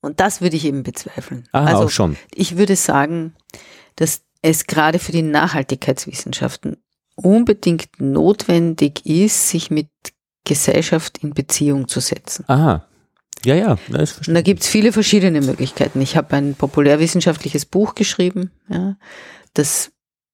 [0.00, 1.48] Und das würde ich eben bezweifeln.
[1.52, 2.16] Ah, also auch schon.
[2.34, 3.34] Ich würde sagen,
[3.96, 6.76] dass es gerade für die Nachhaltigkeitswissenschaften
[7.16, 9.88] unbedingt notwendig ist, sich mit
[10.44, 12.44] Gesellschaft in Beziehung zu setzen.
[12.46, 12.86] Aha.
[13.44, 13.78] Ja, ja.
[14.26, 16.00] Und da gibt es viele verschiedene Möglichkeiten.
[16.00, 18.96] Ich habe ein populärwissenschaftliches Buch geschrieben, ja,
[19.54, 19.92] das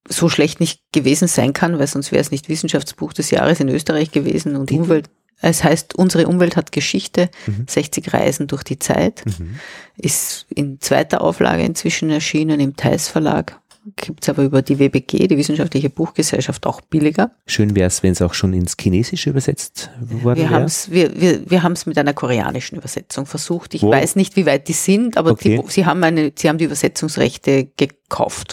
[0.09, 3.69] so schlecht nicht gewesen sein kann, weil sonst wäre es nicht Wissenschaftsbuch des Jahres in
[3.69, 5.09] Österreich gewesen und Umwelt.
[5.41, 7.67] Es heißt, unsere Umwelt hat Geschichte, mhm.
[7.69, 9.59] 60 Reisen durch die Zeit, mhm.
[9.97, 13.61] ist in zweiter Auflage inzwischen erschienen im Theis Verlag
[13.97, 17.33] gibt es aber über die WBG, die Wissenschaftliche Buchgesellschaft, auch billiger.
[17.47, 20.67] Schön wäre es, wenn es auch schon ins Chinesische übersetzt worden wir wäre.
[20.91, 23.75] Wir, wir, wir haben es mit einer koreanischen Übersetzung versucht.
[23.75, 23.91] Ich Wo?
[23.91, 25.61] weiß nicht, wie weit die sind, aber okay.
[25.63, 28.04] die, sie, haben eine, sie haben die Übersetzungsrechte gekauft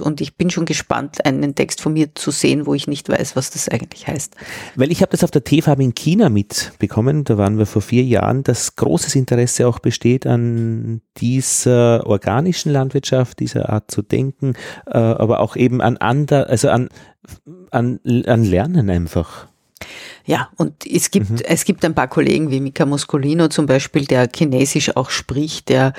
[0.01, 3.35] und ich bin schon gespannt, einen Text von mir zu sehen, wo ich nicht weiß,
[3.35, 4.35] was das eigentlich heißt.
[4.75, 8.03] Weil ich habe das auf der TFAB in China mitbekommen, da waren wir vor vier
[8.03, 14.53] Jahren, dass großes Interesse auch besteht an dieser organischen Landwirtschaft, dieser Art zu denken,
[14.87, 16.89] äh, aber auch eben an ander, also an,
[17.69, 19.47] an, an Lernen einfach.
[20.25, 21.39] Ja, und es gibt, mhm.
[21.43, 25.93] es gibt ein paar Kollegen wie Mika Muscolino zum Beispiel, der Chinesisch auch spricht, der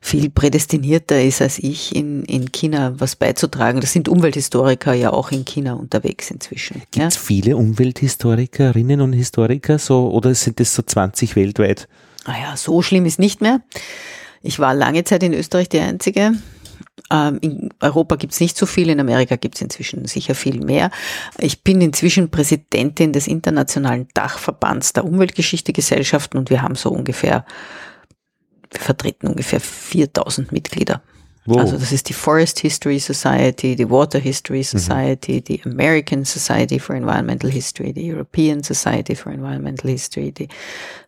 [0.00, 3.80] viel prädestinierter ist als ich, in, in China was beizutragen.
[3.80, 6.82] Das sind Umwelthistoriker ja auch in China unterwegs inzwischen.
[6.90, 7.20] Gibt es ja?
[7.20, 11.88] viele Umwelthistorikerinnen und Historiker so, oder sind es so 20 weltweit?
[12.26, 13.60] Naja, ah so schlimm ist nicht mehr.
[14.42, 16.32] Ich war lange Zeit in Österreich die Einzige.
[17.10, 20.60] Ähm, in Europa gibt es nicht so viel, in Amerika gibt es inzwischen sicher viel
[20.60, 20.90] mehr.
[21.38, 27.44] Ich bin inzwischen Präsidentin des Internationalen Dachverbands der Umweltgeschichtegesellschaften und wir haben so ungefähr,
[28.70, 31.02] wir vertreten ungefähr 4000 Mitglieder.
[31.46, 31.58] Wow.
[31.58, 34.78] Also das ist die Forest History Society, die Water History mhm.
[34.78, 35.44] Society, mhm.
[35.44, 40.48] die American Society for Environmental History, die European Society for Environmental History, die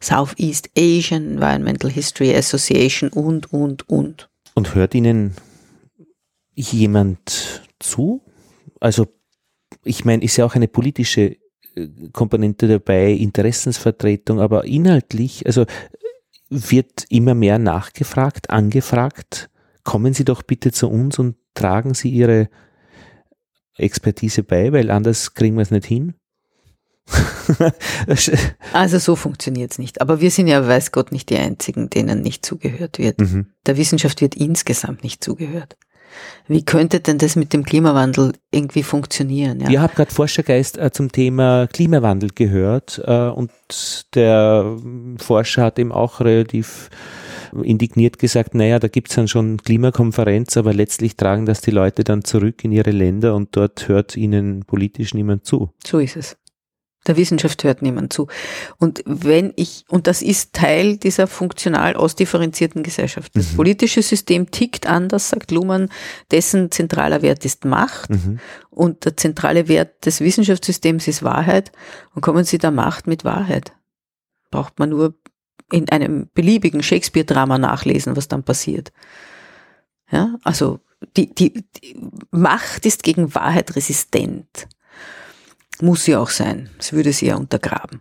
[0.00, 4.28] Southeast Asian Environmental History Association und, und, und.
[4.54, 5.34] Und hört Ihnen
[6.56, 8.22] jemand zu?
[8.80, 9.06] Also
[9.84, 11.36] ich meine, ist ja auch eine politische
[11.74, 15.64] äh, Komponente dabei, Interessensvertretung, aber inhaltlich, also
[16.48, 19.50] wird immer mehr nachgefragt, angefragt.
[19.84, 22.48] Kommen Sie doch bitte zu uns und tragen Sie Ihre
[23.76, 26.14] Expertise bei, weil anders kriegen wir es nicht hin.
[28.72, 30.00] also so funktioniert es nicht.
[30.00, 33.20] Aber wir sind ja, weiß Gott, nicht die Einzigen, denen nicht zugehört wird.
[33.20, 33.46] Mhm.
[33.64, 35.76] Der Wissenschaft wird insgesamt nicht zugehört.
[36.48, 39.60] Wie könnte denn das mit dem Klimawandel irgendwie funktionieren?
[39.60, 39.68] Ja?
[39.68, 43.50] Ihr habt gerade Forschergeist äh, zum Thema Klimawandel gehört äh, und
[44.14, 44.76] der
[45.18, 46.90] Forscher hat eben auch relativ
[47.62, 52.04] indigniert gesagt, naja, da gibt es dann schon Klimakonferenz, aber letztlich tragen das die Leute
[52.04, 55.70] dann zurück in ihre Länder und dort hört ihnen politisch niemand zu.
[55.84, 56.36] So ist es.
[57.06, 58.26] Der Wissenschaft hört niemand zu.
[58.78, 63.32] Und wenn ich, und das ist Teil dieser funktional ausdifferenzierten Gesellschaft.
[63.34, 63.56] Das mhm.
[63.56, 65.88] politische System tickt anders, sagt Luhmann,
[66.30, 68.40] dessen zentraler Wert ist Macht mhm.
[68.70, 71.72] und der zentrale Wert des Wissenschaftssystems ist Wahrheit.
[72.14, 73.72] Und kommen Sie der Macht mit Wahrheit?
[74.50, 75.14] Braucht man nur
[75.70, 78.92] in einem beliebigen Shakespeare-Drama nachlesen, was dann passiert.
[80.10, 80.80] Ja, also
[81.16, 82.00] die, die, die
[82.30, 84.68] Macht ist gegen Wahrheit resistent.
[85.80, 86.70] Muss sie auch sein.
[86.78, 88.00] Es würde sie ja untergraben.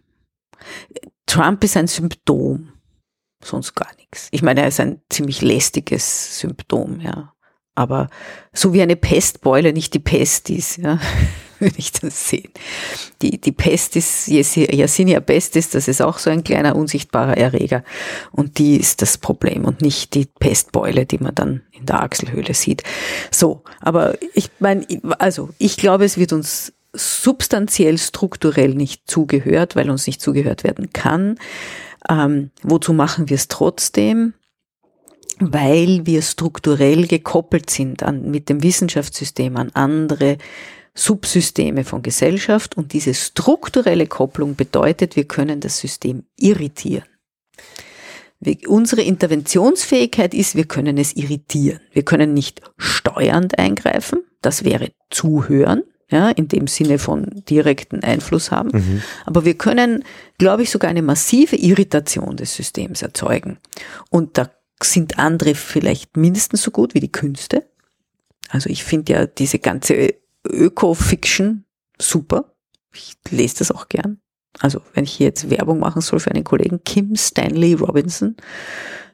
[1.25, 2.73] Trump ist ein Symptom,
[3.43, 4.27] sonst gar nichts.
[4.31, 7.33] Ich meine, er ist ein ziemlich lästiges Symptom, ja.
[7.77, 8.09] Aber
[8.53, 10.99] so wie eine Pestbeule nicht die Pest ist, ja,
[11.59, 12.51] würde ich das sehen.
[13.21, 17.83] Die, die Pest ist, Yersinia pestis, das ist auch so ein kleiner unsichtbarer Erreger.
[18.31, 22.53] Und die ist das Problem und nicht die Pestbeule, die man dann in der Achselhöhle
[22.53, 22.83] sieht.
[23.29, 24.85] So, aber ich meine,
[25.19, 30.91] also ich glaube, es wird uns substanziell strukturell nicht zugehört, weil uns nicht zugehört werden
[30.93, 31.37] kann.
[32.09, 34.33] Ähm, wozu machen wir es trotzdem?
[35.39, 40.37] Weil wir strukturell gekoppelt sind an, mit dem Wissenschaftssystem an andere
[40.93, 47.03] Subsysteme von Gesellschaft und diese strukturelle Kopplung bedeutet, wir können das System irritieren.
[48.39, 51.81] Wir, unsere Interventionsfähigkeit ist, wir können es irritieren.
[51.91, 58.51] Wir können nicht steuernd eingreifen, das wäre zuhören, ja, in dem Sinne von direkten Einfluss
[58.51, 58.69] haben.
[58.73, 59.01] Mhm.
[59.25, 60.03] Aber wir können,
[60.37, 63.57] glaube ich, sogar eine massive Irritation des Systems erzeugen.
[64.09, 64.51] Und da
[64.81, 67.67] sind andere vielleicht mindestens so gut wie die Künste.
[68.49, 70.13] Also ich finde ja diese ganze
[70.45, 71.65] Öko-Fiction
[71.99, 72.55] super.
[72.93, 74.19] Ich lese das auch gern.
[74.59, 78.37] Also wenn ich hier jetzt Werbung machen soll für einen Kollegen, Kim Stanley Robinson,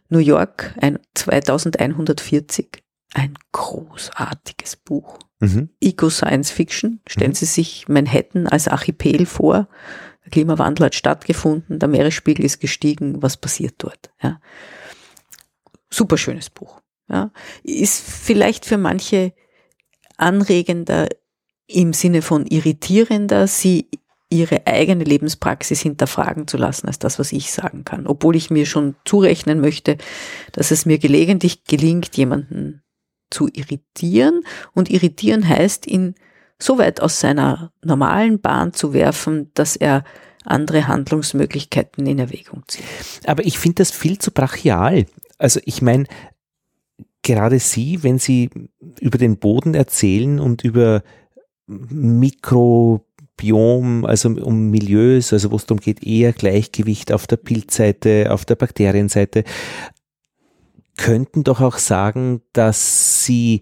[0.10, 5.20] New York, ein 2140, ein großartiges Buch.
[5.42, 5.70] Mhm.
[5.82, 7.02] Eco-Science Fiction.
[7.08, 7.36] Stellen mhm.
[7.36, 9.68] Sie sich Manhattan als Archipel vor.
[10.24, 13.22] Der Klimawandel hat stattgefunden, der Meeresspiegel ist gestiegen.
[13.22, 14.12] Was passiert dort?
[14.22, 14.40] Ja.
[15.90, 16.80] Super schönes Buch.
[17.10, 17.32] Ja.
[17.64, 19.34] Ist vielleicht für manche
[20.16, 21.10] anregender
[21.68, 23.90] im Sinne von irritierender, sie
[24.30, 28.08] ihre eigene Lebenspraxis hinterfragen zu lassen, als das, was ich sagen kann.
[28.08, 29.98] Obwohl ich mir schon zurechnen möchte,
[30.54, 32.82] dass es mir gelegentlich gelingt, jemanden
[33.32, 34.44] zu irritieren.
[34.74, 36.16] Und irritieren heißt, ihn
[36.60, 40.03] so weit aus seiner normalen Bahn zu werfen, dass er
[40.45, 42.84] andere Handlungsmöglichkeiten in Erwägung zieht.
[43.26, 45.06] Aber ich finde das viel zu brachial.
[45.38, 46.06] Also ich meine,
[47.24, 48.49] gerade Sie, wenn Sie
[48.99, 51.03] über den Boden erzählen und über
[51.68, 53.06] Mikro
[53.38, 58.45] Biom, also um Milieus, also wo es darum geht, eher Gleichgewicht auf der Pilzseite, auf
[58.45, 59.44] der Bakterienseite,
[60.98, 63.62] könnten doch auch sagen, dass sie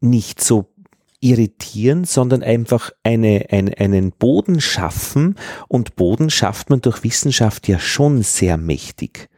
[0.00, 0.72] nicht so
[1.20, 5.36] irritieren, sondern einfach eine, eine, einen Boden schaffen
[5.68, 9.28] und Boden schafft man durch Wissenschaft ja schon sehr mächtig.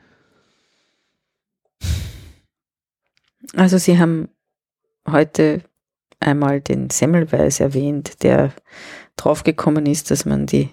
[3.54, 4.28] Also Sie haben
[5.06, 5.62] heute
[6.20, 8.52] einmal den Semmelweis erwähnt, der
[9.16, 10.70] draufgekommen ist, dass man die,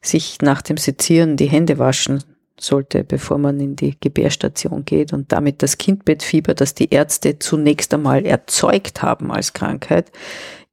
[0.00, 2.22] sich nach dem Sezieren die Hände waschen
[2.62, 7.92] sollte, bevor man in die Gebärstation geht und damit das Kindbettfieber, das die Ärzte zunächst
[7.94, 10.10] einmal erzeugt haben als Krankheit,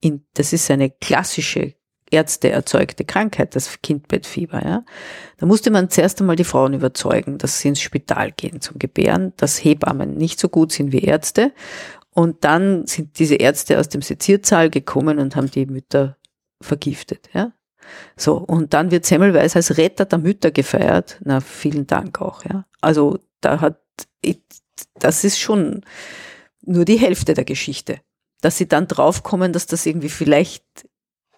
[0.02, 1.74] in, das ist eine klassische
[2.12, 4.84] Ärzte erzeugte Krankheit, das Kindbettfieber, ja.
[5.38, 9.34] Da musste man zuerst einmal die Frauen überzeugen, dass sie ins Spital gehen zum Gebären,
[9.38, 11.54] dass Hebammen nicht so gut sind wie Ärzte.
[12.12, 16.18] Und dann sind diese Ärzte aus dem Seziersaal gekommen und haben die Mütter
[16.62, 17.52] vergiftet, ja.
[18.16, 21.18] So, und dann wird Semmelweis als Retter der Mütter gefeiert.
[21.24, 22.66] Na, vielen Dank auch, ja.
[22.82, 23.80] Also, da hat,
[25.00, 25.82] das ist schon
[26.62, 28.00] nur die Hälfte der Geschichte.
[28.42, 30.64] Dass sie dann draufkommen, dass das irgendwie vielleicht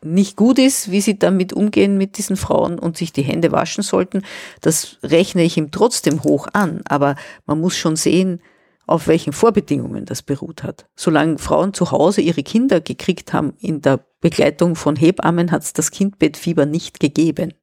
[0.04, 3.84] nicht gut ist, wie sie damit umgehen mit diesen Frauen und sich die Hände waschen
[3.84, 4.24] sollten,
[4.60, 6.82] das rechne ich ihm trotzdem hoch an.
[6.86, 7.16] Aber
[7.46, 8.42] man muss schon sehen,
[8.88, 10.88] auf welchen Vorbedingungen das beruht hat.
[10.96, 15.74] Solange Frauen zu Hause ihre Kinder gekriegt haben in der Begleitung von Hebammen, hat es
[15.74, 17.54] das Kindbettfieber nicht gegeben.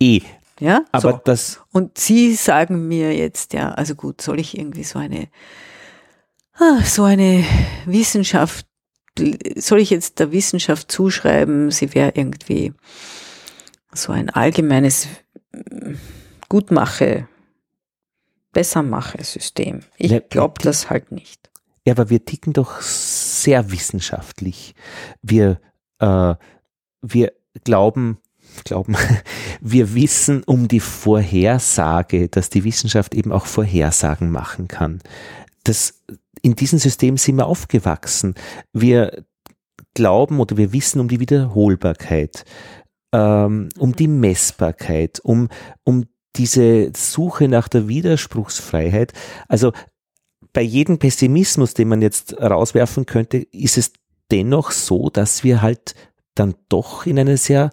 [0.00, 0.20] Eh.
[0.60, 1.20] Ja, aber so.
[1.24, 1.60] das.
[1.72, 5.28] Und Sie sagen mir jetzt, ja, also gut, soll ich irgendwie so eine,
[6.54, 7.44] ah, so eine
[7.86, 8.66] Wissenschaft,
[9.56, 12.72] soll ich jetzt der Wissenschaft zuschreiben, sie wäre irgendwie
[13.92, 15.08] so ein allgemeines
[16.48, 17.28] Gutmache,
[18.52, 19.80] Bessermache-System.
[19.96, 21.50] Ich glaube das halt nicht.
[21.84, 22.80] Ja, aber wir ticken doch
[23.42, 24.74] sehr wissenschaftlich.
[25.22, 25.60] Wir,
[25.98, 26.34] äh,
[27.02, 27.32] wir
[27.64, 28.18] glauben,
[28.64, 28.96] glauben,
[29.60, 35.00] wir wissen um die Vorhersage, dass die Wissenschaft eben auch Vorhersagen machen kann.
[35.64, 36.02] Das,
[36.42, 38.34] in diesem System sind wir aufgewachsen.
[38.72, 39.24] Wir
[39.94, 42.44] glauben oder wir wissen um die Wiederholbarkeit,
[43.12, 45.48] ähm, um die Messbarkeit, um,
[45.84, 46.06] um
[46.36, 49.12] diese Suche nach der Widerspruchsfreiheit,
[49.48, 49.72] also
[50.52, 53.92] bei jedem Pessimismus, den man jetzt rauswerfen könnte, ist es
[54.30, 55.94] dennoch so, dass wir halt
[56.34, 57.70] dann doch in einer sehr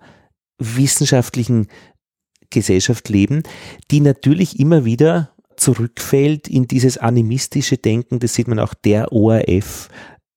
[0.57, 1.67] wissenschaftlichen
[2.49, 3.43] Gesellschaft leben,
[3.91, 9.89] die natürlich immer wieder zurückfällt in dieses animistische Denken, das sieht man auch der ORF,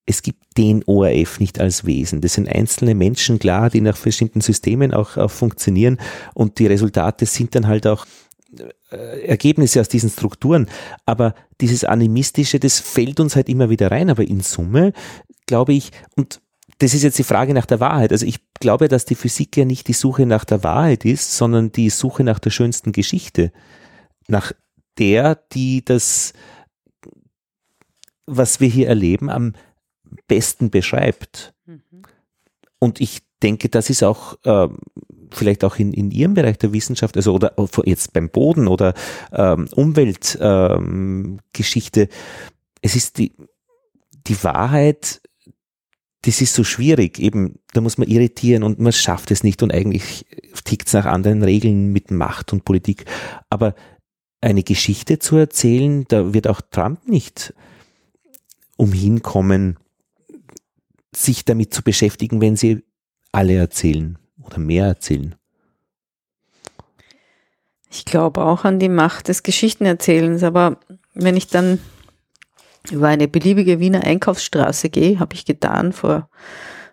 [0.05, 2.20] es gibt den ORF nicht als Wesen.
[2.20, 5.98] Das sind einzelne Menschen, klar, die nach bestimmten Systemen auch, auch funktionieren.
[6.35, 8.05] Und die Resultate sind dann halt auch
[8.91, 10.69] Ergebnisse aus diesen Strukturen.
[11.07, 14.11] Aber dieses Animistische, das fällt uns halt immer wieder rein.
[14.11, 14.93] Aber in Summe
[15.47, 16.41] glaube ich, und
[16.79, 18.12] das ist jetzt die Frage nach der Wahrheit.
[18.12, 21.70] Also ich glaube, dass die Physik ja nicht die Suche nach der Wahrheit ist, sondern
[21.73, 23.53] die Suche nach der schönsten Geschichte.
[24.29, 24.53] Nach
[24.99, 26.33] der, die das,
[28.27, 29.55] was wir hier erleben, am
[30.27, 31.55] besten beschreibt.
[31.66, 32.03] Mhm.
[32.79, 34.69] Und ich denke, das ist auch äh,
[35.31, 37.52] vielleicht auch in, in Ihrem Bereich der Wissenschaft, also oder
[37.85, 38.94] jetzt beim Boden oder
[39.32, 42.09] ähm, Umweltgeschichte, ähm,
[42.82, 43.32] es ist die,
[44.27, 45.20] die Wahrheit,
[46.23, 49.73] das ist so schwierig, eben, da muss man irritieren und man schafft es nicht und
[49.73, 50.27] eigentlich
[50.64, 53.06] tickt es nach anderen Regeln mit Macht und Politik.
[53.51, 53.74] Aber
[54.40, 57.55] eine Geschichte zu erzählen, da wird auch Trump nicht
[58.77, 59.78] umhin kommen,
[61.14, 62.85] sich damit zu beschäftigen, wenn sie
[63.32, 65.34] alle erzählen oder mehr erzählen.
[67.90, 70.78] Ich glaube auch an die Macht des Geschichtenerzählens, aber
[71.14, 71.78] wenn ich dann
[72.90, 76.28] über eine beliebige Wiener Einkaufsstraße gehe, habe ich getan vor,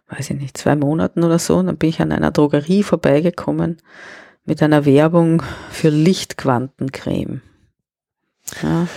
[0.10, 3.78] weiß ich nicht, zwei Monaten oder so, dann bin ich an einer Drogerie vorbeigekommen
[4.46, 5.42] mit einer Werbung
[5.72, 7.42] für Lichtquantencreme.
[8.62, 8.88] Ja.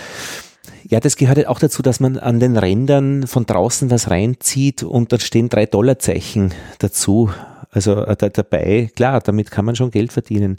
[0.87, 4.83] Ja, das gehört halt auch dazu, dass man an den Rändern von draußen was reinzieht
[4.83, 7.29] und da stehen drei Dollarzeichen dazu.
[7.69, 10.57] Also äh, da, dabei, klar, damit kann man schon Geld verdienen.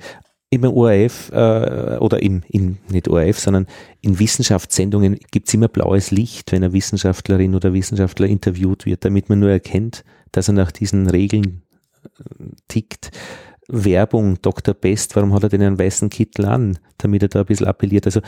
[0.50, 3.66] Im ORF äh, oder im, in, nicht ORF, sondern
[4.02, 9.28] in Wissenschaftssendungen gibt es immer blaues Licht, wenn eine Wissenschaftlerin oder Wissenschaftler interviewt wird, damit
[9.28, 11.62] man nur erkennt, dass er nach diesen Regeln
[12.04, 13.10] äh, tickt.
[13.66, 14.74] Werbung, Dr.
[14.74, 18.04] Best, warum hat er denn einen weißen Kittel an, damit er da ein bisschen appelliert?
[18.06, 18.20] Also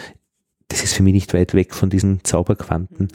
[0.69, 3.09] das ist für mich nicht weit weg von diesen Zauberquanten.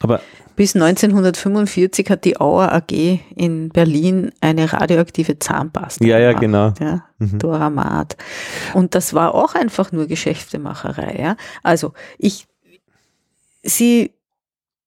[0.00, 0.20] Aber
[0.56, 6.04] bis 1945 hat die Auer AG in Berlin eine radioaktive Zahnpasta.
[6.04, 6.72] Ja, ja, genau.
[6.80, 7.38] Ja, mhm.
[7.38, 8.16] Doramat.
[8.72, 11.16] Und das war auch einfach nur Geschäftemacherei.
[11.20, 11.36] Ja?
[11.62, 12.46] Also ich,
[13.62, 14.14] sie,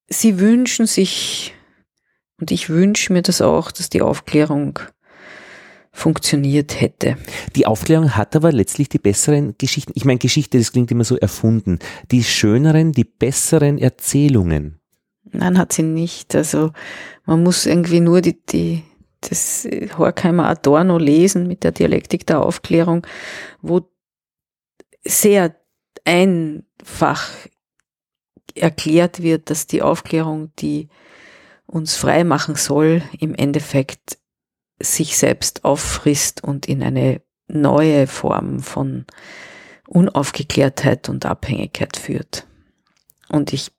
[0.08, 1.54] sie wünschen sich
[2.40, 4.80] und ich wünsche mir das auch, dass die Aufklärung
[5.92, 7.16] funktioniert hätte.
[7.56, 9.92] Die Aufklärung hat aber letztlich die besseren Geschichten.
[9.94, 11.78] Ich meine, Geschichte, das klingt immer so erfunden.
[12.10, 14.78] Die schöneren, die besseren Erzählungen.
[15.32, 16.34] Nein, hat sie nicht.
[16.34, 16.72] Also
[17.26, 18.82] man muss irgendwie nur die, die,
[19.20, 19.68] das
[19.98, 23.06] Horkheimer Adorno lesen mit der Dialektik der Aufklärung,
[23.60, 23.82] wo
[25.04, 25.56] sehr
[26.04, 27.30] einfach
[28.54, 30.88] erklärt wird, dass die Aufklärung, die
[31.66, 34.18] uns frei machen soll, im Endeffekt
[34.82, 39.04] sich selbst auffrisst und in eine neue Form von
[39.88, 42.46] Unaufgeklärtheit und Abhängigkeit führt.
[43.28, 43.72] Und ich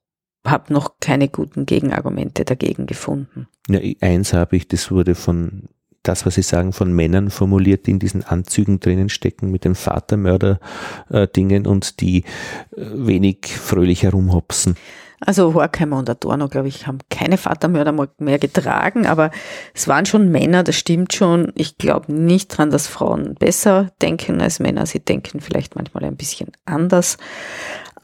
[0.45, 3.47] habe noch keine guten Gegenargumente dagegen gefunden.
[3.69, 5.69] Ja, eins habe ich, das wurde von
[6.03, 9.75] das, was Sie sagen, von Männern formuliert, die in diesen Anzügen drinnen stecken mit den
[9.75, 12.23] Vatermörder-Dingen und die
[12.75, 14.75] äh, wenig fröhlich herumhopsen.
[15.23, 19.29] Also Horkheimer und Adorno, glaube ich, haben keine Vatermörder mehr getragen, aber
[19.73, 21.51] es waren schon Männer, das stimmt schon.
[21.55, 24.87] Ich glaube nicht dran, dass Frauen besser denken als Männer.
[24.87, 27.17] Sie denken vielleicht manchmal ein bisschen anders.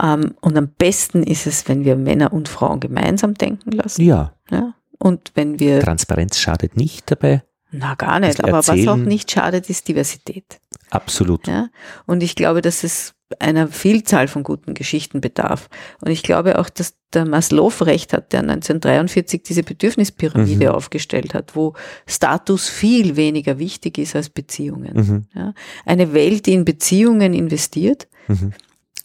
[0.02, 4.04] Ähm, und am besten ist es, wenn wir Männer und Frauen gemeinsam denken lassen.
[4.04, 4.34] Ja.
[4.52, 4.76] ja?
[5.00, 5.80] Und wenn wir.
[5.80, 7.44] Transparenz schadet nicht dabei.
[7.72, 8.44] Na, gar nicht.
[8.44, 10.60] Aber was auch nicht schadet, ist Diversität.
[10.90, 11.48] Absolut.
[11.48, 11.70] Ja?
[12.06, 15.70] Und ich glaube, dass es einer Vielzahl von guten Geschichten bedarf.
[16.02, 20.72] Und ich glaube auch, dass der Maslow recht hat, der 1943 diese Bedürfnispyramide mhm.
[20.72, 21.74] aufgestellt hat, wo
[22.06, 24.94] Status viel weniger wichtig ist als Beziehungen.
[24.96, 25.26] Mhm.
[25.34, 25.54] Ja,
[25.86, 28.54] eine Welt, die in Beziehungen investiert, mhm.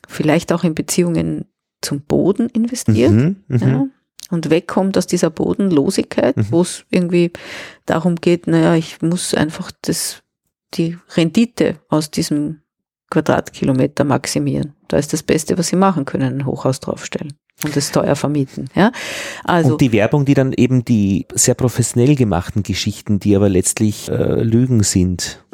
[0.08, 1.46] vielleicht auch in Beziehungen
[1.80, 3.10] zum Boden investiert.
[3.10, 3.36] Mhm.
[3.48, 3.58] Mhm.
[3.58, 3.86] Ja,
[4.30, 6.46] und wegkommt aus dieser Bodenlosigkeit, mhm.
[6.50, 7.32] wo es irgendwie
[7.84, 10.22] darum geht, naja, ich muss einfach das,
[10.74, 12.61] die Rendite aus diesem
[13.12, 14.74] Quadratkilometer maximieren.
[14.88, 18.68] Da ist das Beste, was sie machen können, ein Hochhaus draufstellen und es teuer vermieten.
[18.74, 18.90] Ja?
[19.44, 24.08] Also, und die Werbung, die dann eben die sehr professionell gemachten Geschichten, die aber letztlich
[24.08, 25.44] äh, Lügen sind,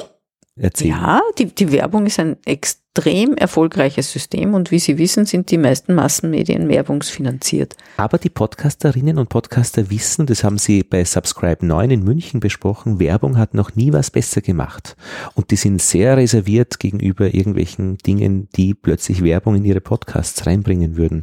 [0.55, 0.91] erzählen.
[0.91, 2.88] Ja, die, die Werbung ist ein extrem
[3.37, 7.77] erfolgreiches System und wie Sie wissen, sind die meisten Massenmedien werbungsfinanziert.
[7.97, 12.99] Aber die Podcasterinnen und Podcaster wissen, das haben Sie bei Subscribe 9 in München besprochen,
[12.99, 14.97] Werbung hat noch nie was besser gemacht.
[15.35, 20.97] Und die sind sehr reserviert gegenüber irgendwelchen Dingen, die plötzlich Werbung in ihre Podcasts reinbringen
[20.97, 21.21] würden.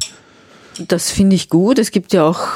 [0.87, 1.79] Das finde ich gut.
[1.79, 2.47] Es gibt ja auch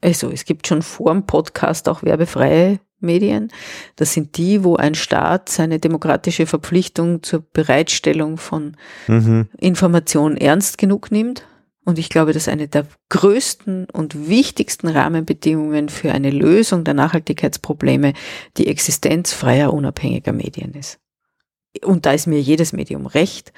[0.00, 3.52] also es gibt schon vor dem Podcast auch werbefreie Medien.
[3.96, 8.76] Das sind die, wo ein Staat seine demokratische Verpflichtung zur Bereitstellung von
[9.06, 9.48] mhm.
[9.58, 11.46] Information ernst genug nimmt.
[11.84, 18.14] Und ich glaube, dass eine der größten und wichtigsten Rahmenbedingungen für eine Lösung der Nachhaltigkeitsprobleme
[18.56, 20.98] die Existenz freier, unabhängiger Medien ist.
[21.82, 23.52] Und da ist mir jedes Medium recht,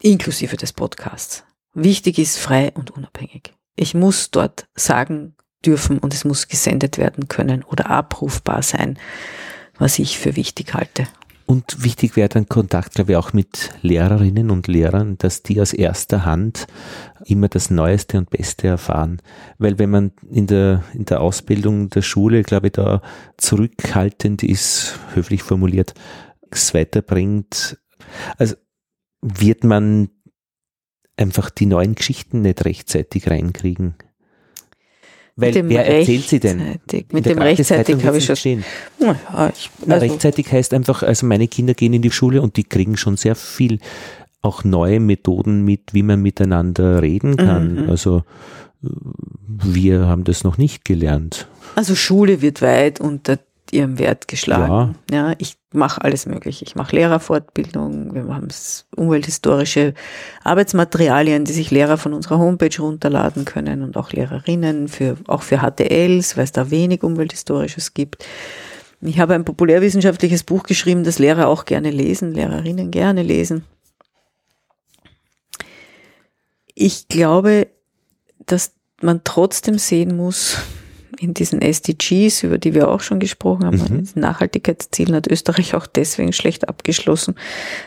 [0.00, 1.44] inklusive des Podcasts.
[1.74, 3.54] Wichtig ist frei und unabhängig.
[3.76, 8.98] Ich muss dort sagen, dürfen und es muss gesendet werden können oder abrufbar sein,
[9.78, 11.06] was ich für wichtig halte.
[11.44, 15.72] Und wichtig wäre dann Kontakt, glaube ich, auch mit Lehrerinnen und Lehrern, dass die aus
[15.72, 16.66] erster Hand
[17.24, 19.20] immer das Neueste und Beste erfahren.
[19.58, 23.02] Weil wenn man in der, in der Ausbildung der Schule, glaube ich, da
[23.36, 25.94] zurückhaltend ist, höflich formuliert,
[26.50, 27.78] es weiterbringt,
[28.38, 28.54] also
[29.20, 30.10] wird man
[31.16, 33.94] einfach die neuen Geschichten nicht rechtzeitig reinkriegen.
[35.36, 36.78] Weil wer erzählt sie denn?
[37.10, 38.36] Mit dem rechtzeitig habe ich schon.
[38.36, 38.64] Stehen.
[39.00, 42.64] Ja, ich, also rechtzeitig heißt einfach, also meine Kinder gehen in die Schule und die
[42.64, 43.78] kriegen schon sehr viel
[44.42, 47.84] auch neue Methoden mit, wie man miteinander reden kann.
[47.84, 47.90] Mhm.
[47.90, 48.24] Also
[48.80, 51.48] wir haben das noch nicht gelernt.
[51.76, 53.38] Also Schule wird weit unter
[53.72, 54.96] ihrem Wert geschlagen.
[55.10, 56.64] Ja, ja ich mache alles mögliche.
[56.64, 58.48] Ich mache Lehrerfortbildung, wir haben
[58.94, 59.94] umwelthistorische
[60.44, 65.58] Arbeitsmaterialien, die sich Lehrer von unserer Homepage runterladen können und auch Lehrerinnen für auch für
[65.58, 68.24] HTLs, weil es da wenig umwelthistorisches gibt.
[69.00, 73.64] Ich habe ein populärwissenschaftliches Buch geschrieben, das Lehrer auch gerne lesen, Lehrerinnen gerne lesen.
[76.74, 77.68] Ich glaube,
[78.38, 80.58] dass man trotzdem sehen muss,
[81.18, 84.08] in diesen SDGs, über die wir auch schon gesprochen haben, mhm.
[84.14, 87.34] in Nachhaltigkeitszielen hat Österreich auch deswegen schlecht abgeschlossen,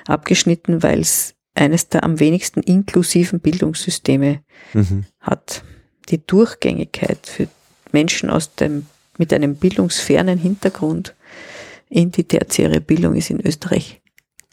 [0.07, 4.41] abgeschnitten, weil es eines der am wenigsten inklusiven Bildungssysteme
[4.73, 5.05] mhm.
[5.21, 5.63] hat.
[6.09, 7.47] Die Durchgängigkeit für
[7.91, 8.85] Menschen aus dem,
[9.17, 11.15] mit einem bildungsfernen Hintergrund
[11.89, 14.01] in die tertiäre Bildung ist in Österreich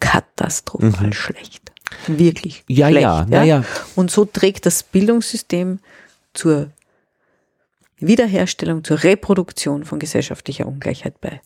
[0.01, 1.13] katastrophal mhm.
[1.13, 1.73] schlecht.
[2.07, 3.03] Wirklich ja, schlecht.
[3.03, 3.65] Ja, ja, ja.
[3.95, 5.81] Und so trägt das Bildungssystem
[6.35, 6.71] zur
[8.07, 11.41] Wiederherstellung, zur Reproduktion von gesellschaftlicher Ungleichheit bei.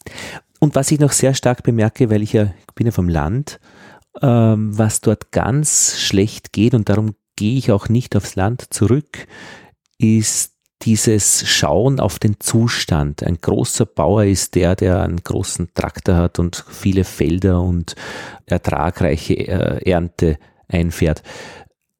[0.61, 3.61] Und was ich noch sehr stark bemerke, weil ich ja bin ja vom Land,
[4.23, 9.27] ähm, was dort ganz schlecht geht und darum gehe ich auch nicht aufs Land zurück,
[9.99, 10.53] ist
[10.83, 13.23] dieses Schauen auf den Zustand.
[13.23, 17.95] Ein großer Bauer ist der, der einen großen Traktor hat und viele Felder und
[18.47, 20.39] ertragreiche äh, Ernte
[20.69, 21.23] einfährt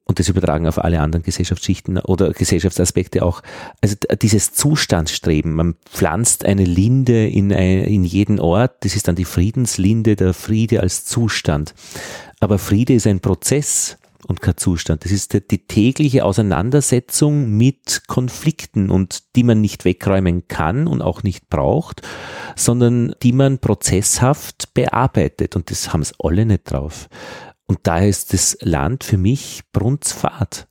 [0.07, 3.43] und das übertragen auf alle anderen Gesellschaftsschichten oder Gesellschaftsaspekte auch.
[3.81, 9.17] Also dieses Zustandsstreben, man pflanzt eine Linde in, ein, in jeden Ort, das ist dann
[9.17, 11.75] die Friedenslinde, der Friede als Zustand.
[12.39, 15.05] Aber Friede ist ein Prozess und kein Zustand.
[15.05, 21.23] Das ist die tägliche Auseinandersetzung mit Konflikten und die man nicht wegräumen kann und auch
[21.23, 22.03] nicht braucht,
[22.57, 27.09] sondern die man prozesshaft bearbeitet und das haben es alle nicht drauf.
[27.67, 30.69] Und daher ist das Land für mich Brunzfahrt.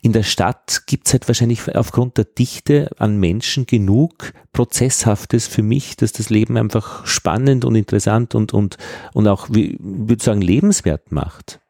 [0.00, 5.62] In der Stadt gibt es halt wahrscheinlich aufgrund der Dichte an Menschen genug Prozesshaftes für
[5.62, 8.76] mich, dass das Leben einfach spannend und interessant und, und,
[9.12, 11.60] und auch, wie würde sagen, lebenswert macht.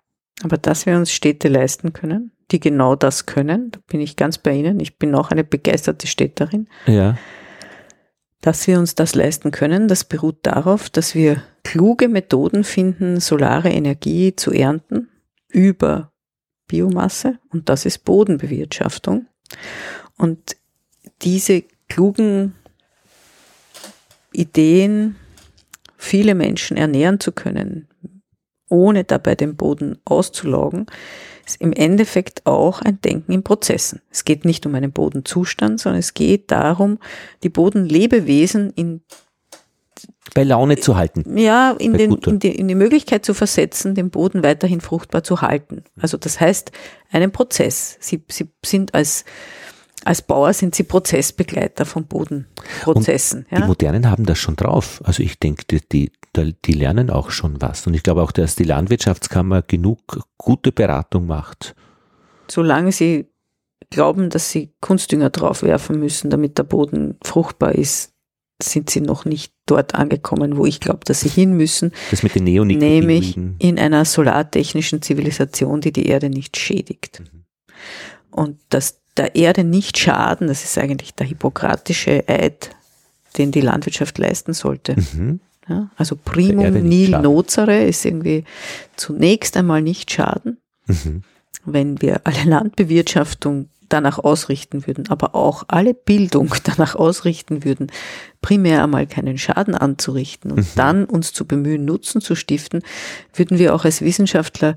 [0.42, 4.38] Aber dass wir uns Städte leisten können, die genau das können, da bin ich ganz
[4.38, 4.78] bei Ihnen.
[4.80, 6.68] Ich bin auch eine begeisterte Städterin.
[6.86, 7.16] Ja.
[8.46, 13.70] Dass wir uns das leisten können, das beruht darauf, dass wir kluge Methoden finden, solare
[13.70, 15.08] Energie zu ernten
[15.48, 16.12] über
[16.68, 19.26] Biomasse und das ist Bodenbewirtschaftung.
[20.16, 20.56] Und
[21.22, 22.54] diese klugen
[24.30, 25.16] Ideen,
[25.96, 27.88] viele Menschen ernähren zu können,
[28.68, 30.86] ohne dabei den Boden auszulaugen,
[31.46, 34.02] ist im Endeffekt auch ein Denken in Prozessen.
[34.10, 36.98] Es geht nicht um einen Bodenzustand, sondern es geht darum,
[37.42, 39.02] die Bodenlebewesen in
[40.34, 41.38] bei Laune zu halten.
[41.38, 45.40] Ja, in, den, in, die, in die Möglichkeit zu versetzen, den Boden weiterhin fruchtbar zu
[45.40, 45.84] halten.
[45.98, 46.72] Also das heißt,
[47.10, 47.96] einen Prozess.
[48.00, 49.24] Sie, sie sind als
[50.04, 53.46] als Bauer sind sie Prozessbegleiter von Bodenprozessen.
[53.50, 53.60] Ja?
[53.60, 55.00] Die Modernen haben das schon drauf.
[55.04, 56.12] Also ich denke, die, die,
[56.44, 57.86] die lernen auch schon was.
[57.86, 61.74] Und ich glaube auch, dass die Landwirtschaftskammer genug gute Beratung macht.
[62.48, 63.26] Solange sie
[63.90, 68.12] glauben, dass sie Kunstdünger draufwerfen müssen, damit der Boden fruchtbar ist,
[68.62, 71.92] sind sie noch nicht dort angekommen, wo ich glaube, dass sie hin müssen.
[72.10, 72.88] Das mit den Neoniken.
[72.88, 77.20] Nämlich in einer solartechnischen Zivilisation, die die Erde nicht schädigt.
[77.20, 77.44] Mhm.
[78.30, 82.70] Und das der Erde nicht schaden, das ist eigentlich der hippokratische Eid,
[83.38, 84.96] den die Landwirtschaft leisten sollte.
[84.96, 85.40] Mhm.
[85.68, 88.44] Ja, also primum nil nocere ist irgendwie
[88.96, 90.58] zunächst einmal nicht schaden.
[90.86, 91.22] Mhm.
[91.64, 97.90] Wenn wir alle Landbewirtschaftung danach ausrichten würden, aber auch alle Bildung danach ausrichten würden,
[98.40, 100.72] primär einmal keinen Schaden anzurichten und mhm.
[100.76, 102.82] dann uns zu bemühen, Nutzen zu stiften,
[103.34, 104.76] würden wir auch als Wissenschaftler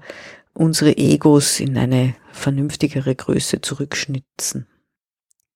[0.53, 4.67] unsere Egos in eine vernünftigere Größe zurückschnitzen.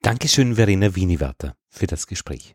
[0.02, 2.54] Dankeschön, Verena Wieniwater, für das Gespräch.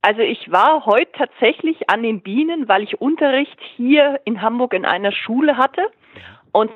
[0.02, 4.85] Also ich war heute tatsächlich an den Bienen, weil ich Unterricht hier in Hamburg in
[4.85, 5.81] einer Schule hatte.
[6.52, 6.70] Und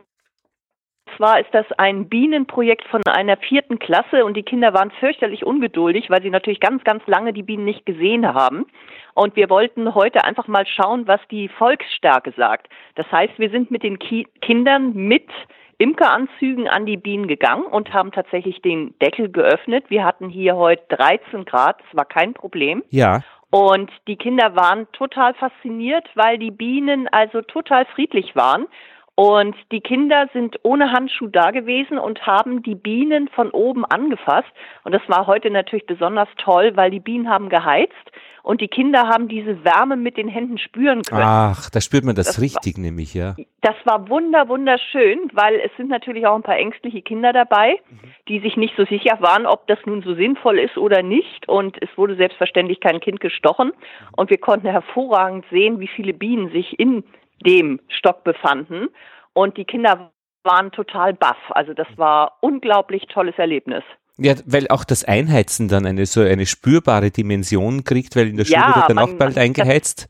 [1.16, 6.08] zwar ist das ein Bienenprojekt von einer vierten Klasse und die Kinder waren fürchterlich ungeduldig,
[6.08, 8.66] weil sie natürlich ganz, ganz lange die Bienen nicht gesehen haben.
[9.14, 12.68] Und wir wollten heute einfach mal schauen, was die Volksstärke sagt.
[12.94, 15.28] Das heißt, wir sind mit den Ki Kindern mit
[15.78, 19.84] Imkeranzügen an die Bienen gegangen und haben tatsächlich den Deckel geöffnet.
[19.88, 22.82] Wir hatten hier heute 13 Grad, das war kein Problem.
[22.90, 23.22] Ja.
[23.50, 28.66] Und die Kinder waren total fasziniert, weil die Bienen also total friedlich waren.
[29.18, 34.46] Und die Kinder sind ohne Handschuh da gewesen und haben die Bienen von oben angefasst.
[34.84, 37.96] Und das war heute natürlich besonders toll, weil die Bienen haben geheizt
[38.44, 41.24] und die Kinder haben diese Wärme mit den Händen spüren können.
[41.24, 43.34] Ach, da spürt man das, das richtig, war, nämlich, ja.
[43.60, 47.98] Das war wunder, wunderschön, weil es sind natürlich auch ein paar ängstliche Kinder dabei, mhm.
[48.28, 51.48] die sich nicht so sicher waren, ob das nun so sinnvoll ist oder nicht.
[51.48, 53.72] Und es wurde selbstverständlich kein Kind gestochen.
[54.16, 57.02] Und wir konnten hervorragend sehen, wie viele Bienen sich in
[57.44, 58.88] dem Stock befanden.
[59.32, 60.10] Und die Kinder
[60.44, 61.36] waren total baff.
[61.50, 63.84] Also das war unglaublich tolles Erlebnis.
[64.16, 68.44] Ja, weil auch das Einheizen dann eine so eine spürbare Dimension kriegt, weil in der
[68.44, 70.08] Schule ja, wird dann man, auch bald eingeheizt.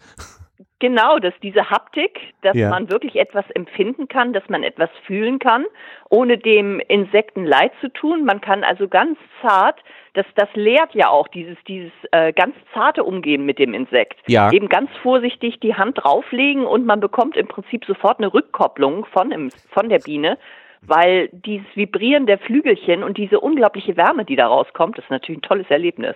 [0.81, 2.71] Genau, dass diese Haptik, dass ja.
[2.71, 5.65] man wirklich etwas empfinden kann, dass man etwas fühlen kann,
[6.09, 8.25] ohne dem Insekten leid zu tun.
[8.25, 9.83] Man kann also ganz zart,
[10.15, 14.21] das, das lehrt ja auch dieses, dieses äh, ganz zarte Umgehen mit dem Insekt.
[14.29, 14.53] Ja.
[14.53, 19.33] Eben ganz vorsichtig die Hand drauflegen und man bekommt im Prinzip sofort eine Rückkopplung von,
[19.33, 20.39] im, von der Biene
[20.81, 25.43] weil dieses Vibrieren der Flügelchen und diese unglaubliche Wärme, die da rauskommt, ist natürlich ein
[25.43, 26.15] tolles Erlebnis.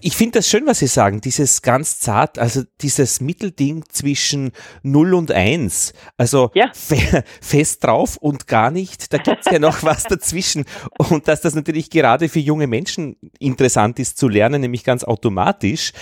[0.00, 4.52] Ich finde das schön, was Sie sagen, dieses ganz zart, also dieses Mittelding zwischen
[4.82, 6.70] 0 und 1, also ja.
[6.72, 10.64] fe fest drauf und gar nicht, da gibt es ja noch was dazwischen
[10.96, 15.92] und dass das natürlich gerade für junge Menschen interessant ist zu lernen, nämlich ganz automatisch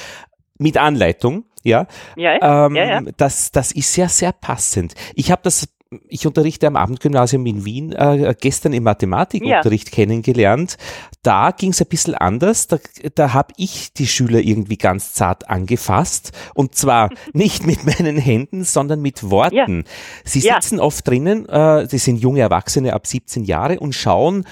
[0.58, 1.86] mit Anleitung, ja,
[2.16, 3.00] ja, ähm, ja, ja.
[3.16, 4.94] Das, das ist ja sehr passend.
[5.14, 5.68] Ich habe das
[6.08, 9.94] ich unterrichte am Abendgymnasium in Wien, äh, gestern im Mathematikunterricht ja.
[9.94, 10.76] kennengelernt.
[11.22, 12.68] Da ging es ein bisschen anders.
[12.68, 12.78] Da,
[13.16, 16.30] da habe ich die Schüler irgendwie ganz zart angefasst.
[16.54, 19.78] Und zwar nicht mit meinen Händen, sondern mit Worten.
[19.78, 19.90] Ja.
[20.24, 20.84] Sie sitzen ja.
[20.84, 24.44] oft drinnen, äh, das sind junge Erwachsene ab 17 Jahre und schauen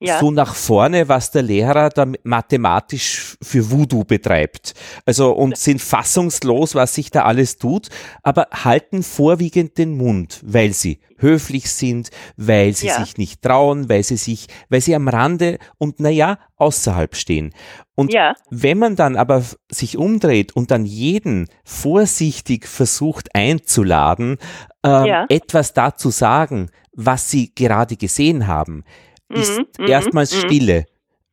[0.00, 0.18] ja.
[0.18, 4.74] so nach vorne, was der Lehrer da mathematisch für Voodoo betreibt.
[5.04, 7.88] Also und sind fassungslos, was sich da alles tut,
[8.22, 13.04] aber halten vorwiegend den Mund, weil sie höflich sind, weil sie ja.
[13.04, 17.52] sich nicht trauen, weil sie sich, weil sie am Rande und naja, außerhalb stehen.
[17.94, 18.34] Und ja.
[18.48, 24.38] wenn man dann aber sich umdreht und dann jeden vorsichtig versucht einzuladen,
[24.82, 25.26] äh, ja.
[25.28, 28.84] etwas dazu sagen, was sie gerade gesehen haben,
[29.30, 30.46] ist mhm, mhm erstmals mhm.
[30.46, 30.86] Stille,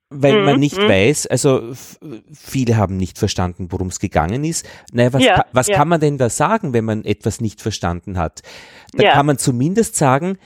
[0.10, 1.74] weil man mhm, nicht weiß, also
[2.34, 4.68] viele haben nicht verstanden, worum es gegangen ist.
[4.92, 5.78] Naja, was, ja, ka was ja.
[5.78, 8.42] kann man denn da sagen, wenn man etwas nicht verstanden hat?
[8.94, 9.14] Da ja.
[9.14, 10.38] kann man zumindest sagen,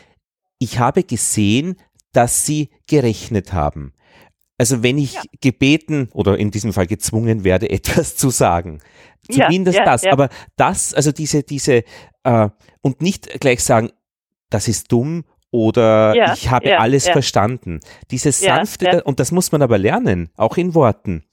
[0.58, 1.76] ich habe gesehen,
[2.14, 3.94] dass sie gerechnet haben.
[4.58, 8.80] Also wenn ich gebeten oder in diesem Fall gezwungen werde, etwas zu sagen.
[9.30, 10.04] Zumindest das.
[10.06, 11.84] Aber das, also diese, diese,
[12.24, 12.50] äh,
[12.82, 13.92] und nicht gleich sagen,
[14.50, 17.14] das ist dumm oder ja, ich habe ja, alles ja.
[17.14, 17.82] verstanden.
[18.10, 21.24] Dieses sanfte, und das muss man aber lernen, auch in Worten.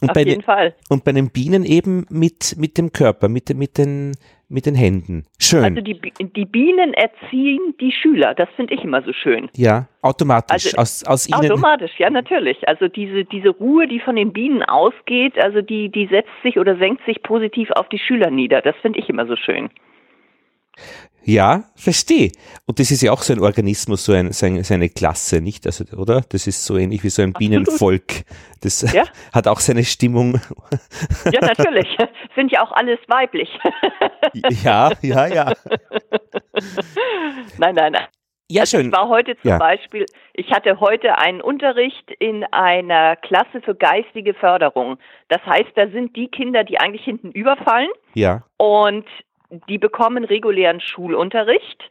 [0.00, 0.74] Und Auf bei jeden den, Fall.
[0.88, 4.12] Und bei den Bienen eben mit, mit dem Körper, mit, mit, den,
[4.48, 5.24] mit den Händen.
[5.38, 5.64] Schön.
[5.64, 9.48] Also die, die Bienen erziehen die Schüler, das finde ich immer so schön.
[9.56, 10.66] Ja, automatisch.
[10.66, 11.50] Also, aus, aus ihnen.
[11.50, 12.66] Automatisch, ja, natürlich.
[12.68, 16.76] Also diese, diese Ruhe, die von den Bienen ausgeht, also die, die setzt sich oder
[16.76, 18.62] senkt sich positiv auf die Schüler nieder.
[18.62, 19.70] Das finde ich immer so schön.
[21.24, 22.32] Ja, verstehe.
[22.66, 25.40] Und das ist ja auch so ein Organismus, so, ein, so, eine, so eine Klasse,
[25.40, 25.66] nicht?
[25.66, 26.22] Also, oder?
[26.28, 28.24] Das ist so ähnlich wie so ein Bienenvolk.
[28.60, 29.04] Das ja.
[29.32, 30.40] hat auch seine Stimmung.
[31.32, 31.96] Ja, natürlich.
[32.36, 33.48] Sind ja auch alles weiblich.
[34.64, 35.52] Ja, ja, ja.
[37.58, 38.06] Nein, nein, nein.
[38.50, 38.86] Ja, also schön.
[38.86, 39.58] Ich war heute zum ja.
[39.58, 44.98] Beispiel, ich hatte heute einen Unterricht in einer Klasse für geistige Förderung.
[45.28, 47.90] Das heißt, da sind die Kinder, die eigentlich hinten überfallen.
[48.14, 48.44] Ja.
[48.56, 49.06] Und
[49.68, 51.90] die bekommen regulären Schulunterricht.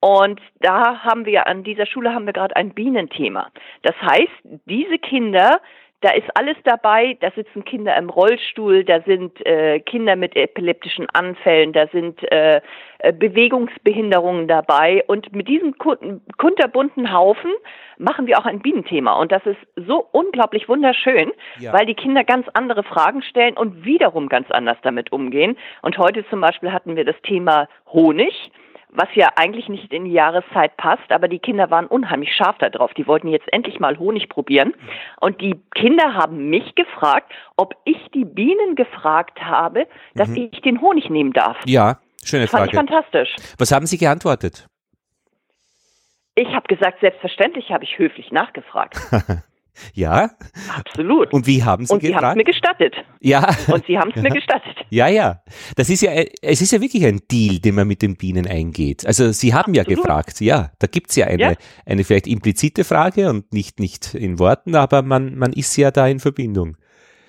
[0.00, 3.50] Und da haben wir, an dieser Schule haben wir gerade ein Bienenthema.
[3.82, 4.32] Das heißt,
[4.64, 5.60] diese Kinder
[6.00, 7.16] da ist alles dabei.
[7.20, 12.60] Da sitzen Kinder im Rollstuhl, da sind äh, Kinder mit epileptischen Anfällen, da sind äh,
[12.98, 15.04] äh Bewegungsbehinderungen dabei.
[15.06, 17.50] Und mit diesem kunterbunten Haufen
[17.98, 19.12] machen wir auch ein Bienenthema.
[19.14, 21.72] Und das ist so unglaublich wunderschön, ja.
[21.72, 25.56] weil die Kinder ganz andere Fragen stellen und wiederum ganz anders damit umgehen.
[25.82, 28.50] Und heute zum Beispiel hatten wir das Thema Honig
[28.92, 32.92] was ja eigentlich nicht in die Jahreszeit passt, aber die Kinder waren unheimlich scharf darauf.
[32.94, 34.74] Die wollten jetzt endlich mal Honig probieren.
[35.20, 40.50] Und die Kinder haben mich gefragt, ob ich die Bienen gefragt habe, dass mhm.
[40.52, 41.56] ich den Honig nehmen darf.
[41.66, 42.70] Ja, schöne Frage.
[42.76, 43.36] Fand ich fantastisch.
[43.58, 44.66] Was haben Sie geantwortet?
[46.34, 48.96] Ich habe gesagt, selbstverständlich habe ich höflich nachgefragt.
[49.94, 50.30] Ja.
[50.76, 51.32] Absolut.
[51.32, 52.02] Und wie haben Sie Und?
[52.02, 52.94] Sie haben es mir gestattet.
[53.20, 53.48] Ja.
[53.68, 54.76] Und Sie haben es mir gestattet.
[54.90, 55.42] Ja, ja.
[55.76, 59.06] Das ist ja, es ist ja wirklich ein Deal, den man mit den Bienen eingeht.
[59.06, 59.88] Also Sie haben Absolut.
[59.88, 60.72] ja gefragt, ja.
[60.78, 61.54] Da gibt's ja eine, ja.
[61.86, 66.06] eine vielleicht implizite Frage und nicht, nicht in Worten, aber man, man ist ja da
[66.08, 66.76] in Verbindung.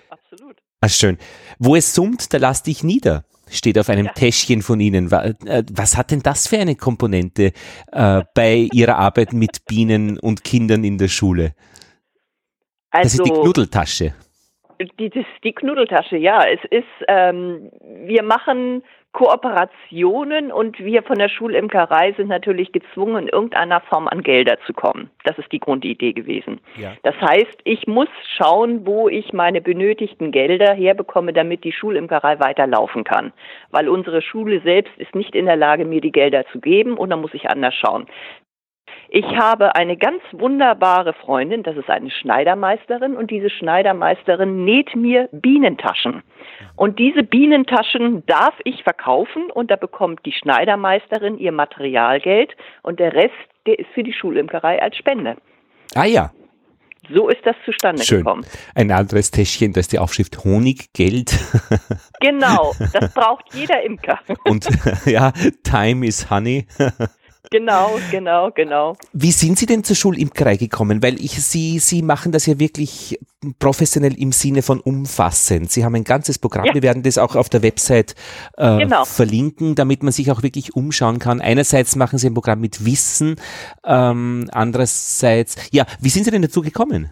[0.09, 0.57] Absolut.
[0.81, 1.17] Ah, schön.
[1.59, 4.13] Wo es summt, da lass dich nieder steht auf einem ja.
[4.13, 5.11] Täschchen von Ihnen.
[5.11, 7.51] Äh, was hat denn das für eine Komponente
[7.91, 11.53] äh, bei Ihrer Arbeit mit Bienen und Kindern in der Schule?
[12.91, 14.13] Also, das ist die also Knuddeltasche.
[14.99, 16.43] Die, das ist die Knuddeltasche, ja.
[16.43, 17.71] Es ist, ähm,
[18.05, 24.23] wir machen Kooperationen und wir von der Schulimkerei sind natürlich gezwungen, in irgendeiner Form an
[24.23, 25.09] Gelder zu kommen.
[25.25, 26.61] Das ist die Grundidee gewesen.
[26.77, 26.93] Ja.
[27.03, 28.07] Das heißt, ich muss
[28.37, 33.33] schauen, wo ich meine benötigten Gelder herbekomme, damit die Schulimkerei weiterlaufen kann.
[33.69, 37.09] Weil unsere Schule selbst ist nicht in der Lage, mir die Gelder zu geben und
[37.09, 38.07] dann muss ich anders schauen.
[39.09, 45.27] Ich habe eine ganz wunderbare Freundin, das ist eine Schneidermeisterin und diese Schneidermeisterin näht mir
[45.31, 46.23] Bienentaschen.
[46.75, 53.13] Und diese Bienentaschen darf ich verkaufen und da bekommt die Schneidermeisterin ihr Materialgeld und der
[53.13, 53.33] Rest,
[53.65, 55.37] der ist für die Schulimkerei als Spende.
[55.95, 56.31] Ah ja.
[57.09, 58.19] So ist das zustande Schön.
[58.19, 58.45] gekommen.
[58.75, 61.37] Ein anderes Täschchen, da ist die Aufschrift Honiggeld.
[62.19, 64.19] Genau, das braucht jeder Imker.
[64.45, 64.67] Und
[65.05, 66.67] ja, Time is Honey.
[67.51, 68.95] Genau, genau, genau.
[69.11, 71.03] Wie sind Sie denn zur Schulimkerei gekommen?
[71.03, 73.19] Weil ich Sie, Sie machen das ja wirklich
[73.59, 75.69] professionell im Sinne von umfassend.
[75.69, 76.63] Sie haben ein ganzes Programm.
[76.67, 76.73] Ja.
[76.73, 78.15] Wir werden das auch auf der Website
[78.55, 79.03] äh, genau.
[79.03, 81.41] verlinken, damit man sich auch wirklich umschauen kann.
[81.41, 83.35] Einerseits machen Sie ein Programm mit Wissen,
[83.85, 87.09] ähm, andererseits, ja, wie sind Sie denn dazu gekommen?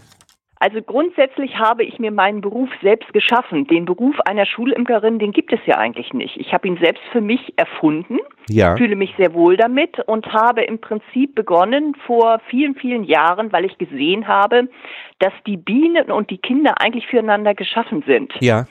[0.62, 3.66] Also grundsätzlich habe ich mir meinen Beruf selbst geschaffen.
[3.68, 6.36] Den Beruf einer Schulimkerin, den gibt es ja eigentlich nicht.
[6.36, 8.20] Ich habe ihn selbst für mich erfunden,
[8.50, 8.76] ja.
[8.76, 13.64] fühle mich sehr wohl damit und habe im Prinzip begonnen vor vielen, vielen Jahren, weil
[13.64, 14.68] ich gesehen habe,
[15.20, 18.34] dass die Bienen und die Kinder eigentlich füreinander geschaffen sind.
[18.42, 18.66] Ja.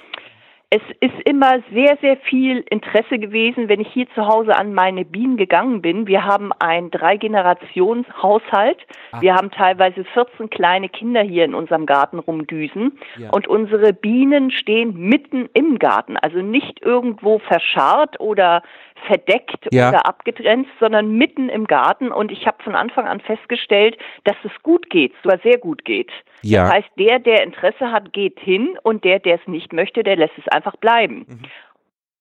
[0.70, 5.06] Es ist immer sehr, sehr viel Interesse gewesen, wenn ich hier zu Hause an meine
[5.06, 6.06] Bienen gegangen bin.
[6.06, 8.76] Wir haben ein Drei-Generations-Haushalt.
[9.12, 9.22] Ah.
[9.22, 12.98] Wir haben teilweise 14 kleine Kinder hier in unserem Garten rumdüsen.
[13.16, 13.30] Ja.
[13.30, 18.62] Und unsere Bienen stehen mitten im Garten, also nicht irgendwo verscharrt oder
[19.06, 19.88] verdeckt ja.
[19.88, 22.10] oder abgegrenzt, sondern mitten im Garten.
[22.10, 26.10] Und ich habe von Anfang an festgestellt, dass es gut geht, sogar sehr gut geht.
[26.42, 26.64] Ja.
[26.64, 30.16] Das heißt, der, der Interesse hat, geht hin und der, der es nicht möchte, der
[30.16, 31.26] lässt es einfach bleiben.
[31.28, 31.42] Mhm.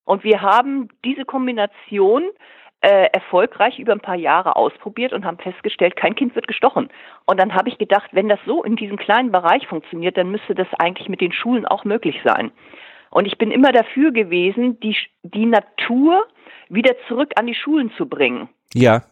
[0.05, 2.23] Und wir haben diese Kombination
[2.81, 6.89] äh, erfolgreich über ein paar Jahre ausprobiert und haben festgestellt, kein Kind wird gestochen.
[7.25, 10.55] Und dann habe ich gedacht, wenn das so in diesem kleinen Bereich funktioniert, dann müsste
[10.55, 12.51] das eigentlich mit den Schulen auch möglich sein.
[13.09, 16.25] Und ich bin immer dafür gewesen, die, die Natur
[16.69, 18.49] wieder zurück an die Schulen zu bringen.
[18.73, 19.03] Ja.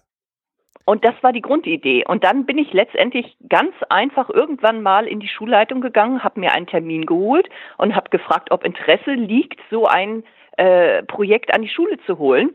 [0.86, 2.06] Und das war die Grundidee.
[2.06, 6.52] Und dann bin ich letztendlich ganz einfach irgendwann mal in die Schulleitung gegangen, habe mir
[6.52, 10.24] einen Termin geholt und habe gefragt, ob Interesse liegt, so ein
[10.58, 12.54] äh, Projekt an die Schule zu holen.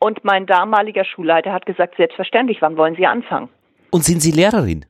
[0.00, 3.48] Und mein damaliger Schulleiter hat gesagt, selbstverständlich, wann wollen Sie anfangen?
[3.90, 4.84] Und sind Sie Lehrerin?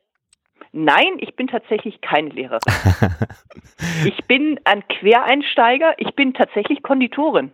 [0.73, 2.61] Nein, ich bin tatsächlich keine Lehrerin.
[4.05, 7.51] ich bin ein Quereinsteiger, ich bin tatsächlich Konditorin.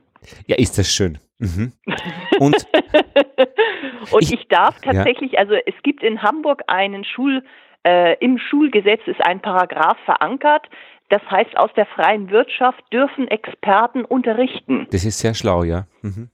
[0.46, 1.18] Ja, ist das schön.
[1.38, 1.72] Mhm.
[2.38, 2.56] Und,
[4.10, 5.40] und ich, ich, darf tatsächlich, ja.
[5.40, 7.44] also es gibt in Hamburg einen Schul,
[7.84, 10.68] äh, im Schulgesetz ist ein Paragraph verankert,
[11.10, 14.86] das heißt, aus der freien Wirtschaft dürfen Experten unterrichten.
[14.90, 15.86] Das ist sehr schlau, ja.
[16.02, 16.30] Mhm.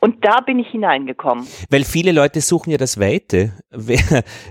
[0.00, 1.46] Und da bin ich hineingekommen.
[1.70, 3.52] Weil viele Leute suchen ja das Weite,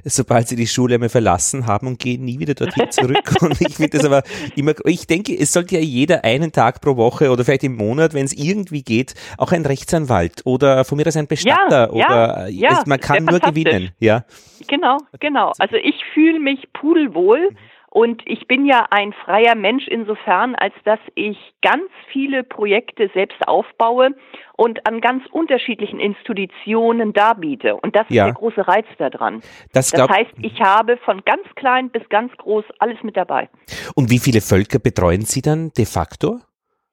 [0.04, 3.36] sobald sie die Schule einmal verlassen haben und gehen nie wieder dorthin zurück.
[3.42, 4.24] und ich finde das aber
[4.56, 8.14] immer, ich denke, es sollte ja jeder einen Tag pro Woche oder vielleicht im Monat,
[8.14, 12.48] wenn es irgendwie geht, auch ein Rechtsanwalt oder von mir aus ein Bestatter ja, oder
[12.50, 13.92] ja, es, man kann nur gewinnen.
[14.00, 14.26] Ja.
[14.68, 15.52] Genau, genau.
[15.60, 17.50] Also ich fühle mich pudelwohl.
[17.90, 23.48] Und ich bin ja ein freier Mensch insofern, als dass ich ganz viele Projekte selbst
[23.48, 24.14] aufbaue
[24.58, 27.76] und an ganz unterschiedlichen Institutionen darbiete.
[27.78, 28.26] Und das ja.
[28.26, 29.42] ist der große Reiz daran.
[29.72, 33.50] Das, das heißt, ich habe von ganz klein bis ganz groß alles mit dabei.
[33.96, 36.40] Und wie viele Völker betreuen Sie dann de facto?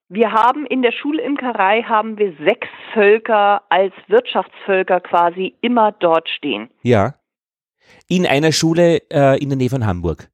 [0.09, 6.71] Wir haben in der Schulimkerei haben wir sechs Völker als Wirtschaftsvölker quasi immer dort stehen.
[6.83, 7.15] Ja.
[8.07, 10.29] In einer Schule äh, in der Nähe von Hamburg.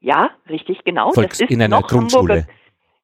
[0.00, 1.12] Ja, richtig, genau.
[1.12, 2.34] Volks, in einer Grundschule.
[2.34, 2.52] Hamburger,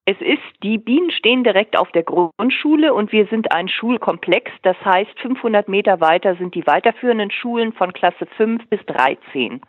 [0.06, 4.50] Es ist, die Bienen stehen direkt auf der Grundschule und wir sind ein Schulkomplex.
[4.62, 9.60] Das heißt, 500 Meter weiter sind die weiterführenden Schulen von Klasse 5 bis 13.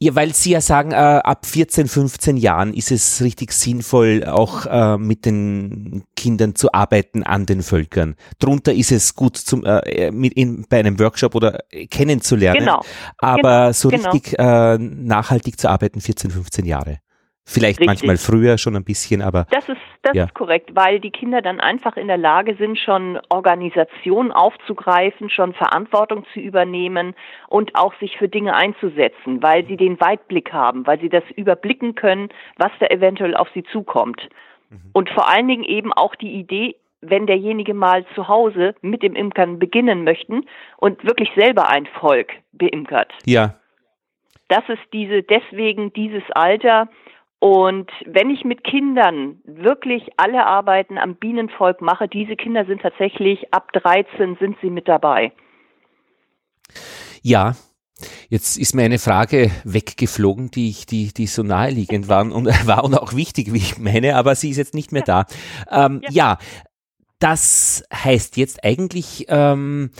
[0.00, 4.66] Ja, weil Sie ja sagen, äh, ab 14, 15 Jahren ist es richtig sinnvoll, auch
[4.66, 8.14] äh, mit den Kindern zu arbeiten an den Völkern.
[8.38, 12.60] Drunter ist es gut zum, äh, mit in, bei einem Workshop oder kennenzulernen.
[12.60, 12.82] Genau.
[13.18, 13.72] Aber genau.
[13.72, 14.10] so genau.
[14.10, 16.98] richtig äh, nachhaltig zu arbeiten, 14, 15 Jahre.
[17.50, 17.86] Vielleicht Richtig.
[17.86, 19.46] manchmal früher schon ein bisschen, aber.
[19.50, 20.24] Das ist, das ja.
[20.24, 25.54] ist korrekt, weil die Kinder dann einfach in der Lage sind, schon Organisation aufzugreifen, schon
[25.54, 27.14] Verantwortung zu übernehmen
[27.48, 31.94] und auch sich für Dinge einzusetzen, weil sie den Weitblick haben, weil sie das überblicken
[31.94, 34.28] können, was da eventuell auf sie zukommt.
[34.68, 34.90] Mhm.
[34.92, 39.14] Und vor allen Dingen eben auch die Idee, wenn derjenige mal zu Hause mit dem
[39.14, 40.44] Imkern beginnen möchten
[40.76, 43.10] und wirklich selber ein Volk beimkert.
[43.24, 43.54] Ja.
[44.48, 46.88] Das ist diese, deswegen dieses Alter,
[47.40, 53.52] und wenn ich mit Kindern wirklich alle Arbeiten am Bienenvolk mache, diese Kinder sind tatsächlich
[53.54, 55.32] ab 13 sind sie mit dabei.
[57.22, 57.54] Ja,
[58.28, 62.84] Jetzt ist mir eine Frage weggeflogen, die ich, die, die so naheliegend war und, war
[62.84, 65.26] und auch wichtig, wie ich meine, aber sie ist jetzt nicht mehr da.
[65.68, 66.10] Ähm, ja.
[66.12, 66.38] ja.
[67.18, 69.90] das heißt jetzt eigentlich, ähm,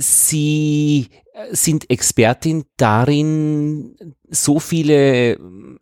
[0.00, 1.08] Sie
[1.50, 3.96] sind Expertin darin,
[4.28, 5.38] so viele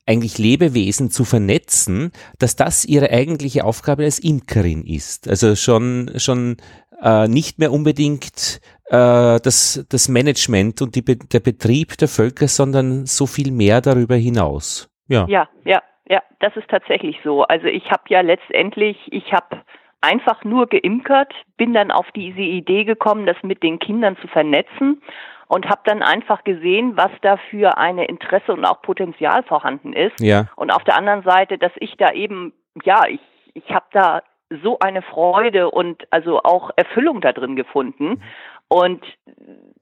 [0.06, 5.28] eigentlich Lebewesen zu vernetzen, dass das ihre eigentliche Aufgabe als Imkerin ist.
[5.28, 6.56] Also schon, schon
[7.02, 13.06] äh, nicht mehr unbedingt äh, das, das Management und die, der Betrieb der Völker, sondern
[13.06, 14.88] so viel mehr darüber hinaus.
[15.08, 17.42] Ja, ja, ja, ja das ist tatsächlich so.
[17.42, 19.62] Also ich habe ja letztendlich, ich habe
[20.00, 25.02] einfach nur geimkert, bin dann auf diese Idee gekommen, das mit den Kindern zu vernetzen
[25.48, 30.20] und habe dann einfach gesehen, was da für eine Interesse und auch Potenzial vorhanden ist.
[30.20, 30.46] Ja.
[30.56, 32.52] Und auf der anderen Seite, dass ich da eben,
[32.84, 33.20] ja, ich,
[33.54, 34.22] ich habe da
[34.62, 38.22] so eine Freude und also auch Erfüllung da drin gefunden.
[38.68, 39.04] Und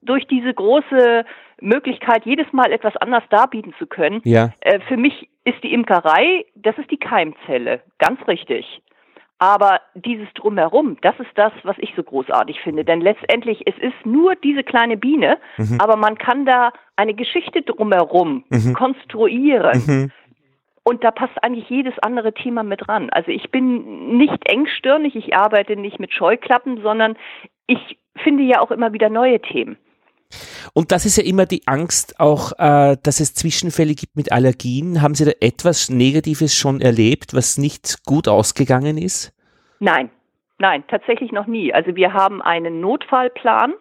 [0.01, 1.25] durch diese große
[1.59, 4.51] Möglichkeit, jedes Mal etwas anders darbieten zu können, ja.
[4.61, 8.81] äh, für mich ist die Imkerei, das ist die Keimzelle, ganz richtig.
[9.37, 12.85] Aber dieses Drumherum, das ist das, was ich so großartig finde.
[12.85, 15.77] Denn letztendlich, es ist nur diese kleine Biene, mhm.
[15.79, 18.73] aber man kann da eine Geschichte drumherum mhm.
[18.73, 19.83] konstruieren.
[19.85, 20.11] Mhm.
[20.83, 23.09] Und da passt eigentlich jedes andere Thema mit ran.
[23.09, 27.17] Also ich bin nicht engstirnig, ich arbeite nicht mit Scheuklappen, sondern
[27.67, 29.77] ich finde ja auch immer wieder neue Themen.
[30.73, 35.01] Und das ist ja immer die Angst auch, äh, dass es Zwischenfälle gibt mit Allergien.
[35.01, 39.33] Haben Sie da etwas Negatives schon erlebt, was nicht gut ausgegangen ist?
[39.79, 40.09] Nein,
[40.57, 41.73] nein, tatsächlich noch nie.
[41.73, 43.73] Also wir haben einen Notfallplan,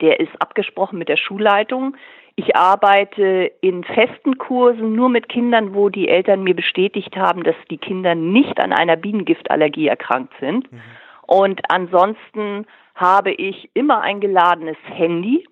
[0.00, 1.96] der ist abgesprochen mit der Schulleitung.
[2.34, 7.56] Ich arbeite in festen Kursen nur mit Kindern, wo die Eltern mir bestätigt haben, dass
[7.70, 10.70] die Kinder nicht an einer Bienengiftallergie erkrankt sind.
[10.72, 10.80] Mhm.
[11.26, 15.46] Und ansonsten habe ich immer ein geladenes Handy.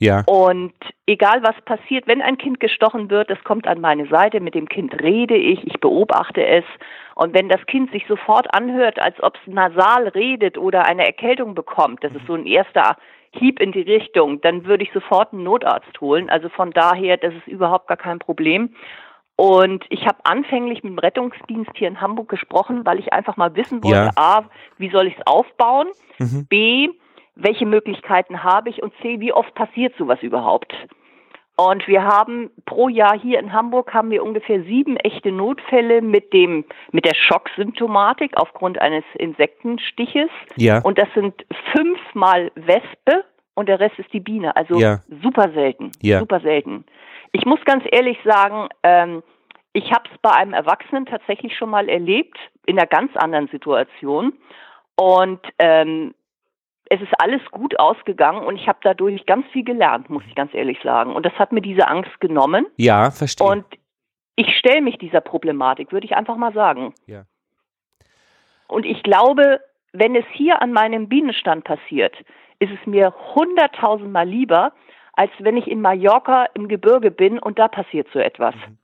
[0.00, 0.22] Ja.
[0.26, 0.72] Und
[1.06, 4.66] egal was passiert, wenn ein Kind gestochen wird, es kommt an meine Seite, mit dem
[4.66, 6.64] Kind rede ich, ich beobachte es.
[7.14, 11.54] Und wenn das Kind sich sofort anhört, als ob es nasal redet oder eine Erkältung
[11.54, 12.96] bekommt, das ist so ein erster
[13.32, 16.30] Hieb in die Richtung, dann würde ich sofort einen Notarzt holen.
[16.30, 18.74] Also von daher, das ist überhaupt gar kein Problem.
[19.36, 23.54] Und ich habe anfänglich mit dem Rettungsdienst hier in Hamburg gesprochen, weil ich einfach mal
[23.54, 24.10] wissen wollte, ja.
[24.16, 24.44] a,
[24.78, 25.88] wie soll ich es aufbauen?
[26.18, 26.46] Mhm.
[26.46, 26.88] B,
[27.34, 28.82] welche Möglichkeiten habe ich?
[28.82, 30.74] Und C, wie oft passiert sowas überhaupt?
[31.56, 36.32] Und wir haben pro Jahr hier in Hamburg haben wir ungefähr sieben echte Notfälle mit
[36.32, 40.30] dem, mit der Schocksymptomatik aufgrund eines Insektenstiches.
[40.56, 40.80] Ja.
[40.80, 41.34] Und das sind
[41.74, 43.24] fünfmal Wespe
[43.54, 44.56] und der Rest ist die Biene.
[44.56, 45.00] Also ja.
[45.22, 45.92] super selten.
[46.00, 46.20] Ja.
[46.20, 46.86] Super selten.
[47.32, 49.22] Ich muss ganz ehrlich sagen, ähm,
[49.74, 54.32] ich habe es bei einem Erwachsenen tatsächlich schon mal erlebt, in einer ganz anderen Situation.
[54.96, 56.14] Und ähm,
[56.90, 60.52] es ist alles gut ausgegangen und ich habe dadurch ganz viel gelernt, muss ich ganz
[60.52, 61.14] ehrlich sagen.
[61.14, 62.66] Und das hat mir diese Angst genommen.
[62.76, 63.46] Ja, verstehe.
[63.46, 63.64] Und
[64.34, 66.92] ich stelle mich dieser Problematik, würde ich einfach mal sagen.
[67.06, 67.24] Ja.
[68.66, 69.60] Und ich glaube,
[69.92, 72.16] wenn es hier an meinem Bienenstand passiert,
[72.58, 74.72] ist es mir hunderttausendmal lieber,
[75.12, 78.54] als wenn ich in Mallorca im Gebirge bin und da passiert so etwas.
[78.56, 78.78] Mhm.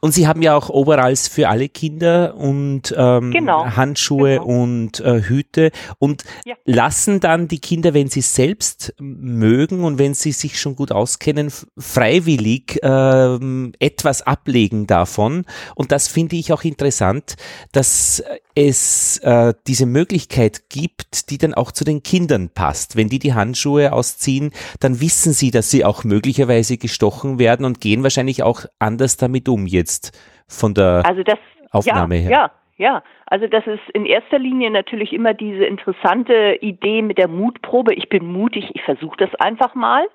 [0.00, 3.64] Und Sie haben ja auch Overalls für alle Kinder und ähm, genau.
[3.64, 4.44] Handschuhe genau.
[4.44, 6.54] und äh, Hüte und ja.
[6.64, 11.52] lassen dann die Kinder, wenn sie selbst mögen und wenn sie sich schon gut auskennen,
[11.76, 15.44] freiwillig ähm, etwas ablegen davon.
[15.74, 17.36] Und das finde ich auch interessant,
[17.72, 18.22] dass
[18.54, 22.96] es äh, diese Möglichkeit gibt, die dann auch zu den Kindern passt.
[22.96, 24.50] Wenn die die Handschuhe ausziehen,
[24.80, 29.48] dann wissen sie, dass sie auch möglicherweise gestochen werden und gehen wahrscheinlich auch anders damit
[29.48, 30.18] um jetzt
[30.48, 31.38] von der also das,
[31.70, 32.30] Aufnahme ja, her.
[32.30, 33.02] Ja, ja.
[33.26, 37.94] Also das ist in erster Linie natürlich immer diese interessante Idee mit der Mutprobe.
[37.94, 40.06] Ich bin mutig, ich versuche das einfach mal.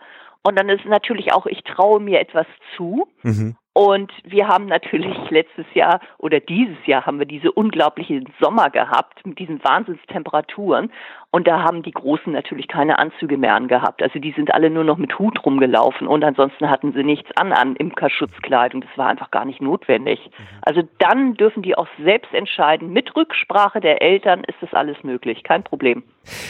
[0.46, 3.08] Und dann ist natürlich auch, ich traue mir etwas zu.
[3.22, 3.56] Mhm.
[3.74, 9.26] Und wir haben natürlich letztes Jahr oder dieses Jahr haben wir diese unglaublichen Sommer gehabt
[9.26, 10.92] mit diesen Wahnsinnstemperaturen.
[11.34, 14.04] Und da haben die Großen natürlich keine Anzüge mehr angehabt.
[14.04, 17.52] Also die sind alle nur noch mit Hut rumgelaufen und ansonsten hatten sie nichts an
[17.52, 18.82] an Imkerschutzkleidung.
[18.82, 20.20] Das war einfach gar nicht notwendig.
[20.20, 20.44] Mhm.
[20.62, 22.94] Also dann dürfen die auch selbst entscheiden.
[22.94, 25.42] Mit Rücksprache der Eltern ist das alles möglich.
[25.42, 26.04] Kein Problem.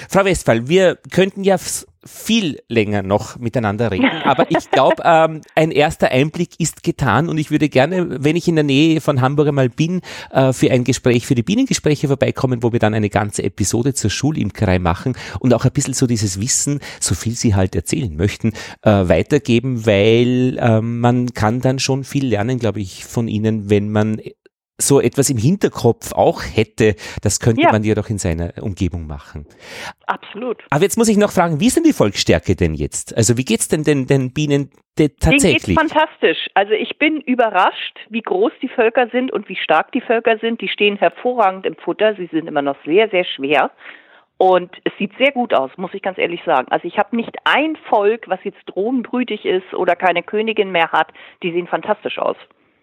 [0.09, 1.57] Frau Westphal, wir könnten ja
[2.05, 4.09] viel länger noch miteinander reden.
[4.23, 8.47] Aber ich glaube, ähm, ein erster Einblick ist getan und ich würde gerne, wenn ich
[8.47, 10.01] in der Nähe von Hamburg einmal bin,
[10.31, 14.09] äh, für ein Gespräch, für die Bienengespräche vorbeikommen, wo wir dann eine ganze Episode zur
[14.09, 18.53] Schulimkerei machen und auch ein bisschen so dieses Wissen, so viel Sie halt erzählen möchten,
[18.81, 23.89] äh, weitergeben, weil äh, man kann dann schon viel lernen, glaube ich, von Ihnen, wenn
[23.89, 24.19] man
[24.77, 27.71] so etwas im Hinterkopf auch hätte, das könnte ja.
[27.71, 29.45] man ja doch in seiner Umgebung machen.
[30.07, 30.63] Absolut.
[30.69, 33.15] Aber jetzt muss ich noch fragen, wie ist denn die Volksstärke denn jetzt?
[33.15, 35.63] Also wie geht's denn den, den Bienen tatsächlich?
[35.63, 36.49] Denen geht's fantastisch.
[36.55, 40.59] Also ich bin überrascht, wie groß die Völker sind und wie stark die Völker sind.
[40.61, 42.15] Die stehen hervorragend im Futter.
[42.15, 43.71] Sie sind immer noch sehr, sehr schwer.
[44.43, 46.67] Und es sieht sehr gut aus, muss ich ganz ehrlich sagen.
[46.69, 51.13] Also ich habe nicht ein Volk, was jetzt drohenbrütig ist oder keine Königin mehr hat.
[51.41, 52.35] Die sehen fantastisch aus.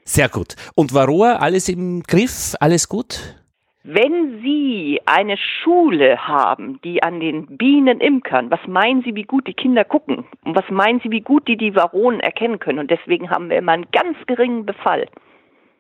[0.05, 0.57] Sehr gut.
[0.75, 2.55] Und Varroa, alles im Griff?
[2.61, 3.37] Alles gut?
[3.83, 9.47] Wenn Sie eine Schule haben, die an den Bienen imkern, was meinen Sie, wie gut
[9.47, 10.25] die Kinder gucken?
[10.47, 12.79] Und was meinen Sie, wie gut die die Varonen erkennen können?
[12.79, 15.09] Und deswegen haben wir immer einen ganz geringen Befall.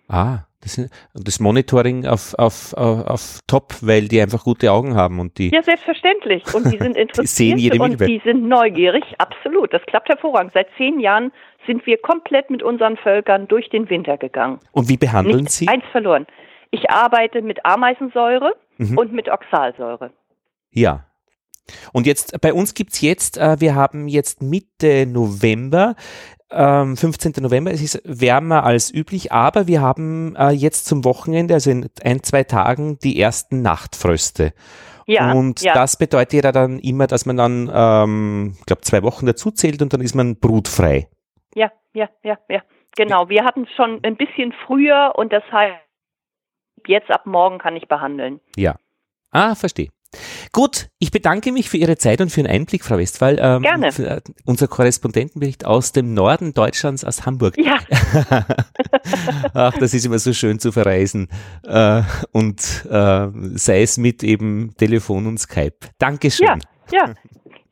[0.08, 5.18] Ah, das, das Monitoring auf, auf, auf, auf Top, weil die einfach gute Augen haben
[5.18, 5.50] und die.
[5.50, 6.42] Ja, selbstverständlich.
[6.54, 9.04] Und die sind interessiert die sehen jede und die sind neugierig.
[9.18, 9.72] Absolut.
[9.72, 10.52] Das klappt hervorragend.
[10.52, 11.32] Seit zehn Jahren
[11.66, 14.60] sind wir komplett mit unseren Völkern durch den Winter gegangen.
[14.72, 15.68] Und wie behandeln Nicht Sie?
[15.68, 16.26] Eins verloren.
[16.70, 18.98] Ich arbeite mit Ameisensäure mhm.
[18.98, 20.12] und mit Oxalsäure.
[20.70, 21.06] Ja.
[21.92, 25.94] Und jetzt, bei uns gibt's jetzt, äh, wir haben jetzt Mitte November,
[26.50, 27.34] ähm, 15.
[27.40, 31.88] November, es ist wärmer als üblich, aber wir haben äh, jetzt zum Wochenende, also in
[32.04, 34.52] ein, zwei Tagen, die ersten Nachtfröste.
[35.06, 35.74] Ja, und ja.
[35.74, 39.82] das bedeutet ja dann immer, dass man dann, ähm, ich glaube, zwei Wochen dazu zählt
[39.82, 41.08] und dann ist man brutfrei.
[41.54, 42.62] Ja, ja, ja, ja.
[42.96, 43.28] Genau.
[43.28, 45.78] Wir hatten es schon ein bisschen früher und das heißt,
[46.86, 48.40] jetzt ab morgen kann ich behandeln.
[48.56, 48.76] Ja.
[49.30, 49.88] Ah, verstehe.
[50.52, 53.38] Gut, ich bedanke mich für Ihre Zeit und für den Einblick, Frau Westphal.
[53.40, 53.92] Ähm, Gerne.
[53.92, 57.56] Für, unser Korrespondentenbericht aus dem Norden Deutschlands, aus Hamburg.
[57.56, 57.78] Ja.
[59.54, 61.28] Ach, das ist immer so schön zu verreisen.
[61.62, 62.02] Äh,
[62.32, 65.76] und äh, sei es mit eben Telefon und Skype.
[65.98, 66.48] Dankeschön.
[66.90, 67.14] Ja, ja.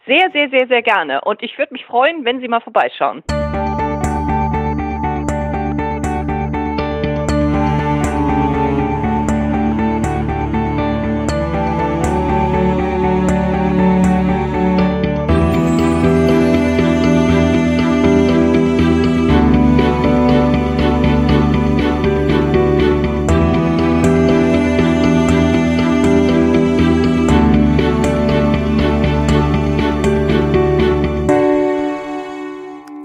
[0.06, 1.20] Sehr, sehr, sehr, sehr gerne.
[1.22, 3.24] Und ich würde mich freuen, wenn Sie mal vorbeischauen.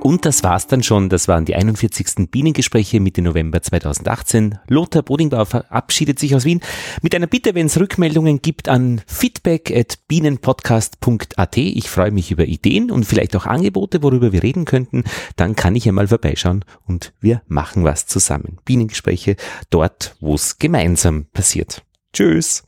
[0.03, 1.07] Und das war's dann schon.
[1.07, 2.29] Das waren die 41.
[2.29, 4.59] Bienengespräche Mitte November 2018.
[4.67, 6.59] Lothar Bodingbauer verabschiedet sich aus Wien
[7.01, 11.55] mit einer Bitte, wenn es Rückmeldungen gibt, an feedback at bienenpodcast.at.
[11.55, 15.05] Ich freue mich über Ideen und vielleicht auch Angebote, worüber wir reden könnten.
[15.37, 18.57] Dann kann ich einmal vorbeischauen und wir machen was zusammen.
[18.65, 19.37] Bienengespräche
[19.69, 21.81] dort, wo es gemeinsam passiert.
[22.11, 22.63] Tschüss.